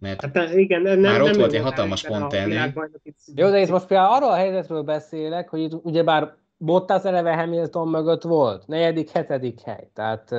Mert 0.00 0.20
Hát 0.20 0.52
igen, 0.54 0.82
nem, 0.82 1.00
Már 1.00 1.20
nem 1.20 1.30
ott 1.30 1.36
volt 1.36 1.52
egy 1.52 1.62
hatalmas 1.62 2.02
pont 2.02 2.32
világbajnoki 2.32 3.14
Jó, 3.34 3.50
de 3.50 3.60
itt 3.60 3.68
most 3.68 3.86
például 3.86 4.14
arról 4.14 4.30
a 4.30 4.34
helyzetről 4.34 4.82
beszélek, 4.82 5.48
hogy 5.48 5.60
itt 5.60 5.72
ugyebár 5.82 6.36
Bottas 6.56 7.02
eleve 7.02 7.34
Hamilton 7.34 7.88
mögött 7.88 8.22
volt, 8.22 8.66
negyedik, 8.66 9.10
hetedik 9.10 9.60
hely. 9.60 9.90
Tehát, 9.94 10.34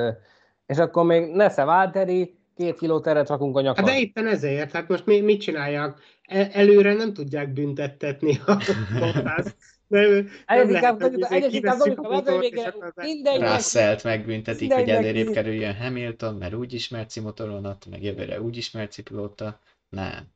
és 0.66 0.78
akkor 0.78 1.04
még 1.04 1.32
Nesze 1.32 1.64
Válteri, 1.64 2.38
két 2.56 2.78
kiló 2.78 3.00
teret 3.00 3.28
rakunk 3.28 3.56
a 3.56 3.58
Hát 3.58 3.66
nyakon. 3.66 3.84
de 3.84 3.98
éppen 3.98 4.26
ezért, 4.26 4.72
hát 4.72 4.88
most 4.88 5.06
mi, 5.06 5.20
mit 5.20 5.40
csináljak? 5.40 6.00
E- 6.32 6.50
előre 6.52 6.94
nem 6.94 7.12
tudják 7.12 7.52
büntettetni 7.52 8.38
a. 8.46 8.56
Nem, 9.92 10.10
Egyes 10.10 10.30
nem 10.46 10.68
inkább, 10.68 11.00
lehet, 11.00 11.14
hogy 11.14 11.36
egyes 11.36 11.52
inkább 11.52 11.78
Domika 11.78 12.08
a 12.08 12.16
az- 12.16 12.92
mindenkinek, 12.96 13.52
Russellt 13.54 14.04
megbüntetik, 14.04 14.72
hogy 14.72 14.88
előrébb 14.88 15.30
kerüljön 15.30 15.74
Hamilton, 15.74 16.34
mert 16.34 16.54
úgyis 16.54 16.88
merci 16.88 17.20
motoron 17.20 17.64
ott, 17.66 17.86
meg 17.90 18.02
jövőre 18.02 18.40
úgyis 18.40 18.70
merci 18.70 19.02
pilóta. 19.02 19.60
Nem. 19.88 20.32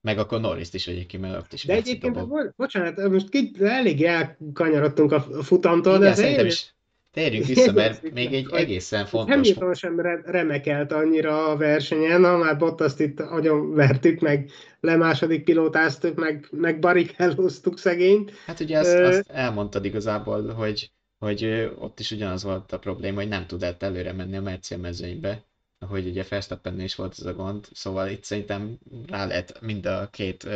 Meg 0.00 0.18
akkor 0.18 0.40
Norris-t 0.40 0.74
is 0.74 0.90
ki, 1.06 1.16
mert 1.16 1.38
ott 1.38 1.52
is 1.52 1.64
De 1.64 1.74
egyébként, 1.74 2.18
bocsánat, 2.56 3.08
most 3.08 3.28
ki, 3.28 3.50
elég 3.60 4.02
elkanyarodtunk 4.02 5.12
a 5.12 5.20
futamtól, 5.20 5.92
de 5.92 5.98
Igen, 5.98 6.10
ez 6.10 6.18
szerintem 6.18 6.44
én- 6.44 6.50
is 6.50 6.74
térjünk 7.12 7.46
vissza, 7.52 7.72
mert 7.72 8.00
Hogy- 8.00 8.12
még 8.12 8.34
egy 8.34 8.46
hogy- 8.50 8.60
egészen 8.60 9.06
fontos 9.06 9.34
Hamilton 9.34 9.74
sem 9.74 10.00
re- 10.00 10.22
remekelt 10.24 10.92
annyira 10.92 11.48
a 11.48 11.56
versenyen, 11.56 12.24
ha 12.24 12.36
már 12.36 12.58
Bottaszt 12.58 13.00
itt 13.00 13.20
agyon 13.20 13.74
vertük, 13.74 14.20
meg 14.20 14.50
lemásodik 14.80 15.44
pilótáztuk, 15.44 16.14
meg, 16.16 16.48
meg 16.50 16.78
barikálóztuk 16.78 17.78
szegényt. 17.78 18.32
Hát 18.46 18.60
ugye 18.60 18.78
azt, 18.78 18.94
azt 18.98 19.30
elmondtad 19.30 19.84
igazából, 19.84 20.52
hogy, 20.52 20.90
hogy 21.18 21.70
ott 21.78 22.00
is 22.00 22.10
ugyanaz 22.10 22.42
volt 22.42 22.72
a 22.72 22.78
probléma, 22.78 23.18
hogy 23.20 23.28
nem 23.28 23.46
tudott 23.46 23.82
előre 23.82 24.12
menni 24.12 24.36
a 24.36 24.42
Mercia 24.42 24.78
mezőnybe, 24.78 25.42
ahogy 25.78 26.06
ugye 26.06 26.24
Verstappennél 26.28 26.84
is 26.84 26.94
volt 26.94 27.14
ez 27.18 27.24
a 27.26 27.32
gond, 27.34 27.66
szóval 27.72 28.08
itt 28.08 28.24
szerintem 28.24 28.78
rá 29.06 29.26
lehet 29.26 29.60
mind 29.60 29.86
a 29.86 30.08
két 30.10 30.48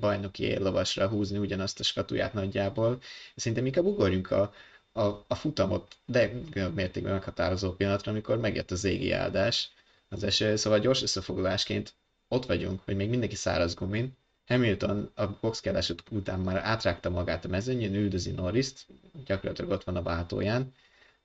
bajnoki 0.00 0.42
éllovasra 0.44 1.08
húzni 1.08 1.38
ugyanazt 1.38 1.80
a 1.80 1.82
skatuját 1.82 2.34
nagyjából. 2.34 2.98
Szerintem 3.36 3.66
inkább 3.66 3.84
ugorjunk 3.84 4.30
a, 4.30 4.52
a, 4.92 5.02
a 5.26 5.34
futamot, 5.34 5.96
de 6.06 6.30
mértékben 6.74 7.12
meghatározó 7.12 7.72
pillanatra, 7.72 8.10
amikor 8.10 8.38
megjött 8.38 8.70
az 8.70 8.84
égi 8.84 9.12
áldás, 9.12 9.70
az 10.08 10.22
eső, 10.22 10.56
szóval 10.56 10.78
gyors 10.78 11.02
összefoglalásként 11.02 11.94
ott 12.28 12.46
vagyunk, 12.46 12.80
hogy 12.84 12.96
még 12.96 13.08
mindenki 13.08 13.34
száraz 13.34 13.74
gumin, 13.74 14.16
Hamilton 14.46 15.10
a 15.14 15.26
boxkelés 15.40 15.92
után 16.10 16.40
már 16.40 16.56
átrágta 16.56 17.10
magát 17.10 17.44
a 17.44 17.48
mezőnyön, 17.48 17.94
üldözi 17.94 18.30
Norriszt, 18.30 18.86
gyakorlatilag 19.24 19.70
ott 19.70 19.84
van 19.84 19.96
a 19.96 20.02
váltóján. 20.02 20.72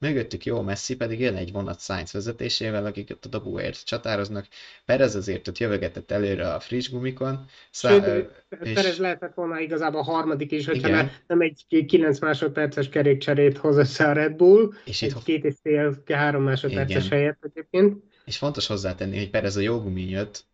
Mögöttük 0.04 0.45
jó 0.45 0.62
messzi, 0.62 0.95
pedig 0.95 1.20
jön 1.20 1.36
egy 1.36 1.51
vonat 1.51 1.80
Sainz 1.80 2.12
vezetésével, 2.12 2.86
akik 2.86 3.10
ott 3.12 3.26
a 3.26 3.30
dobóért 3.30 3.86
csatároznak. 3.86 4.47
Perez 4.86 5.16
azért 5.16 5.47
ott 5.47 5.58
jövögetett 5.58 6.12
előre 6.12 6.54
a 6.54 6.60
friss 6.60 6.89
gumikon. 6.89 7.45
Szá- 7.72 8.06
Sőt, 8.06 8.30
és... 8.64 8.74
Perez 8.74 8.97
lehetett 8.97 9.34
volna 9.34 9.60
igazából 9.60 9.99
a 9.99 10.04
harmadik 10.04 10.51
is, 10.51 10.66
hogyha 10.66 10.88
Igen. 10.88 11.06
ne, 11.06 11.12
nem 11.28 11.41
egy 11.41 11.86
9 11.88 12.20
másodperces 12.20 12.89
kerékcserét 12.89 13.58
hoz 13.58 13.78
össze 13.78 14.08
a 14.08 14.12
Red 14.12 14.36
Bull, 14.36 14.74
és, 14.86 15.01
egy 15.01 15.10
itt, 15.10 15.24
két 15.24 15.43
és 15.43 15.56
fél, 15.62 16.04
három 16.14 16.43
másodperces 16.43 17.06
Igen. 17.06 17.18
helyett 17.18 17.39
egyébként. 17.41 18.04
és 18.26 18.38
fontos 18.38 18.68
hozzátenni, 18.68 19.18
hogy 19.18 19.30
Perez 19.30 19.56
a 19.56 19.62
jó 19.62 19.82
gumin 19.82 20.10
jött, 20.10 20.45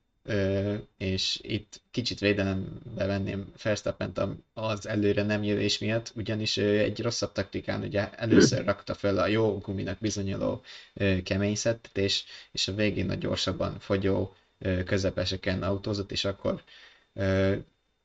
és 0.97 1.39
itt 1.41 1.81
kicsit 1.91 2.19
védelembe 2.19 3.05
venném 3.05 3.51
Verstappent 3.63 4.21
az 4.53 4.87
előre 4.87 5.23
nem 5.23 5.43
jövés 5.43 5.77
miatt, 5.77 6.11
ugyanis 6.15 6.57
egy 6.57 7.01
rosszabb 7.01 7.31
taktikán 7.31 7.81
ugye 7.81 8.11
először 8.11 8.65
rakta 8.65 8.93
fel 8.93 9.17
a 9.17 9.27
jó 9.27 9.57
guminak 9.57 9.99
bizonyuló 9.99 10.61
ö, 10.93 11.21
kemény 11.21 11.55
szettet, 11.55 11.97
és, 11.97 12.23
és 12.51 12.67
a 12.67 12.73
végén 12.73 13.09
a 13.09 13.13
gyorsabban 13.13 13.79
fogyó 13.79 14.35
ö, 14.59 14.83
közepeseken 14.83 15.63
autózott, 15.63 16.11
és 16.11 16.25
akkor 16.25 16.63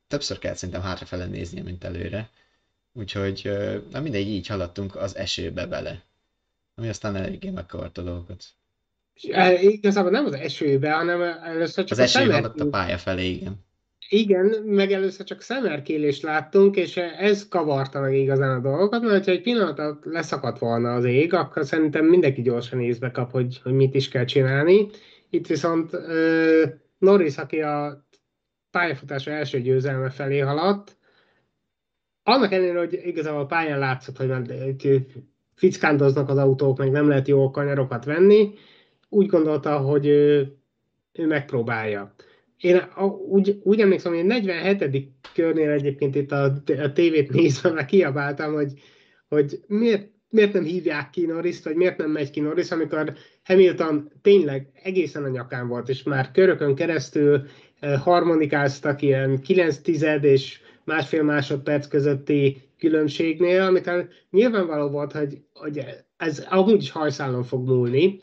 többször 0.07 0.39
kell 0.39 0.53
szerintem 0.53 0.83
hátrafele 0.83 1.25
néznie, 1.25 1.63
mint 1.63 1.83
előre. 1.83 2.29
Úgyhogy 2.93 3.41
ö, 3.43 3.77
na 3.91 3.99
mindegy, 3.99 4.27
így 4.27 4.47
haladtunk 4.47 4.95
az 4.95 5.15
esőbe 5.15 5.65
bele. 5.65 6.03
Ami 6.75 6.89
aztán 6.89 7.15
eléggé 7.15 7.49
megkavart 7.49 7.97
a 7.97 8.01
dolgokat. 8.01 8.45
Eh, 9.29 9.63
igazából 9.63 10.11
nem 10.11 10.25
az 10.25 10.33
esőbe, 10.33 10.91
hanem 10.91 11.21
először 11.21 11.83
csak 11.83 11.97
Az 11.97 12.15
eső 12.15 12.31
haladt 12.31 12.59
a 12.59 12.69
pálya 12.69 12.97
felé, 12.97 13.29
igen. 13.29 13.63
Igen, 14.09 14.63
meg 14.65 14.91
először 14.91 15.25
csak 15.25 15.41
szemerkélést 15.41 16.21
láttunk, 16.21 16.75
és 16.75 16.97
ez 16.97 17.47
kavarta 17.47 17.99
meg 17.99 18.15
igazán 18.15 18.57
a 18.57 18.61
dolgokat, 18.61 19.01
mert 19.01 19.25
ha 19.25 19.31
egy 19.31 19.41
pillanat 19.41 19.97
leszakadt 20.03 20.59
volna 20.59 20.93
az 20.93 21.05
ég, 21.05 21.33
akkor 21.33 21.65
szerintem 21.65 22.05
mindenki 22.05 22.41
gyorsan 22.41 22.81
észbe 22.81 23.11
kap, 23.11 23.31
hogy, 23.31 23.59
hogy 23.63 23.73
mit 23.73 23.95
is 23.95 24.09
kell 24.09 24.25
csinálni. 24.25 24.87
Itt 25.29 25.47
viszont 25.47 25.93
uh, 25.93 26.63
Norris, 26.97 27.37
aki 27.37 27.61
a 27.61 28.05
pályafutása 28.71 29.31
első 29.31 29.61
győzelme 29.61 30.09
felé 30.09 30.39
haladt, 30.39 30.97
annak 32.23 32.51
ellenére, 32.51 32.79
hogy 32.79 33.01
igazából 33.03 33.41
a 33.41 33.45
pályán 33.45 33.79
látszott, 33.79 34.17
hogy 34.17 35.05
fickándoznak 35.55 36.29
az 36.29 36.37
autók, 36.37 36.77
meg 36.77 36.91
nem 36.91 37.07
lehet 37.07 37.27
jó 37.27 37.51
kanyarokat 37.51 38.05
venni, 38.05 38.53
úgy 39.15 39.27
gondolta, 39.27 39.77
hogy 39.77 40.05
ő, 40.05 40.57
megpróbálja. 41.13 42.15
Én 42.57 42.81
úgy, 43.29 43.59
úgy 43.63 43.79
emlékszem, 43.79 44.11
hogy 44.11 44.21
a 44.21 44.25
47. 44.25 45.07
körnél 45.33 45.69
egyébként 45.69 46.15
itt 46.15 46.31
a, 46.31 46.43
a 46.81 46.91
tévét 46.93 47.31
nézve 47.31 47.71
már 47.71 47.85
kiabáltam, 47.85 48.53
hogy, 48.53 48.73
hogy 49.27 49.59
miért, 49.67 50.09
miért 50.29 50.53
nem 50.53 50.63
hívják 50.63 51.09
ki 51.09 51.25
Norris, 51.25 51.63
vagy 51.63 51.75
miért 51.75 51.97
nem 51.97 52.11
megy 52.11 52.29
ki 52.29 52.39
Norris, 52.39 52.71
amikor 52.71 53.13
Hamilton 53.43 54.11
tényleg 54.21 54.69
egészen 54.83 55.23
a 55.23 55.29
nyakán 55.29 55.67
volt, 55.67 55.89
és 55.89 56.03
már 56.03 56.31
körökön 56.31 56.75
keresztül 56.75 57.41
harmonikáztak 58.03 59.01
ilyen 59.01 59.41
9 59.41 59.77
tized 59.77 60.23
és 60.23 60.59
másfél 60.83 61.23
másodperc 61.23 61.87
közötti 61.87 62.61
különbségnél, 62.77 63.61
amit 63.61 63.91
nyilvánvaló 64.31 64.89
volt, 64.89 65.11
hogy, 65.11 65.41
hogy 65.53 65.85
ez 66.17 66.45
amúgy 66.49 66.81
is 66.81 66.91
hajszálon 66.91 67.43
fog 67.43 67.67
múlni, 67.67 68.17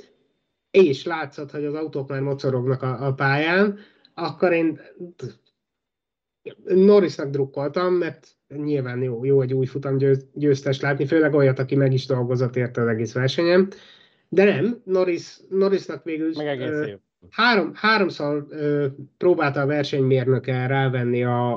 és 0.73 1.05
látszott, 1.05 1.51
hogy 1.51 1.65
az 1.65 1.75
autók 1.75 2.09
már 2.09 2.21
mocorognak 2.21 2.83
a, 2.83 3.07
a 3.07 3.13
pályán, 3.13 3.79
akkor 4.15 4.53
én 4.53 4.81
Norrisnak 6.65 7.31
drukkoltam, 7.31 7.95
mert 7.95 8.29
nyilván 8.49 9.03
jó, 9.03 9.25
jó 9.25 9.41
egy 9.41 9.55
új 9.55 9.67
futam 9.67 9.97
győz, 9.97 10.27
győztes 10.35 10.81
látni, 10.81 11.07
főleg 11.07 11.35
olyat, 11.35 11.59
aki 11.59 11.75
meg 11.75 11.93
is 11.93 12.07
dolgozott 12.07 12.57
érte 12.57 12.81
az 12.81 12.87
egész 12.87 13.13
versenyen. 13.13 13.69
De 14.29 14.45
nem, 14.45 14.81
Norris, 14.85 15.37
Norrisnak 15.49 16.05
végül 16.05 16.33
Meg 16.37 16.47
egész 16.47 16.69
ö, 16.69 16.85
év. 16.85 16.97
három, 17.31 17.71
háromszor 17.75 18.47
ö, 18.51 18.87
próbálta 19.19 19.61
a 19.61 19.67
versenymérnöke 19.67 20.67
rávenni 20.67 21.25
a, 21.25 21.53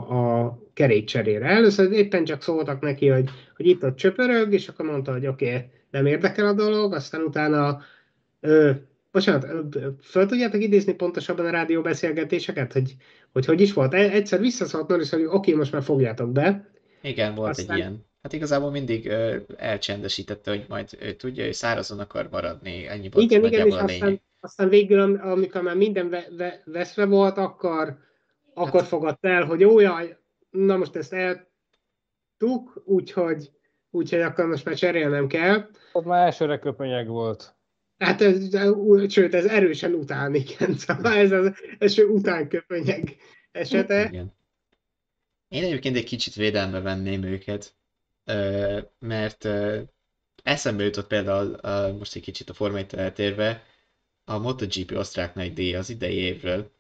a 0.46 0.58
kerékcserére. 0.74 1.46
Először 1.46 1.92
éppen 1.92 2.26
csak 2.26 2.42
szóltak 2.42 2.82
neki, 2.82 3.08
hogy, 3.08 3.30
hogy 3.56 3.68
itt 3.68 3.84
ott 3.84 3.96
csöpörög, 3.96 4.54
és 4.54 4.68
akkor 4.68 4.86
mondta, 4.86 5.12
hogy 5.12 5.28
oké, 5.28 5.48
okay, 5.48 5.70
nem 5.92 6.06
érdekel 6.06 6.48
a 6.48 6.54
dolog, 6.54 6.94
aztán 6.94 7.22
utána 7.22 7.82
ö, 8.40 8.72
Bocsánat, 9.16 9.46
föl 10.02 10.26
tudjátok 10.26 10.62
idézni 10.62 10.94
pontosabban 10.94 11.46
a 11.46 11.50
rádióbeszélgetéseket, 11.50 12.74
hogy, 12.74 12.96
hogy 13.32 13.46
hogy 13.46 13.62
is 13.62 13.74
volt? 13.74 13.94
E- 13.94 13.98
Egyszer 14.12 14.40
visszaszólt 14.40 14.88
Norris, 14.88 15.10
hogy 15.10 15.24
oké, 15.26 15.54
most 15.54 15.72
már 15.72 15.84
fogjátok 15.84 16.32
be. 16.32 16.70
Igen, 17.02 17.36
volt 17.36 17.50
Aztán- 17.50 17.70
egy 17.70 17.78
ilyen. 17.78 18.06
Hát 18.22 18.34
igazából 18.34 18.72
mindig 18.72 19.08
ö, 19.08 19.36
elcsendesítette, 19.58 20.52
hogy 20.52 20.66
majd 20.68 20.90
ő 21.00 21.14
tudja, 21.14 21.44
hogy 21.44 21.54
szárazon 21.54 22.00
akar 22.00 22.28
maradni, 22.32 22.88
ennyi 22.88 23.10
volt 23.10 23.32
igen, 23.32 23.46
igen, 23.46 23.68
és 23.68 23.74
a 23.74 23.86
lényeg. 23.86 24.02
aztán, 24.02 24.22
aztán 24.40 24.70
végül, 24.70 25.00
am- 25.00 25.20
amikor 25.22 25.62
már 25.62 25.76
minden 25.76 26.10
ve, 26.10 26.26
ve, 26.38 26.62
veszve 26.66 27.06
volt, 27.06 27.38
akkor, 27.38 27.98
akkor 28.54 28.80
Hát- 28.80 28.90
fogadt 28.90 29.26
el, 29.26 29.44
hogy 29.44 29.64
ó, 29.64 29.80
jaj, 29.80 30.18
na 30.50 30.78
most 30.78 30.96
ezt 30.96 31.14
eltuk, 31.14 32.82
úgyhogy, 32.86 33.52
úgyhogy 33.92 34.20
akkor 34.22 34.46
most 34.46 34.66
már 34.66 34.76
cserélnem 34.76 35.28
kell. 35.28 35.70
Ott 35.94 36.06
már 36.06 36.26
elsőre 36.26 36.60
köpönyeg 36.60 37.08
volt. 37.08 37.55
Hát 37.98 38.22
ez, 38.22 38.58
sőt, 39.12 39.34
ez 39.34 39.46
erősen 39.46 39.94
után, 39.94 40.36
igen. 40.36 40.78
Szóval 40.78 41.14
ez 41.14 41.32
az 41.32 41.52
első 41.80 42.06
utánköpönyeg 42.06 43.16
esete. 43.52 44.08
Igen. 44.12 44.34
Én 45.48 45.64
egyébként 45.64 45.96
egy 45.96 46.04
kicsit 46.04 46.34
védelme 46.34 46.80
venném 46.80 47.24
őket, 47.24 47.76
mert 49.00 49.48
eszembe 50.44 50.84
jutott 50.84 51.08
például 51.08 51.60
most 51.98 52.16
egy 52.16 52.22
kicsit 52.22 52.50
a 52.50 52.54
formait 52.54 52.94
eltérve, 52.94 53.64
a 54.26 54.38
MotoGP 54.38 54.92
osztrák 54.92 55.36
nagy 55.36 55.54
díj 55.54 55.76
az 55.76 55.90
idei 55.90 56.16
évről, 56.16 56.72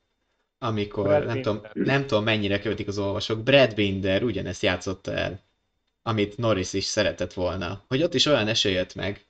amikor 0.57 1.07
Brad 1.07 1.25
nem 1.25 1.41
tudom, 1.41 1.61
nem 1.73 2.05
tudom 2.05 2.23
mennyire 2.23 2.59
követik 2.59 2.87
az 2.87 2.97
olvasók, 2.97 3.43
Brad 3.43 3.75
Binder 3.75 4.23
ugyanezt 4.23 4.63
játszotta 4.63 5.13
el, 5.13 5.43
amit 6.01 6.37
Norris 6.37 6.73
is 6.73 6.83
szeretett 6.83 7.33
volna. 7.33 7.83
Hogy 7.87 8.03
ott 8.03 8.13
is 8.13 8.25
olyan 8.25 8.47
esély 8.47 8.73
jött 8.73 8.95
meg, 8.95 9.25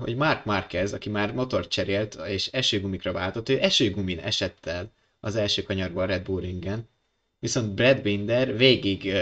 hogy 0.00 0.16
Mark 0.16 0.44
Marquez, 0.44 0.92
aki 0.92 1.08
már 1.08 1.32
motor 1.32 1.68
cserélt 1.68 2.14
és 2.14 2.46
esőgumikra 2.46 3.12
váltott, 3.12 3.48
ő 3.48 3.62
esőgumin 3.62 4.18
esett 4.18 4.66
el 4.66 4.92
az 5.20 5.36
első 5.36 5.62
kanyarban 5.62 6.02
a 6.02 6.06
Red 6.06 6.22
Bull 6.22 6.40
ringen. 6.40 6.88
Viszont 7.38 7.74
Brad 7.74 8.02
Binder 8.02 8.56
végig 8.56 9.12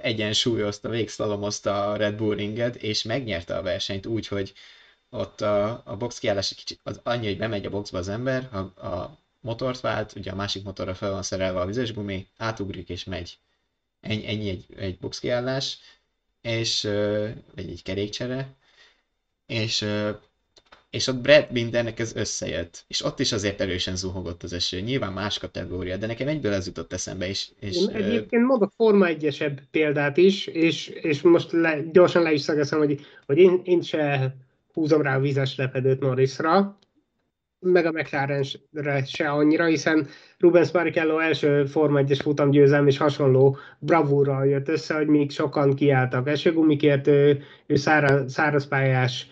egyensúlyozta, 0.00 0.88
végszlalomozta 0.88 1.90
a 1.90 1.96
Red 1.96 2.14
Bull 2.14 2.36
ringet, 2.36 2.76
és 2.76 3.02
megnyerte 3.02 3.56
a 3.56 3.62
versenyt 3.62 4.06
úgy, 4.06 4.26
hogy 4.26 4.52
ott 5.10 5.40
a, 5.40 5.82
a 5.84 5.96
box 5.96 6.18
kiállás 6.18 6.54
kicsit 6.54 6.80
az 6.82 7.00
annyi, 7.02 7.26
hogy 7.26 7.38
bemegy 7.38 7.66
a 7.66 7.70
boxba 7.70 7.98
az 7.98 8.08
ember, 8.08 8.48
a, 8.52 8.86
a 8.86 9.18
motort 9.40 9.80
vált, 9.80 10.12
ugye 10.16 10.30
a 10.30 10.34
másik 10.34 10.64
motorra 10.64 10.94
fel 10.94 11.10
van 11.10 11.22
szerelve 11.22 11.60
a 11.60 11.66
vizes 11.66 11.92
gumi, 11.92 12.26
átugrik 12.36 12.88
és 12.88 13.04
megy. 13.04 13.38
Ennyi, 14.00 14.26
ennyi 14.26 14.48
egy, 14.48 14.66
egy 14.76 14.98
box 14.98 15.18
kiállás, 15.18 15.78
és, 16.40 16.82
vagy 17.54 17.70
egy 17.70 17.82
kerékcsere, 17.82 18.56
és, 19.48 19.84
és 20.90 21.06
ott 21.06 21.20
Brad 21.20 21.46
Bindernek 21.52 21.98
ez 21.98 22.16
összejött. 22.16 22.84
És 22.88 23.04
ott 23.04 23.20
is 23.20 23.32
azért 23.32 23.60
erősen 23.60 23.96
zuhogott 23.96 24.42
az 24.42 24.52
eső. 24.52 24.80
Nyilván 24.80 25.12
más 25.12 25.38
kategória, 25.38 25.96
de 25.96 26.06
nekem 26.06 26.28
egyből 26.28 26.52
ez 26.52 26.66
jutott 26.66 26.92
eszembe 26.92 27.28
is. 27.28 27.50
És, 27.60 27.76
Én 27.76 27.88
egyébként 27.88 28.44
mondok 28.44 28.72
Forma 28.76 29.06
1 29.06 29.52
példát 29.70 30.16
is, 30.16 30.46
és, 30.46 30.88
és 30.88 31.22
most 31.22 31.52
le, 31.52 31.80
gyorsan 31.92 32.22
le 32.22 32.32
is 32.32 32.40
szagaszom, 32.40 32.78
hogy, 32.78 33.00
hogy 33.26 33.38
én, 33.38 33.60
én 33.64 33.82
se 33.82 34.34
húzom 34.72 35.02
rá 35.02 35.16
a 35.16 35.20
vizes 35.20 35.56
lepedőt 35.56 36.00
Norrisra, 36.00 36.78
meg 37.60 37.86
a 37.86 37.92
McLarenre 37.92 39.04
se 39.04 39.30
annyira, 39.30 39.64
hiszen 39.64 40.06
Rubens 40.38 40.70
Barrichello 40.70 41.18
első 41.18 41.64
Forma 41.64 42.00
1-es 42.02 42.18
futamgyőzelm 42.22 42.86
és 42.86 42.98
hasonló 42.98 43.56
bravúrral 43.78 44.46
jött 44.46 44.68
össze, 44.68 44.94
hogy 44.94 45.06
még 45.06 45.30
sokan 45.30 45.74
kiálltak 45.74 46.28
esőgumikért, 46.28 47.06
ő, 47.06 47.42
ő 47.66 47.76
száraz, 47.76 48.32
szárazpályás, 48.32 49.26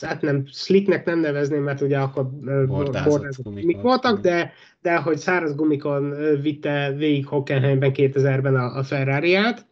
hát 0.00 0.22
nem, 0.22 0.46
slicknek 0.46 1.04
nem 1.04 1.20
nevezném, 1.20 1.62
mert 1.62 1.80
ugye 1.80 1.98
akkor 1.98 2.30
mik 3.54 3.80
voltak, 3.80 4.20
de, 4.20 4.52
de 4.82 4.96
hogy 4.96 5.18
száraz 5.18 5.54
gumikon 5.54 6.14
vitte 6.40 6.92
végig 6.96 7.26
Hockenheimben 7.26 7.92
2000-ben 7.94 8.56
a, 8.56 8.76
a 8.76 8.82
Ferrari-át 8.82 9.66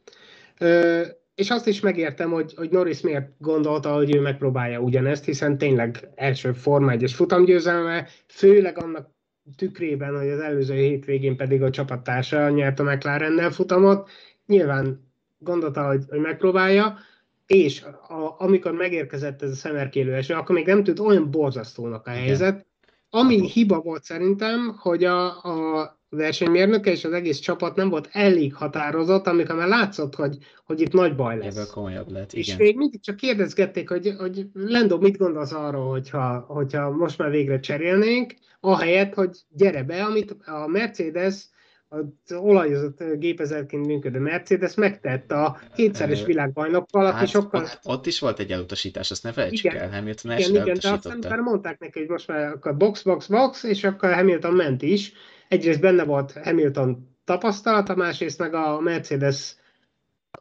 és 1.37 1.51
azt 1.51 1.67
is 1.67 1.81
megértem, 1.81 2.31
hogy, 2.31 2.55
hogy 2.55 2.71
Norris 2.71 3.01
miért 3.01 3.31
gondolta, 3.39 3.95
hogy 3.95 4.15
ő 4.15 4.21
megpróbálja 4.21 4.81
ugyanezt, 4.81 5.25
hiszen 5.25 5.59
tényleg 5.59 6.11
első 6.15 6.53
Forma 6.53 6.93
1-es 6.95 7.13
futamgyőzelme, 7.15 8.09
főleg 8.27 8.79
annak 8.79 9.11
tükrében, 9.57 10.19
hogy 10.19 10.29
az 10.29 10.41
előző 10.41 10.75
hétvégén 10.75 11.37
pedig 11.37 11.63
a 11.63 11.71
csapattársa 11.71 12.49
nyert 12.49 12.81
a 12.81 12.83
McLarennel 12.83 13.51
futamot, 13.51 14.11
nyilván 14.47 15.11
gondolta, 15.39 15.87
hogy, 15.87 16.05
hogy 16.09 16.21
megpróbálja, 16.21 16.99
és 17.47 17.83
a, 17.83 18.35
amikor 18.39 18.73
megérkezett 18.73 19.43
ez 19.43 19.51
a 19.51 19.55
szemerkélő 19.55 20.15
eső, 20.15 20.35
akkor 20.35 20.55
még 20.55 20.67
nem 20.67 20.85
tűnt 20.85 21.01
olyan 21.01 21.31
borzasztónak 21.31 22.07
a 22.07 22.11
helyzet, 22.11 22.55
Igen. 22.55 22.67
ami 23.11 23.49
hiba 23.49 23.81
volt 23.81 24.05
szerintem, 24.05 24.77
hogy 24.79 25.05
a, 25.05 25.27
a 25.27 25.95
versenymérnöke 26.09 26.91
és 26.91 27.05
az 27.05 27.13
egész 27.13 27.39
csapat 27.39 27.77
nem 27.77 27.89
volt 27.89 28.09
elég 28.13 28.55
határozott, 28.55 29.27
amikor 29.27 29.57
már 29.57 29.69
látszott, 29.69 30.15
hogy, 30.15 30.39
hogy 30.65 30.81
itt 30.81 30.93
nagy 30.93 31.15
baj 31.15 31.39
lesz. 31.39 31.57
Ebből 31.57 31.71
komolyabb 31.73 32.11
lett, 32.11 32.33
igen. 32.33 32.45
És 32.45 32.57
még 32.57 32.77
mindig 32.77 33.01
csak 33.01 33.17
kérdezgették, 33.17 33.89
hogy, 33.89 34.15
hogy 34.19 34.47
Lendo, 34.53 34.99
mit 34.99 35.17
gondolsz 35.17 35.53
arról, 35.53 35.91
hogyha, 35.91 36.45
hogyha 36.49 36.91
most 36.91 37.19
már 37.19 37.31
végre 37.31 37.61
cserélnénk, 37.61 38.35
ahelyett, 38.61 39.15
hogy 39.15 39.37
gyere 39.49 39.83
be, 39.83 40.05
amit 40.05 40.37
a 40.45 40.67
Mercedes 40.67 41.49
az 41.97 42.37
olajozott 42.37 43.03
gépezetként 43.19 43.87
működő 43.87 44.19
Mercedes 44.19 44.75
megtett 44.75 45.33
a 45.33 45.59
kétszeres 45.75 46.25
világbajnokkal, 46.25 47.05
hát, 47.05 47.15
aki 47.15 47.27
sokkal... 47.27 47.63
Ott, 47.63 47.81
ott 47.85 48.07
is 48.07 48.21
volt 48.21 48.39
egy 48.39 48.51
elutasítás, 48.51 49.11
azt 49.11 49.23
ne 49.23 49.33
felejtsük 49.33 49.73
igen, 49.73 49.83
el, 49.83 49.91
Hamilton 49.91 50.39
igen, 50.39 50.63
igen, 50.63 50.79
de 50.81 50.91
aztán 50.91 51.41
mondták 51.43 51.79
neki, 51.79 51.99
hogy 51.99 52.09
most 52.09 52.29
már 52.29 52.45
akkor 52.45 52.77
box, 52.77 53.03
box, 53.03 53.27
box, 53.27 53.63
és 53.63 53.85
akkor 53.85 54.15
Hamilton 54.15 54.55
ment 54.55 54.83
is, 54.83 55.13
egyrészt 55.49 55.81
benne 55.81 56.05
volt 56.05 56.33
Hamilton 56.33 57.09
tapasztalata, 57.25 57.95
másrészt 57.95 58.39
meg 58.39 58.55
a 58.55 58.81
Mercedes 58.81 59.57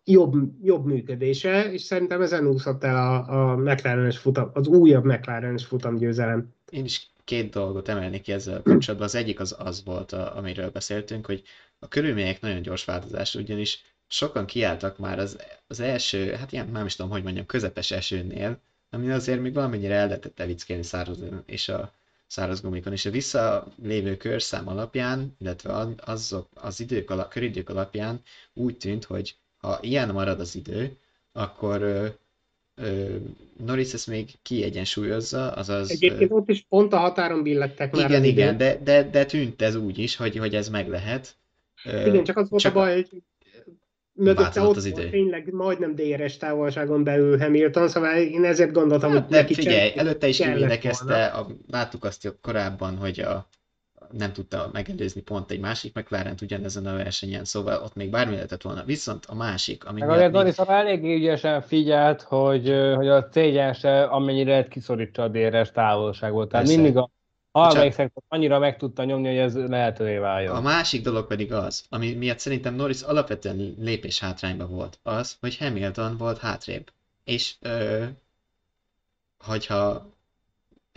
jobb, 0.04 0.34
jobb 0.62 0.86
működése, 0.86 1.72
és 1.72 1.82
szerintem 1.82 2.22
ezen 2.22 2.48
úszott 2.48 2.84
el 2.84 2.96
a, 2.96 3.52
a 3.52 3.56
McLaren-es 3.56 4.18
futam, 4.18 4.50
az 4.54 4.68
újabb 4.68 5.06
McLaren-es 5.06 5.66
futamgyőzelem. 5.66 6.54
Én 6.70 6.84
is 6.84 7.10
két 7.26 7.50
dolgot 7.50 7.88
emelnék 7.88 8.22
ki 8.22 8.32
ezzel 8.32 8.62
kapcsolatban. 8.62 9.08
Az 9.08 9.16
egyik 9.16 9.40
az 9.40 9.56
az 9.58 9.84
volt, 9.84 10.12
a, 10.12 10.38
amiről 10.38 10.70
beszéltünk, 10.70 11.26
hogy 11.26 11.44
a 11.80 11.88
körülmények 11.88 12.42
nagyon 12.42 12.62
gyors 12.62 12.86
változás, 12.86 13.36
ugyanis 13.36 13.84
sokan 14.08 14.46
kiálltak 14.46 14.98
már 14.98 15.20
az, 15.20 15.38
az 15.68 15.80
első, 15.80 16.32
hát 16.34 16.52
ilyen, 16.52 16.68
nem 16.68 16.86
is 16.86 16.96
tudom, 16.96 17.12
hogy 17.12 17.24
mondjam, 17.24 17.46
közepes 17.46 17.92
esőnél, 17.92 18.60
ami 18.90 19.12
azért 19.12 19.42
még 19.42 19.54
valamennyire 19.54 19.96
el 19.96 20.08
lehetett 20.08 20.40
evickélni 20.40 20.84
szárazon, 20.84 21.44
és 21.46 21.70
a 21.70 21.94
száraz 22.28 22.62
gumikon, 22.62 22.94
és 22.94 23.06
a 23.06 23.10
visszalévő 23.10 24.18
körszám 24.18 24.68
alapján, 24.68 25.36
illetve 25.40 25.96
azok 25.98 26.50
az 26.54 26.80
idők 26.80 27.10
alap, 27.10 27.30
köridők 27.30 27.70
alapján 27.70 28.22
úgy 28.54 28.78
tűnt, 28.78 29.04
hogy 29.04 29.38
ha 29.58 29.78
ilyen 29.82 30.10
marad 30.10 30.40
az 30.40 30.56
idő, 30.56 30.98
akkor 31.32 31.80
Norris 33.58 33.94
ezt 33.94 34.08
még 34.08 34.30
kiegyensúlyozza, 34.42 35.52
azaz... 35.52 35.92
Egyébként 35.92 36.32
ott 36.32 36.50
is 36.50 36.66
pont 36.70 36.94
a 36.94 36.98
határon 36.98 37.44
billettek 37.44 37.96
már 37.96 38.10
Igen, 38.10 38.24
igen, 38.24 38.58
de, 38.58 38.80
de, 38.84 39.10
de 39.10 39.26
tűnt 39.26 39.62
ez 39.62 39.76
úgy 39.76 39.98
is, 39.98 40.16
hogy, 40.16 40.38
hogy 40.38 40.56
ez 40.56 40.70
meg 40.70 40.88
lehet. 40.88 41.36
Igen, 41.84 42.24
csak 42.24 42.38
az 42.38 42.50
volt 42.50 42.62
csak 42.62 42.76
a 42.76 42.80
baj, 42.80 42.94
hogy 42.94 43.22
mögötte 44.14 44.62
ott 44.62 44.76
az 44.76 44.86
idő. 44.86 45.10
tényleg 45.10 45.54
majdnem 45.54 45.96
DRS 45.96 46.38
távolságon 46.38 47.04
belül 47.04 47.38
Hamilton, 47.38 47.88
szóval 47.88 48.18
én 48.18 48.44
ezért 48.44 48.72
gondoltam, 48.72 49.12
hát, 49.12 49.22
hogy 49.22 49.32
neki 49.32 49.54
figyelj, 49.54 49.92
előtte 49.96 50.28
is 50.28 50.38
kivédekezte, 50.38 51.26
a, 51.26 51.48
láttuk 51.68 52.04
azt 52.04 52.36
korábban, 52.42 52.98
hogy 52.98 53.20
a, 53.20 53.50
nem 54.18 54.34
tudta 54.34 54.70
megelőzni 54.74 55.22
pont 55.22 55.52
egy 55.52 55.60
másik 55.60 55.96
McLaren 55.96 56.36
ugyanezen 56.42 56.86
a 56.86 56.96
versenyen, 56.96 57.46
szóval 57.46 57.82
ott 57.84 57.96
még 57.96 58.10
bármi 58.10 58.34
lehetett 58.34 58.62
volna. 58.62 58.84
Viszont 58.84 59.26
a 59.26 59.36
másik, 59.36 59.86
ami 59.86 60.00
Meg 60.00 60.10
azért 60.10 60.32
még... 60.32 60.36
Norris 60.36 60.58
elég 60.58 61.04
ügyesen 61.04 61.62
figyelt, 61.62 62.22
hogy, 62.22 62.74
hogy 62.96 63.08
a 63.08 63.28
cégyen 63.28 63.74
se 63.74 64.04
amennyire 64.04 64.50
lehet 64.50 64.68
kiszorítsa 64.68 65.24
a 65.24 65.28
DRS 65.28 65.72
távolságot. 65.72 66.50
Tehát 66.50 66.66
Persze. 66.66 66.82
mindig 66.82 66.98
a 66.98 67.10
Harmadik 67.52 67.94
szektor 67.94 68.24
annyira 68.28 68.60
meg 68.60 68.78
tudta 68.78 69.04
nyomni, 69.04 69.28
hogy 69.28 69.38
ez 69.38 69.56
lehetővé 69.56 70.18
váljon. 70.18 70.56
A 70.56 70.62
másik 70.62 71.04
dolog 71.04 71.28
pedig 71.28 71.54
az, 71.54 71.86
ami 71.90 72.14
miatt 72.14 72.40
szerintem 72.40 72.76
Norris 72.76 73.02
alapvetően 73.02 73.76
lépés 73.80 74.20
hátrányba 74.20 74.68
volt, 74.68 75.00
az, 75.04 75.38
hogy 75.40 75.58
Hamilton 75.58 76.18
volt 76.18 76.38
hátrébb. 76.38 76.92
És 77.24 77.56
ö, 77.62 78.04
hogyha 79.46 80.10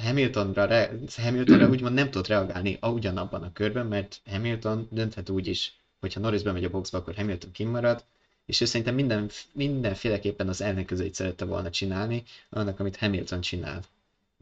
Hamiltonra, 0.03 0.65
re, 0.65 0.91
Hamiltonra 1.17 1.69
úgymond 1.69 1.95
nem 1.95 2.11
tudott 2.11 2.27
reagálni 2.27 2.79
ugyanabban 2.81 3.43
a 3.43 3.53
körben, 3.53 3.87
mert 3.87 4.21
Hamilton 4.31 4.89
dönthet 4.91 5.31
úgy 5.31 5.47
is, 5.47 5.73
hogyha 6.01 6.21
Norris 6.21 6.43
bemegy 6.43 6.65
a 6.65 6.71
boxba, 6.71 6.99
akkor 6.99 7.15
Hamilton 7.15 7.51
kimarad, 7.53 8.05
és 8.47 8.61
ő 8.61 8.65
szerintem 8.65 8.95
minden, 8.95 9.31
mindenféleképpen 9.53 10.49
az 10.49 10.61
ellenkezőit 10.61 11.15
szerette 11.15 11.45
volna 11.45 11.71
csinálni, 11.71 12.23
annak, 12.51 12.81
amit 12.81 12.97
Hamilton 12.97 13.41
csinál 13.41 13.83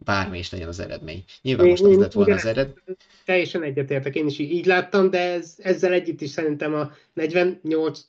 bármi 0.04 0.38
is 0.38 0.50
legyen 0.50 0.68
az 0.68 0.80
eredmény. 0.80 1.24
Nyilván 1.42 1.66
most 1.68 1.82
az 1.82 1.96
lett 1.96 2.12
volna 2.12 2.34
az 2.34 2.44
eredmény. 2.44 2.96
Teljesen 3.24 3.62
egyetértek, 3.62 4.14
én 4.14 4.26
is 4.26 4.38
így 4.38 4.66
láttam, 4.66 5.10
de 5.10 5.18
ez, 5.18 5.54
ezzel 5.58 5.92
együtt 5.92 6.20
is 6.20 6.30
szerintem 6.30 6.74
a 6.74 6.92
48. 7.12 8.02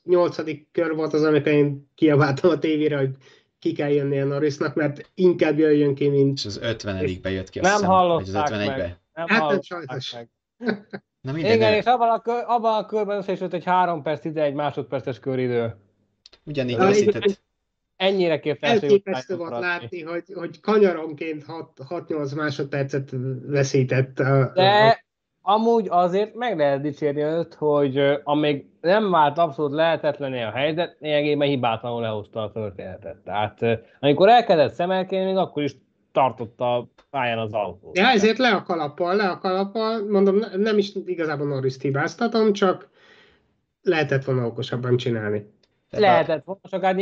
kör 0.72 0.94
volt 0.94 1.12
az, 1.12 1.22
amikor 1.22 1.52
én 1.52 1.88
kiabáltam 1.94 2.50
a 2.50 2.58
tévére, 2.58 2.96
hogy 2.96 3.10
ki 3.58 3.72
kell 3.72 3.90
jönni 3.90 4.20
a 4.20 4.24
Norrisnak, 4.24 4.74
mert 4.74 5.10
inkább 5.14 5.58
jöjjön 5.58 5.94
ki, 5.94 6.08
mint... 6.08 6.38
És 6.38 6.44
az 6.44 6.58
50 6.62 7.20
be 7.22 7.30
jött 7.30 7.50
ki, 7.50 7.58
azt 7.58 7.80
nem 7.80 7.90
hallották 7.90 8.50
az 8.50 8.50
meg. 8.50 8.98
Nem 9.12 9.26
hát 9.26 9.50
nem 9.50 9.60
sajnos. 9.60 10.12
Meg. 10.12 10.28
Na 11.20 11.32
minden, 11.32 11.54
Igen, 11.54 11.72
és 11.72 11.84
abban 11.84 12.10
a, 12.10 12.20
kör, 12.20 12.42
abban 12.46 12.82
a 12.82 12.86
körben 12.86 13.16
összesült 13.16 13.54
egy 13.54 13.64
3 13.64 14.02
perc, 14.02 14.20
11 14.20 14.54
másodperces 14.54 15.18
köridő. 15.18 15.76
Ugyanígy 16.44 16.76
veszített 16.76 17.42
ennyire 17.96 18.40
képes. 18.40 18.70
Elképesztő 18.70 19.36
volt 19.36 19.58
látni, 19.58 20.02
hogy, 20.02 20.24
hogy 20.34 20.60
kanyaronként 20.60 21.44
6-8 21.48 22.36
másodpercet 22.36 23.10
veszített. 23.46 24.18
A, 24.18 24.52
De 24.54 25.04
amúgy 25.48 25.86
azért 25.90 26.34
meg 26.34 26.56
lehet 26.56 26.80
dicsérni 26.80 27.22
őt, 27.22 27.54
hogy 27.54 28.20
amíg 28.24 28.66
nem 28.80 29.10
vált 29.10 29.38
abszolút 29.38 29.72
lehetetlené 29.72 30.42
a 30.42 30.50
helyzet, 30.50 30.96
lényegében 31.00 31.48
hibátlanul 31.48 32.00
lehozta 32.00 32.42
a 32.42 32.50
történetet. 32.52 33.16
Tehát 33.16 33.60
amikor 34.00 34.28
elkezdett 34.28 34.72
szemelkélni, 34.72 35.26
még 35.26 35.36
akkor 35.36 35.62
is 35.62 35.76
tartotta 36.12 36.76
a 36.76 36.88
pályán 37.10 37.38
az 37.38 37.52
autót. 37.52 37.96
Ja, 37.96 38.06
ezért 38.06 38.38
le 38.38 38.48
a 38.48 38.62
kalappal, 38.62 39.16
le 39.16 39.28
a 39.28 39.38
kalappal, 39.38 40.08
mondom, 40.08 40.38
nem 40.56 40.78
is 40.78 40.92
igazából 41.06 41.46
Norris 41.46 41.76
hibáztatom, 41.80 42.52
csak 42.52 42.88
lehetett 43.82 44.24
volna 44.24 44.46
okosabban 44.46 44.96
csinálni. 44.96 45.52
Tehát 45.90 46.06
Lehetett 46.06 46.44
volna, 46.44 46.60
csak 46.70 46.84
hát 46.84 46.96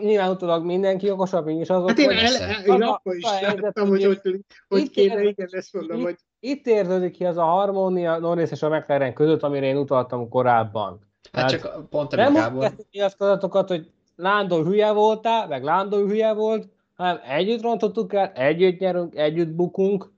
nyilván 0.00 0.30
utólag 0.30 0.64
mindenki 0.64 1.10
okosabb, 1.10 1.44
mint 1.44 1.60
is 1.60 1.68
azok. 1.68 1.88
Hát 1.88 1.98
én, 1.98 2.10
el, 2.10 2.64
én 2.66 2.82
akkor 2.82 3.16
is 3.16 3.24
láttam, 3.40 3.88
hogy 3.88 4.04
hogy, 4.04 4.20
hogy 4.68 4.90
kéne, 4.90 5.22
igen, 5.22 5.48
ezt 5.50 5.72
mondom, 5.72 6.02
hogy... 6.02 6.16
Itt 6.40 6.66
érződik 6.66 7.12
ki 7.12 7.24
az 7.24 7.36
a 7.36 7.44
harmónia 7.44 8.18
Norris 8.18 8.50
és 8.50 8.62
a 8.62 8.68
McLaren 8.68 9.14
között, 9.14 9.42
amire 9.42 9.66
én 9.66 9.76
utaltam 9.76 10.28
korábban. 10.28 11.00
Hát 11.32 11.50
csak 11.50 11.88
pont 11.90 12.16
nem 12.16 12.34
Gábor... 12.34 12.72
Nyilatkozatokat, 12.90 13.68
hogy 13.68 13.90
Lándor 14.16 14.64
hülye 14.64 14.92
voltál, 14.92 15.48
meg 15.48 15.64
Lándor 15.64 16.06
hülye 16.06 16.32
volt, 16.32 16.68
hanem 16.94 17.20
együtt 17.28 17.62
rontottuk 17.62 18.14
el, 18.14 18.32
együtt 18.34 18.78
nyerünk, 18.78 19.14
együtt 19.16 19.48
bukunk, 19.48 20.12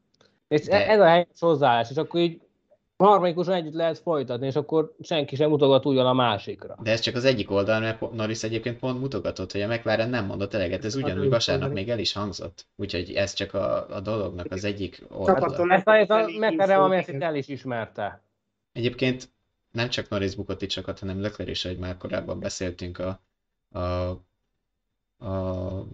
és 0.49 0.66
De... 0.66 0.89
ez 0.89 1.01
a 1.01 1.07
helyes 1.07 1.27
hozzáállás, 1.41 1.91
és 1.91 1.97
akkor 1.97 2.21
így 2.21 2.41
harmadikusan 3.07 3.55
együtt 3.55 3.74
lehet 3.74 3.98
folytatni, 3.98 4.46
és 4.46 4.55
akkor 4.55 4.94
senki 5.01 5.36
sem 5.36 5.48
mutogat 5.48 5.86
ugyan 5.86 6.07
a 6.07 6.12
másikra. 6.12 6.76
De 6.82 6.90
ez 6.90 7.01
csak 7.01 7.14
az 7.14 7.24
egyik 7.24 7.51
oldal, 7.51 7.80
mert 7.80 8.12
Norris 8.12 8.42
egyébként 8.42 8.78
pont 8.78 9.01
mutogatott, 9.01 9.53
hogy 9.53 9.61
a 9.61 9.68
McLaren 9.68 10.11
nem 10.11 10.26
mondott 10.26 10.55
eleget, 10.55 10.84
ez 10.84 10.94
ugyanúgy 10.94 11.28
vasárnap 11.28 11.72
még 11.72 11.88
el 11.88 11.98
is 11.98 12.12
hangzott. 12.12 12.66
Úgyhogy 12.76 13.12
ez 13.12 13.32
csak 13.32 13.55
a, 13.55 13.96
a 13.96 14.01
dolognak 14.01 14.46
az 14.51 14.64
egyik 14.64 15.03
oldal. 15.09 15.72
Ezt 15.72 15.86
a, 15.86 15.94
ezt 15.94 16.11
a 16.11 16.26
McLaren, 16.38 16.80
ami 16.80 16.96
ezt 16.96 17.09
el 17.09 17.34
is 17.34 17.48
ismerte. 17.48 18.22
Egyébként 18.72 19.28
nem 19.70 19.88
csak 19.88 20.09
Norris 20.09 20.34
bukott 20.34 20.62
itt 20.62 20.70
sokat, 20.70 20.98
hanem 20.98 21.20
Leclerc 21.20 21.51
is, 21.51 21.62
hogy 21.62 21.78
már 21.78 21.96
korábban 21.96 22.40
beszéltünk 22.40 22.98
a, 22.98 23.20
a, 23.78 24.09
a 25.26 25.86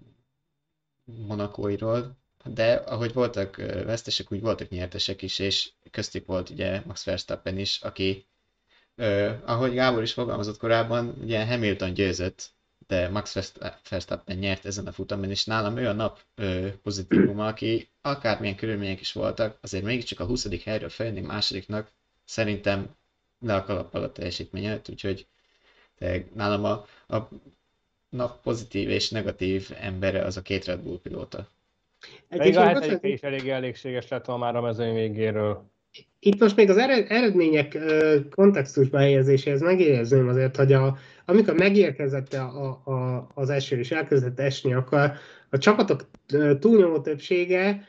monakóiról, 1.26 2.16
de 2.44 2.72
ahogy 2.72 3.12
voltak 3.12 3.57
vesztesek, 3.84 4.32
úgy 4.32 4.40
voltak 4.40 4.68
nyertesek 4.68 5.22
is, 5.22 5.38
és 5.38 5.70
köztük 5.97 6.26
volt 6.26 6.51
ugye 6.51 6.82
Max 6.86 7.05
Verstappen 7.05 7.59
is, 7.59 7.80
aki, 7.82 8.26
uh, 8.97 9.32
ahogy 9.44 9.72
Gábor 9.72 10.03
is 10.03 10.12
fogalmazott 10.12 10.59
korábban, 10.59 11.16
ugye 11.22 11.47
Hamilton 11.47 11.94
győzött, 11.94 12.51
de 12.86 13.09
Max 13.09 13.53
Verstappen 13.88 14.36
nyert 14.36 14.64
ezen 14.64 14.86
a 14.86 14.92
futamon, 14.92 15.30
és 15.30 15.44
nálam 15.44 15.76
ő 15.76 15.88
a 15.88 15.92
nap 15.92 16.20
uh, 16.38 16.68
pozitívum, 16.82 17.40
aki 17.40 17.88
akármilyen 18.01 18.57
körülmények 18.57 19.01
is 19.01 19.12
voltak, 19.12 19.59
azért 19.62 19.84
mégiscsak 19.84 20.20
a 20.20 20.24
20. 20.24 20.64
helyről 20.64 20.88
feljönni 20.88 21.20
másodiknak, 21.20 21.90
szerintem 22.24 22.97
le 23.40 23.55
a 23.55 23.64
kalappal 23.64 24.03
a 24.03 24.12
teljesítményet, 24.12 24.88
úgyhogy 24.88 25.26
nálam 26.34 26.64
a, 26.64 26.86
a 27.14 27.28
nap 28.09 28.42
pozitív 28.42 28.88
és 28.88 29.11
negatív 29.11 29.70
embere 29.80 30.24
az 30.24 30.36
a 30.36 30.42
két 30.42 30.64
Red 30.64 30.80
Bull 30.80 31.01
pilóta. 31.03 31.49
Még 32.28 32.57
a 32.57 32.66
hetedik 32.66 33.12
is 33.12 33.20
elég 33.20 33.49
elégséges 33.49 34.09
lett 34.09 34.24
volna 34.24 34.44
már 34.44 34.57
a 34.57 34.61
mezőny 34.61 34.94
végéről. 34.94 35.74
Itt 36.27 36.41
most 36.41 36.57
még 36.57 36.70
az 36.70 36.77
eredmények 37.09 37.79
kontextusba 38.31 38.99
helyezéséhez 38.99 39.61
megérezném 39.61 40.29
azért, 40.29 40.57
hogy 40.57 40.72
a, 40.72 40.97
amikor 41.24 41.55
megérkezett 41.55 42.33
a, 42.33 42.81
a, 42.85 43.29
az 43.35 43.51
eső 43.51 43.79
és 43.79 43.91
elkezdett 43.91 44.41
esni, 44.41 44.74
akkor 44.74 45.12
a 45.51 45.59
csapatok 45.59 46.01
túlnyomó 46.61 47.01
többsége 47.01 47.89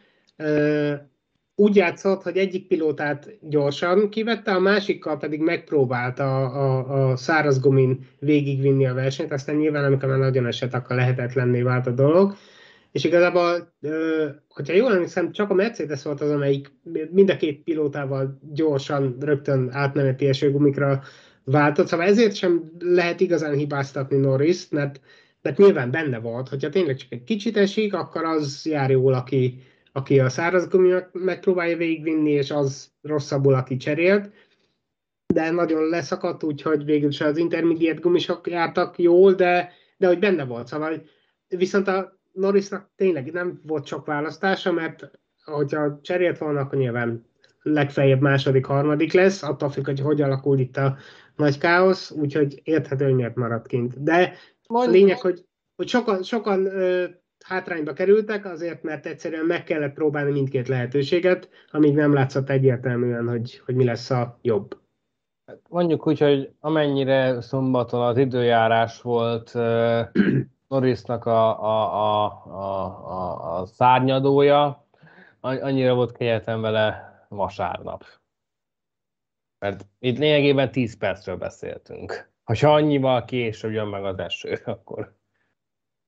úgy 1.56 1.76
játszott, 1.76 2.24
hogy 2.24 2.38
egyik 2.38 2.68
pilótát 2.68 3.30
gyorsan 3.42 4.10
kivette, 4.10 4.52
a 4.52 4.60
másikkal 4.60 5.18
pedig 5.18 5.40
megpróbálta 5.40 6.46
a, 6.46 6.64
a, 6.64 7.10
a 7.10 7.16
száraz 7.16 7.60
gumin 7.60 8.08
végigvinni 8.20 8.86
a 8.86 8.94
versenyt, 8.94 9.32
aztán 9.32 9.56
nyilván 9.56 9.84
amikor 9.84 10.10
már 10.10 10.18
nagyon 10.18 10.46
esett, 10.46 10.74
akkor 10.74 10.96
lehetetlenné 10.96 11.62
vált 11.62 11.88
a 11.88 11.92
dolog. 11.92 12.36
És 12.98 13.04
igazából, 13.04 13.74
hogyha 14.50 14.74
jól 14.74 14.94
emlékszem, 14.94 15.32
csak 15.32 15.50
a 15.50 15.54
Mercedes 15.54 16.04
volt 16.04 16.22
az, 16.22 16.30
amelyik 16.30 16.72
mind 17.12 17.30
a 17.30 17.38
két 17.38 17.64
pilótával 17.64 18.40
gyorsan, 18.54 19.18
rögtön 19.20 19.70
átmeneti 19.72 20.28
esőgumikra 20.28 21.02
váltott, 21.44 21.88
szóval 21.88 22.06
ezért 22.06 22.36
sem 22.36 22.72
lehet 22.80 23.20
igazán 23.20 23.54
hibáztatni 23.54 24.18
Norris, 24.18 24.70
mert, 24.70 25.00
mert 25.42 25.58
nyilván 25.58 25.92
benne 25.92 26.20
volt, 26.20 26.50
hogyha 26.50 26.70
tényleg 26.70 26.96
csak 26.96 27.12
egy 27.12 27.24
kicsit 27.24 27.58
esik, 27.58 27.94
akkor 27.94 28.24
az 28.24 28.66
jár 28.66 28.90
jól, 28.90 29.14
aki, 29.14 29.60
aki 29.92 30.20
a 30.20 30.30
száraz 30.30 30.68
guminak 30.68 31.10
megpróbálja 31.12 31.78
végigvinni, 31.78 32.32
és 32.32 32.52
az 32.52 32.92
rosszabbul, 33.02 33.54
aki 33.54 33.78
cserélt. 33.78 34.32
De 35.34 35.52
nagyon 35.52 35.90
leszakadt, 35.90 36.44
úgyhogy 36.44 36.86
végül 36.86 37.10
is 37.10 37.22
az 37.22 37.38
intermediate 37.38 38.00
gumisok 38.00 38.48
jártak 38.48 39.00
jól, 39.00 39.34
de, 39.34 39.72
de 39.98 40.08
hogy 40.08 40.20
benne 40.20 40.46
volt. 40.46 40.68
Szóval 40.68 41.04
viszont 41.48 41.88
a 41.88 42.17
Norrisnak 42.38 42.90
tényleg 42.96 43.32
nem 43.32 43.62
volt 43.66 43.86
sok 43.86 44.06
választása, 44.06 44.72
mert 44.72 45.12
hogyha 45.44 46.00
cserélt 46.02 46.38
volna, 46.38 46.60
akkor 46.60 46.78
nyilván 46.78 47.26
legfeljebb 47.62 48.22
második, 48.22 48.66
harmadik 48.66 49.14
lesz, 49.14 49.44
attól 49.44 49.70
függ, 49.70 49.86
hogy 49.86 50.00
hogy 50.00 50.22
alakul 50.22 50.60
itt 50.60 50.78
a 50.78 50.98
nagy 51.36 51.58
káosz, 51.58 52.12
úgyhogy 52.12 52.62
érthető, 52.64 53.06
hogy 53.06 53.16
miért 53.16 53.36
maradt 53.36 53.68
kint. 53.68 54.04
De 54.04 54.34
Mondjuk. 54.68 54.94
a 54.94 54.98
lényeg, 54.98 55.22
hogy, 55.22 55.46
hogy 55.76 55.88
sokan, 55.88 56.24
sokan 56.24 56.66
ö, 56.66 57.06
hátrányba 57.46 57.94
kerültek, 57.94 58.46
azért, 58.46 58.84
mert 58.84 59.06
egyszerűen 59.06 59.46
meg 59.46 59.64
kellett 59.64 59.94
próbálni 59.94 60.32
mindkét 60.32 60.68
lehetőséget, 60.68 61.50
amíg 61.72 61.96
nem 61.96 62.14
látszott 62.14 62.50
egyértelműen, 62.50 63.28
hogy, 63.28 63.62
hogy 63.66 63.76
mi 63.76 63.84
lesz 63.84 64.10
a 64.10 64.40
jobb. 64.42 64.78
Mondjuk 65.70 66.08
úgy, 66.08 66.20
hogy 66.20 66.52
amennyire 66.60 67.42
szombaton 67.42 68.02
az 68.02 68.18
időjárás 68.18 69.02
volt 69.02 69.52
Norrisnak 70.68 71.26
a, 71.26 71.64
a, 71.64 71.94
a, 71.94 72.26
a, 72.46 72.86
a, 73.12 73.60
a 73.60 73.66
szárnyadója, 73.66 74.88
annyira 75.40 75.94
volt 75.94 76.12
kegyetlen 76.12 76.62
vele 76.62 77.08
vasárnap. 77.30 78.06
Mert 79.60 79.86
itt 80.00 80.18
lényegében 80.18 80.72
10 80.72 80.98
percről 80.98 81.36
beszéltünk. 81.36 82.30
Ha 82.44 82.74
annyival 82.74 83.26
később 83.26 83.72
jön 83.72 83.88
meg 83.88 84.06
az 84.06 84.20
eső, 84.20 84.60
akkor 84.66 85.16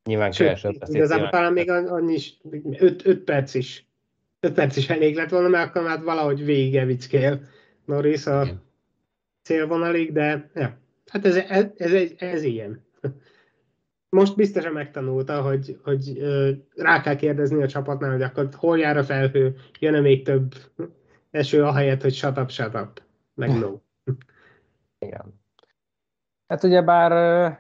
nyilván 0.04 0.32
kevesebb 0.32 0.78
beszélt. 0.78 0.98
Igazából 0.98 1.30
talán 1.30 1.54
még 1.54 1.70
annyi 1.70 2.14
is, 2.14 2.38
5 2.80 3.24
perc 3.24 3.54
is. 3.54 3.88
5 4.40 4.54
perc 4.54 4.76
is 4.76 4.90
elég 4.90 5.16
lett 5.16 5.30
volna, 5.30 5.48
mert 5.48 5.70
akkor 5.70 5.84
már 5.84 6.04
valahogy 6.04 6.46
végig 6.46 6.76
evickél 6.76 7.42
Norris 7.86 8.26
a 8.26 8.48
célvonalig, 9.44 10.12
de 10.12 10.50
ja. 10.54 10.78
hát 11.06 11.26
ez, 11.26 11.36
ez, 11.36 11.66
ez, 11.78 11.94
ez, 11.94 12.12
ez 12.18 12.44
ilyen 12.44 12.88
most 14.10 14.36
biztosan 14.36 14.74
megtanulta, 14.74 15.42
hogy, 15.42 15.80
hogy 15.84 16.18
rá 16.76 17.02
kell 17.02 17.16
kérdezni 17.16 17.64
a 17.64 17.68
csapatnál, 17.68 18.12
hogy 18.12 18.22
akkor 18.22 18.50
hol 18.52 18.80
jár 18.80 18.98
a 18.98 19.04
felhő, 19.04 19.56
jön-e 19.80 20.00
még 20.00 20.24
több 20.24 20.54
eső, 21.32 21.64
ahelyett, 21.64 22.02
hogy 22.02 22.14
shut 22.14 22.38
up, 22.38 22.50
shut 22.50 22.76
up, 22.76 23.02
meg 23.34 23.60
no. 23.60 23.80
Igen. 25.06 25.42
Hát 26.48 26.64
ugye 26.64 26.82
bár 26.82 27.60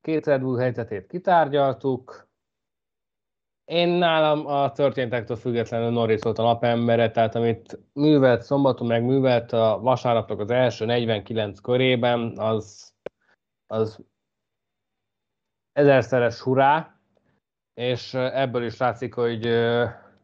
két 0.00 0.26
Red 0.26 0.40
Bull 0.40 0.58
helyzetét 0.58 1.06
kitárgyaltuk, 1.06 2.28
én 3.64 3.88
nálam 3.88 4.46
a 4.46 4.72
történtektől 4.72 5.36
függetlenül 5.36 5.90
Norris 5.90 6.20
volt 6.22 6.38
a 6.38 6.42
napembere, 6.42 7.10
tehát 7.10 7.34
amit 7.34 7.78
művelt 7.92 8.42
szombaton, 8.42 8.86
meg 8.86 9.04
művelt 9.04 9.52
a 9.52 9.78
vasárnapnak 9.82 10.40
az 10.40 10.50
első 10.50 10.84
49 10.84 11.60
körében, 11.60 12.38
az, 12.38 12.92
az 13.66 13.98
ezerszeres 15.72 16.40
hurrá, 16.40 16.94
és 17.74 18.14
ebből 18.14 18.64
is 18.64 18.76
látszik, 18.76 19.14
hogy, 19.14 19.48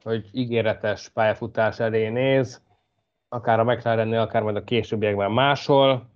hogy 0.03 0.29
ígéretes 0.33 1.09
pályafutás 1.09 1.81
elé 1.81 2.09
néz, 2.09 2.63
akár 3.29 3.61
a 3.61 3.65
McLarennél, 3.65 4.21
akár 4.21 4.43
majd 4.43 4.57
a 4.57 4.65
későbbiekben 4.65 5.31
máshol. 5.31 6.11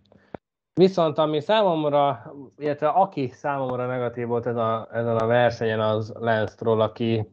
Viszont 0.72 1.18
ami 1.18 1.41
számomra, 1.41 2.35
illetve 2.59 2.89
aki 2.89 3.28
számomra 3.28 3.87
negatív 3.87 4.26
volt 4.26 4.47
ez 4.47 4.57
a, 4.57 4.89
ezen 4.93 5.16
a 5.16 5.26
versenyen, 5.26 5.81
az 5.81 6.12
Lance 6.18 6.53
Stroll, 6.53 6.81
aki, 6.81 7.28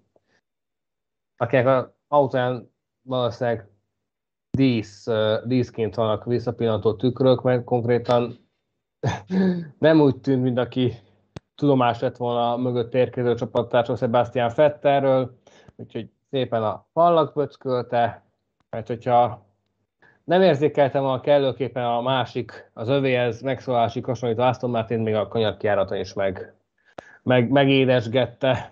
akinek 1.38 1.68
az 1.68 1.89
autóján 2.08 2.72
valószínűleg 3.02 3.70
dísz, 4.58 5.08
díszként 5.45 5.95
vannak 5.95 6.26
visszapillantó 6.26 6.95
tükrök, 6.95 7.41
mert 7.41 7.64
konkrétan 7.64 8.50
nem 9.80 10.02
úgy 10.02 10.20
tűnt, 10.20 10.43
mint 10.43 10.58
aki 10.58 10.93
tudomás 11.58 11.99
lett 11.99 12.18
volna 12.18 12.53
a 12.53 12.58
mögött 12.58 12.93
érkező 12.93 13.36
csapattársról 13.36 13.97
Sebastian 13.97 14.49
Fetterről, 14.49 15.38
úgyhogy 15.76 16.10
szépen 16.30 16.64
a 16.64 16.88
fallak 16.93 17.34
pöckölte, 17.34 18.24
mert 18.70 18.88
hogyha 18.88 19.45
nem 20.24 20.41
érzékeltem 20.41 21.03
a 21.05 21.20
kellőképpen 21.20 21.84
a 21.84 22.01
másik, 22.01 22.70
az 22.74 22.89
övéhez 22.89 23.41
megszólási 23.41 24.01
hasonlító 24.01 24.41
Aston 24.41 24.70
Martin 24.70 24.99
még 24.99 25.14
a 25.14 25.28
kanyarkiáraton 25.28 25.97
is 25.97 26.14
meg, 26.14 26.53
meg, 27.24 27.49
megédesgette. 27.49 28.72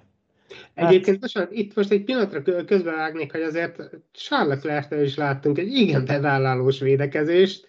Egyébként 0.73 1.21
most, 1.21 1.47
itt 1.51 1.75
most 1.75 1.91
egy 1.91 2.03
pillanatra 2.03 2.65
közbevágnék, 2.65 3.31
hogy 3.31 3.41
azért 3.41 3.89
Charles 4.11 4.63
leclerc 4.63 5.05
is 5.05 5.15
láttunk 5.15 5.57
egy 5.57 5.73
igen 5.73 6.05
bevállalós 6.05 6.79
védekezést. 6.79 7.67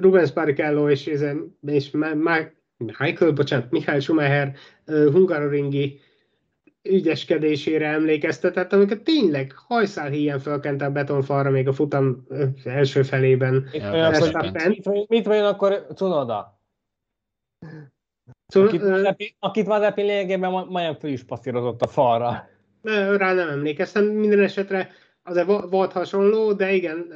Rubens 0.00 0.32
Barrichello 0.32 0.90
és, 0.90 1.06
és 1.66 1.90
Michael, 2.84 3.32
bocsánat, 3.32 3.70
Michael 3.70 4.00
Schumacher, 4.00 4.54
Hungaroringi 4.86 6.00
ügyeskedésére 6.82 7.86
emlékeztetett, 7.86 8.72
amikor 8.72 8.96
tényleg 8.98 9.52
hajszál 9.54 10.10
híján 10.10 10.38
fölkente 10.38 10.84
a 10.84 10.90
betonfalra 10.90 11.50
még 11.50 11.68
a 11.68 11.72
futam 11.72 12.26
első 12.64 13.02
felében. 13.02 13.54
Mit, 13.72 13.82
Ja, 13.82 14.68
mit, 14.68 15.08
mit 15.08 15.26
vajon 15.26 15.44
akkor 15.44 15.86
Cunoda? 15.94 16.58
Akit, 18.54 18.82
Mazepin, 18.82 19.28
akit 19.38 19.66
Mazepin 19.66 20.04
lényegében 20.04 20.50
ma- 20.50 20.64
majdnem 20.64 20.94
föl 20.94 21.10
is 21.10 21.22
passzírozott 21.22 21.82
a 21.82 21.86
falra. 21.86 22.48
Rá 23.16 23.32
nem 23.32 23.48
emlékeztem, 23.48 24.04
minden 24.04 24.40
esetre 24.40 24.90
azért 25.22 25.46
vo- 25.46 25.70
volt 25.70 25.92
hasonló, 25.92 26.52
de 26.52 26.72
igen, 26.72 27.06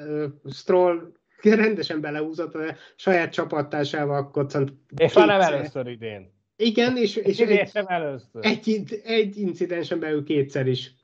Stroll 0.50 1.12
rendesen 1.44 2.00
belehúzott, 2.00 2.54
a 2.54 2.74
saját 2.96 3.32
csapattársával 3.32 4.30
koccant. 4.30 4.72
És 4.96 5.12
már 5.12 5.26
nem 5.26 5.40
először 5.40 5.86
idén. 5.86 6.32
Igen, 6.56 6.96
és, 6.96 7.16
és 7.16 7.38
idén 7.38 7.58
egy, 7.58 7.70
sem 7.70 7.86
először. 7.86 8.46
egy, 8.46 9.00
egy 9.04 9.36
incidensen 9.36 10.00
belül 10.00 10.24
kétszer 10.24 10.66
is. 10.66 10.94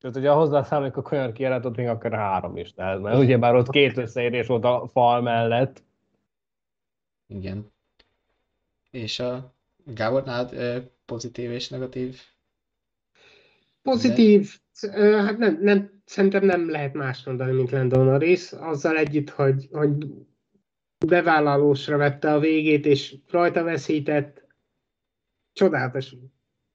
Tehát, 0.00 0.16
hogyha 0.16 0.34
hozzászámoljuk 0.34 0.96
a 0.96 1.02
Konyor 1.02 1.32
kiáratot, 1.32 1.76
még 1.76 1.86
akár 1.86 2.12
három 2.12 2.56
is 2.56 2.72
lehet, 2.76 3.00
mert 3.00 3.18
ugyebár 3.18 3.54
ott 3.54 3.70
két 3.70 3.96
összeérés 3.96 4.46
volt 4.46 4.64
a 4.64 4.90
fal 4.92 5.20
mellett. 5.20 5.82
Igen. 7.26 7.72
És 8.90 9.20
a 9.20 9.54
Gábor, 9.84 10.24
nálad 10.24 10.54
pozitív 11.04 11.50
és 11.50 11.68
negatív? 11.68 12.20
Pozitív, 13.82 14.58
ö, 14.82 15.16
hát 15.16 15.38
nem, 15.38 15.58
nem, 15.60 15.93
szerintem 16.04 16.44
nem 16.44 16.70
lehet 16.70 16.94
más 16.94 17.24
mondani, 17.24 17.52
mint 17.52 17.70
Lando 17.70 18.02
Norris, 18.02 18.52
azzal 18.52 18.96
együtt, 18.96 19.30
hogy, 19.30 19.68
hogy 19.72 20.06
bevállalósra 21.06 21.96
vette 21.96 22.32
a 22.32 22.38
végét, 22.38 22.86
és 22.86 23.16
rajta 23.30 23.62
veszített, 23.62 24.46
csodálatos. 25.52 26.14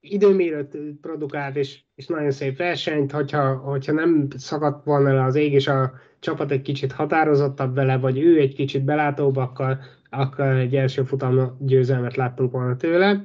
Időmérőt 0.01 0.77
produkált, 1.01 1.55
és, 1.55 1.80
és 1.95 2.07
nagyon 2.07 2.32
szép 2.32 2.57
versenyt, 2.57 3.11
hogyha, 3.11 3.55
hogyha 3.55 3.91
nem 3.91 4.27
szakadt 4.38 4.86
volna 4.86 5.13
le 5.13 5.23
az 5.23 5.36
ég, 5.36 5.53
és 5.53 5.67
a 5.67 5.93
csapat 6.19 6.51
egy 6.51 6.61
kicsit 6.61 6.91
határozottabb 6.91 7.75
vele, 7.75 7.97
vagy 7.97 8.19
ő 8.19 8.39
egy 8.39 8.53
kicsit 8.53 8.84
belátóbb, 8.84 9.36
akkor, 9.36 9.77
akkor 10.09 10.45
egy 10.45 10.75
első 10.75 11.03
futam 11.03 11.57
győzelmet 11.59 12.15
láttunk 12.15 12.51
volna 12.51 12.75
tőle. 12.75 13.23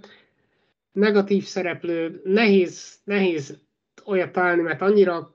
Negatív 0.92 1.44
szereplő, 1.44 2.20
nehéz, 2.24 3.00
nehéz 3.05 3.61
olyat 4.07 4.32
találni, 4.32 4.62
mert 4.62 4.80
annyira 4.80 5.34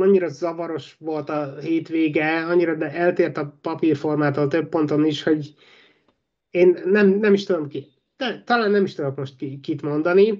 annyira 0.00 0.28
zavaros 0.28 0.96
volt 0.98 1.28
a 1.28 1.56
hétvége, 1.60 2.46
annyira 2.46 2.74
de 2.74 2.92
eltért 2.92 3.36
a 3.36 3.58
papírformától 3.60 4.48
több 4.48 4.68
ponton 4.68 5.04
is, 5.04 5.22
hogy 5.22 5.54
én 6.50 6.78
nem, 6.84 7.08
nem 7.08 7.32
is 7.32 7.44
tudom 7.44 7.68
ki, 7.68 7.86
de, 8.16 8.42
talán 8.44 8.70
nem 8.70 8.84
is 8.84 8.94
tudok 8.94 9.16
most 9.16 9.36
ki, 9.36 9.60
kit 9.60 9.82
mondani, 9.82 10.38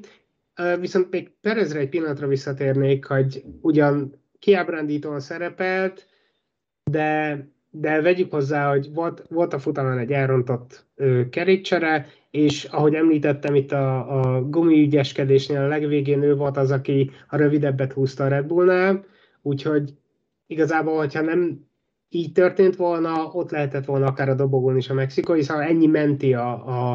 viszont 0.81 1.11
még 1.11 1.31
Perezre 1.41 1.79
egy 1.79 1.89
pillanatra 1.89 2.27
visszatérnék, 2.27 3.05
hogy 3.05 3.45
ugyan 3.61 4.15
kiábrándítóan 4.39 5.21
szerepelt, 5.21 6.07
de, 6.91 7.39
de 7.71 8.01
vegyük 8.01 8.31
hozzá, 8.31 8.71
hogy 8.71 8.93
volt, 8.95 9.25
volt 9.29 9.53
a 9.53 9.59
futamon 9.59 9.99
egy 9.99 10.13
elrontott 10.13 10.87
ö, 10.95 11.29
kerékcsere, 11.29 12.07
és 12.31 12.65
ahogy 12.65 12.95
említettem 12.95 13.55
itt 13.55 13.73
a, 13.73 14.21
a 14.21 14.43
gumiügyeskedésnél 14.43 15.61
a 15.61 15.67
legvégén 15.67 16.23
ő 16.23 16.35
volt 16.35 16.57
az, 16.57 16.71
aki 16.71 17.11
a 17.29 17.37
rövidebbet 17.37 17.93
húzta 17.93 18.25
a 18.25 18.29
Red 18.29 18.47
Bullnál, 18.47 19.05
úgyhogy 19.47 19.95
igazából, 20.47 20.97
hogyha 20.97 21.21
nem 21.21 21.65
így 22.09 22.33
történt 22.33 22.77
volna, 22.77 23.31
ott 23.33 23.51
lehetett 23.51 23.85
volna 23.85 24.07
akár 24.07 24.29
a 24.29 24.35
dobogón 24.35 24.77
is 24.77 24.91
a 24.91 24.95
mexikói, 24.95 25.43
szóval 25.43 25.63
ennyi 25.63 25.87
menti 25.87 26.35
a, 26.35 26.69
a, 26.69 26.93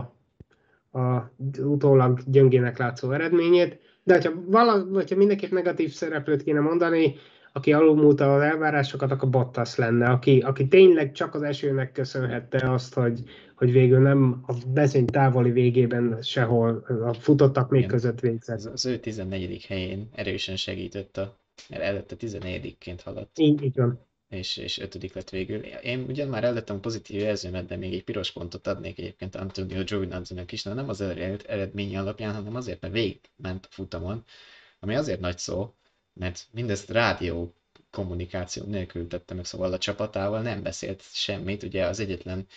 a 1.00 1.32
utólag 1.58 2.20
gyöngének 2.26 2.78
látszó 2.78 3.12
eredményét. 3.12 3.80
De 4.04 4.14
hogyha, 4.14 4.32
vala, 4.46 4.86
hogyha 4.94 5.16
mindenképp 5.16 5.52
negatív 5.52 5.92
szereplőt 5.92 6.44
kéne 6.44 6.60
mondani, 6.60 7.16
aki 7.54 7.74
alulmúlta 7.74 8.36
az 8.36 8.42
elvárásokat, 8.42 9.12
akkor 9.12 9.30
Bottas 9.30 9.76
lenne, 9.76 10.10
aki, 10.10 10.40
aki 10.40 10.68
tényleg 10.68 11.12
csak 11.12 11.36
az 11.36 11.42
esőnek 11.42 11.92
köszönhette 11.92 12.72
azt, 12.72 12.94
hogy, 12.94 13.24
hogy 13.56 13.72
végül 13.72 14.00
nem 14.00 14.44
a 14.48 14.54
mezőny 14.74 15.06
távoli 15.06 15.52
végében 15.52 16.18
sehol 16.22 16.86
a 17.06 17.14
futottak 17.14 17.70
még 17.70 17.80
Igen. 17.80 17.92
között 17.92 18.20
végzett. 18.20 18.58
Az, 18.58 18.66
az 18.66 18.86
ő 18.86 18.98
14. 18.98 19.66
helyén 19.66 20.10
erősen 20.16 20.56
segített, 20.56 21.18
a, 21.18 21.41
mert 21.70 21.82
előtte 21.82 22.16
14-ként 22.20 23.00
haladt, 23.04 23.40
Így, 23.40 23.64
így 23.64 23.76
van. 23.76 24.08
és, 24.30 24.58
és 24.58 24.78
ötödik 24.80 25.14
lett 25.14 25.30
végül. 25.30 25.64
Én 25.66 26.00
ugyan 26.08 26.28
már 26.28 26.44
előttem 26.44 26.76
a 26.76 26.80
pozitív 26.80 27.20
jelzőmet, 27.22 27.66
de 27.66 27.76
még 27.76 27.94
egy 27.94 28.04
piros 28.04 28.32
pontot 28.32 28.68
adnék 28.68 29.00
egyébként 29.00 29.36
Antonio 29.36 29.84
Giovinazzi-nak 29.84 30.52
is, 30.52 30.64
de 30.64 30.74
nem 30.74 30.90
az 30.90 31.02
ered- 31.02 31.46
eredménye 31.48 32.00
alapján, 32.00 32.34
hanem 32.34 32.56
azért, 32.56 32.82
mert 32.82 32.94
végigment 32.94 33.66
a 33.66 33.70
futamon, 33.72 34.24
ami 34.80 34.96
azért 34.96 35.20
nagy 35.20 35.38
szó, 35.38 35.74
mert 36.14 36.48
mindezt 36.52 36.90
rádió 36.90 37.56
kommunikáció 37.92 38.64
nélkül 38.66 39.08
tette 39.08 39.34
meg, 39.34 39.46
szóval 39.46 39.74
a 39.74 39.78
csapatával 39.78 40.42
nem 40.42 40.64
beszélt 40.64 41.04
semmit, 41.14 41.64
ugye 41.64 41.86
az 41.86 42.00
egyetlen 42.00 42.48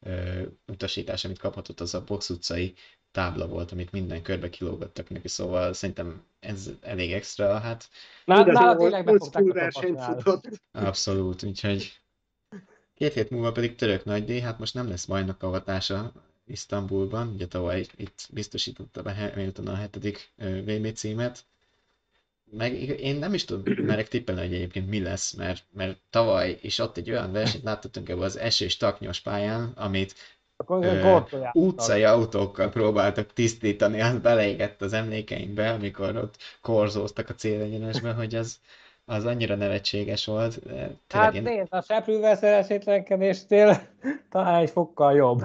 ö, 0.00 0.42
utasítás, 0.66 1.24
amit 1.24 1.38
kaphatott, 1.38 1.80
az 1.80 1.94
a 1.94 2.04
box 2.04 2.30
utcai 2.30 2.74
tábla 3.12 3.46
volt, 3.46 3.72
amit 3.72 3.92
minden 3.92 4.22
körbe 4.22 4.50
kilógattak 4.50 5.08
neki, 5.08 5.28
szóval 5.28 5.72
szerintem 5.72 6.24
ez 6.40 6.70
elég 6.80 7.12
extra, 7.12 7.58
hát 7.58 7.88
Nála 8.24 8.76
tényleg 8.76 9.06
futott. 9.06 10.48
abszolút, 10.72 11.42
úgyhogy 11.42 12.00
két 12.94 13.12
hét 13.12 13.30
múlva 13.30 13.52
pedig 13.52 13.74
török 13.74 14.04
nagy 14.04 14.24
díj, 14.24 14.40
hát 14.40 14.58
most 14.58 14.74
nem 14.74 14.88
lesz 14.88 15.04
bajnok 15.04 15.42
avatása 15.42 16.12
Isztambulban, 16.46 17.28
ugye 17.28 17.46
tavaly 17.46 17.86
itt 17.96 18.28
biztosította 18.32 19.02
be 19.02 19.14
Hamilton 19.14 19.66
a 19.66 19.74
hetedik 19.74 20.32
VB 20.36 20.92
címet, 20.92 21.44
meg 22.50 22.72
én 23.00 23.16
nem 23.16 23.34
is 23.34 23.44
tudom, 23.44 23.74
merek 23.84 24.08
tippelni, 24.08 24.40
hogy 24.40 24.54
egyébként 24.54 24.88
mi 24.88 25.00
lesz, 25.00 25.32
mert, 25.32 25.64
mert 25.72 25.98
tavaly 26.10 26.58
is 26.62 26.78
ott 26.78 26.96
egy 26.96 27.10
olyan 27.10 27.32
versenyt 27.32 27.64
láttattunk 27.64 28.08
ebbe 28.08 28.24
az 28.24 28.36
esős 28.36 28.76
taknyos 28.76 29.20
pályán, 29.20 29.72
amit 29.74 30.14
Akkor 30.56 30.84
Ö, 30.84 31.18
utcai 31.52 32.04
autókkal 32.04 32.68
próbáltak 32.70 33.32
tisztítani, 33.32 34.00
az 34.00 34.18
beleégett 34.18 34.82
az 34.82 34.92
emlékeinkbe, 34.92 35.70
amikor 35.70 36.16
ott 36.16 36.36
korzóztak 36.60 37.28
a 37.28 37.34
célegyenesbe, 37.34 38.12
hogy 38.12 38.34
az, 38.34 38.60
az 39.04 39.24
annyira 39.24 39.54
nevetséges 39.54 40.24
volt. 40.26 40.58
Hát 40.68 40.98
Tényleg 41.06 41.34
én 41.34 41.42
nézd, 41.42 41.72
a 41.74 41.82
seprűvel 41.82 42.36
szerencsétlenkedéstél 42.36 43.88
talán 44.30 44.60
egy 44.62 44.70
fokkal 44.70 45.14
jobb. 45.14 45.42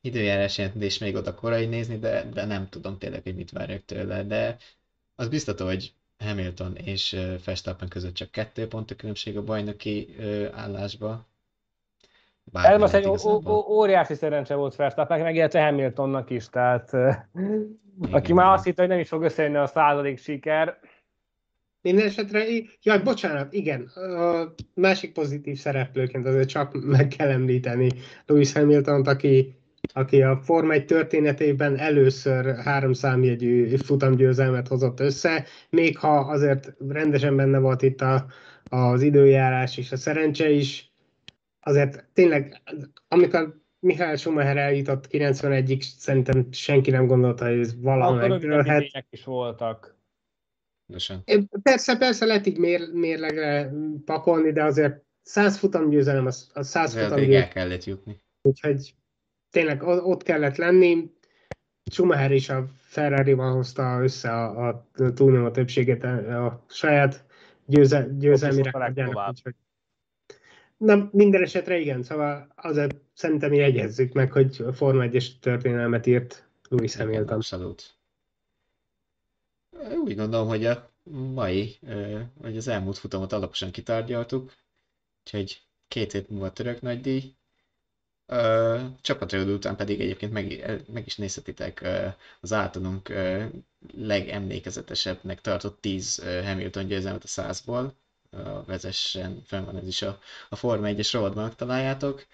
időjárás 0.00 0.58
jelentés 0.58 0.98
még 0.98 1.14
oda 1.16 1.34
korai 1.34 1.66
nézni, 1.66 1.98
de, 1.98 2.28
de 2.32 2.44
nem 2.44 2.68
tudom 2.68 2.98
tényleg, 2.98 3.22
hogy 3.22 3.34
mit 3.36 3.50
várjak 3.50 3.84
tőle, 3.84 4.22
de 4.24 4.56
az 5.14 5.28
biztató, 5.28 5.64
hogy 5.66 5.94
Hamilton 6.18 6.76
és 6.76 7.16
Verstappen 7.44 7.88
között 7.88 8.14
csak 8.14 8.30
kettő 8.30 8.68
pont 8.68 8.90
a 8.90 8.94
különbség 8.94 9.36
a 9.36 9.42
bajnoki 9.44 10.16
állásba. 10.52 11.26
Bár 12.44 12.72
Ez 12.72 12.80
most 12.80 12.94
egy 12.94 13.06
ó- 13.06 13.08
igazából. 13.14 13.52
ó- 13.52 13.68
óriási 13.68 14.14
szerencse 14.14 14.54
volt 14.54 14.76
Verstappennek, 14.76 15.24
meg 15.24 15.34
illetve 15.34 15.64
Hamiltonnak 15.64 16.30
is, 16.30 16.48
tehát 16.48 16.90
aki 18.10 18.32
már 18.32 18.52
azt 18.52 18.64
hitte, 18.64 18.80
hogy 18.80 18.90
nem 18.90 19.00
is 19.00 19.08
fog 19.08 19.22
összejönni 19.22 19.56
a 19.56 19.66
századik 19.66 20.18
siker, 20.18 20.78
Minden 21.82 22.06
esetre, 22.06 22.44
jaj, 22.82 22.98
bocsánat, 22.98 23.52
igen, 23.52 23.82
a 23.94 24.54
másik 24.74 25.12
pozitív 25.12 25.58
szereplőként 25.58 26.26
azért 26.26 26.48
csak 26.48 26.84
meg 26.84 27.08
kell 27.08 27.28
említeni 27.28 27.88
Lewis 28.26 28.52
Hamilton-t, 28.52 29.06
aki, 29.08 29.54
aki 29.92 30.22
a 30.22 30.36
Forma 30.36 30.72
1 30.72 30.84
történetében 30.84 31.78
először 31.78 32.56
három 32.56 32.92
számjegyű 32.92 33.76
futamgyőzelmet 33.76 34.68
hozott 34.68 35.00
össze, 35.00 35.44
még 35.70 35.98
ha 35.98 36.16
azért 36.18 36.72
rendesen 36.88 37.36
benne 37.36 37.58
volt 37.58 37.82
itt 37.82 38.00
a, 38.00 38.26
az 38.64 39.02
időjárás 39.02 39.78
és 39.78 39.92
a 39.92 39.96
szerencse 39.96 40.50
is, 40.50 40.91
azért 41.62 42.04
tényleg, 42.12 42.62
amikor 43.08 43.60
Mihály 43.78 44.16
Schumacher 44.16 44.56
eljutott 44.56 45.06
91-ig, 45.10 45.80
szerintem 45.80 46.52
senki 46.52 46.90
nem 46.90 47.06
gondolta, 47.06 47.48
hogy 47.48 47.58
ez 47.58 47.80
valaha 47.80 48.36
idények 48.36 49.06
is 49.10 49.24
voltak. 49.24 49.96
Persze, 51.62 51.96
persze 51.96 52.24
lehet 52.24 52.46
így 52.46 52.58
mér, 52.58 52.92
mérlegre 52.92 53.72
pakolni, 54.04 54.52
de 54.52 54.64
azért 54.64 55.04
100 55.22 55.58
futam 55.58 55.88
győzelem, 55.88 56.26
az, 56.26 56.50
az 56.54 56.68
100 56.68 56.84
Azért 56.84 57.04
futam 57.04 57.18
győzelem, 57.18 57.42
el 57.42 57.48
kellett 57.48 57.84
jutni. 57.84 58.20
úgyhogy 58.42 58.94
tényleg 59.50 59.82
ott 59.82 60.22
kellett 60.22 60.56
lenni. 60.56 61.10
Schumacher 61.90 62.30
is 62.30 62.48
a 62.48 62.66
Ferrari-val 62.80 63.52
hozta 63.52 64.02
össze 64.02 64.30
a, 64.30 64.68
a 64.68 64.88
túlnyomó 65.14 65.50
többséget 65.50 66.02
a, 66.04 66.44
a 66.46 66.64
saját 66.68 67.24
győze, 67.66 68.08
győzelmi 68.18 68.62
rekordjának. 68.62 69.34
Na, 70.84 71.08
minden 71.12 71.42
esetre 71.42 71.78
igen, 71.78 72.02
szóval 72.02 72.52
azért 72.56 72.96
szerintem 73.14 73.52
jegyezzük 73.52 74.12
meg, 74.12 74.32
hogy 74.32 74.64
Forma 74.72 75.04
1-es 75.06 75.26
történelmet 75.40 76.06
írt 76.06 76.48
Lewis 76.68 76.96
Hamilton. 76.96 77.36
abszolút. 77.36 77.94
Úgy 80.04 80.16
gondolom, 80.16 80.48
hogy 80.48 80.64
a 80.64 80.90
mai, 81.34 81.78
vagy 82.34 82.56
az 82.56 82.68
elmúlt 82.68 82.98
futamot 82.98 83.32
alaposan 83.32 83.70
kitárgyaltuk, 83.70 84.52
úgyhogy 85.24 85.62
két 85.88 86.12
hét 86.12 86.28
múlva 86.28 86.52
török 86.52 86.80
nagydíj. 86.80 87.34
ö, 88.26 88.80
csapatriódó 89.00 89.52
után 89.52 89.76
pedig 89.76 90.00
egyébként 90.00 90.32
meg, 90.32 90.64
meg 90.92 91.06
is 91.06 91.16
nézhetitek 91.16 91.86
az 92.40 92.52
általunk 92.52 93.12
legemlékezetesebbnek 93.94 95.40
tartott 95.40 95.80
10 95.80 96.22
Hamilton 96.44 96.86
győzelmet 96.86 97.24
a 97.24 97.28
százból. 97.28 98.00
Vezessen, 98.66 99.42
fenn 99.46 99.64
van 99.64 99.76
ez 99.76 99.86
is 99.86 100.02
a, 100.02 100.20
a 100.48 100.56
Forma 100.56 100.88
1-es 100.90 101.08
rovatban 101.12 101.56
találjátok. 101.56 102.26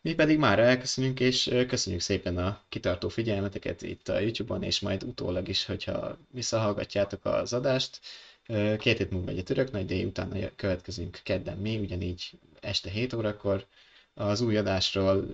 Mi 0.00 0.14
pedig 0.14 0.38
már 0.38 0.58
elköszönünk, 0.58 1.20
és 1.20 1.54
köszönjük 1.68 2.02
szépen 2.02 2.38
a 2.38 2.60
kitartó 2.68 3.08
figyelmeteket 3.08 3.82
itt 3.82 4.08
a 4.08 4.18
YouTube-on, 4.18 4.62
és 4.62 4.80
majd 4.80 5.02
utólag 5.02 5.48
is, 5.48 5.64
hogyha 5.66 6.18
visszahallgatjátok 6.30 7.24
az 7.24 7.52
adást. 7.52 8.00
Két 8.78 8.96
hét 8.98 9.10
múlva 9.10 9.30
egy 9.30 9.44
török 9.44 9.70
nagy 9.70 9.86
díj, 9.86 10.04
utána 10.04 10.54
következünk 10.56 11.20
kedden 11.22 11.58
mi, 11.58 11.78
ugyanígy 11.78 12.30
este 12.60 12.90
7 12.90 13.12
órakor. 13.12 13.66
Az 14.14 14.40
új 14.40 14.56
adásról 14.56 15.26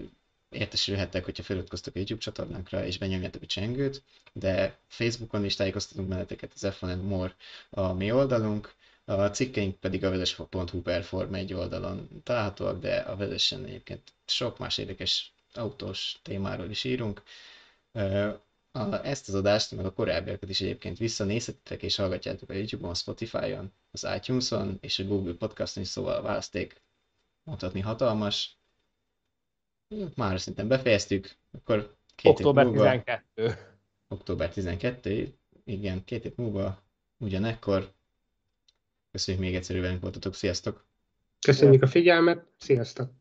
értesülhettek, 0.51 1.25
hogyha 1.25 1.43
feliratkoztok 1.43 1.95
a 1.95 1.99
YouTube 1.99 2.21
csatornánkra, 2.21 2.85
és 2.87 2.99
benyomjátok 2.99 3.43
a 3.43 3.47
csengőt, 3.47 4.03
de 4.33 4.79
Facebookon 4.89 5.45
is 5.45 5.55
tájékoztatunk 5.55 6.09
benneteket 6.09 6.53
az 6.55 6.77
F1 6.81 7.03
More 7.03 7.35
a 7.71 7.93
mi 7.93 8.13
oldalunk, 8.13 8.75
a 9.09 9.31
cikkeink 9.31 9.77
pedig 9.77 10.05
a 10.05 10.11
vezes.hu 10.11 10.83
per 10.83 11.03
Form 11.03 11.35
egy 11.35 11.53
oldalon 11.53 12.09
találhatóak, 12.23 12.79
de 12.79 12.97
a 12.97 13.17
vezessen 13.17 13.65
egyébként 13.65 14.13
sok 14.27 14.59
más 14.59 14.79
érdekes 14.79 15.33
autós 15.55 16.19
témáról 16.23 16.71
is 16.71 16.85
írunk. 16.85 17.23
A, 18.73 19.05
ezt 19.05 19.29
az 19.29 19.35
adást, 19.35 19.71
meg 19.77 19.85
a 19.85 19.93
korábbiakat 19.93 20.49
is 20.49 20.61
egyébként 20.61 20.99
visszanézhetitek 20.99 21.83
és 21.83 21.97
hallgatjátok 21.97 22.51
a 22.51 22.53
YouTube-on, 22.53 22.95
Spotify-on, 22.95 23.73
az 23.91 24.07
iTunes-on 24.17 24.79
és 24.81 24.99
a 24.99 25.05
Google 25.05 25.35
Podcast-on 25.35 25.83
is, 25.83 25.89
szóval 25.89 26.17
a 26.17 26.23
választék 26.23 26.83
mondhatni 27.43 27.81
hatalmas. 27.81 28.57
Már 30.15 30.41
szerintem 30.41 30.69
befejeztük, 30.69 31.37
akkor 31.53 31.97
két 32.15 32.31
Október 32.31 32.65
múlva, 32.65 32.91
12. 32.91 33.57
Október 34.09 34.53
12, 34.53 35.35
igen, 35.65 36.05
két 36.05 36.23
hét 36.23 36.37
múlva 36.37 36.83
ugyanekkor. 37.17 37.97
Köszönjük 39.11 39.45
még 39.45 39.55
egyszer, 39.55 39.77
voltatok, 40.01 40.35
sziasztok! 40.35 40.87
Köszönjük 41.41 41.83
a 41.83 41.87
figyelmet, 41.87 42.47
sziasztok! 42.59 43.18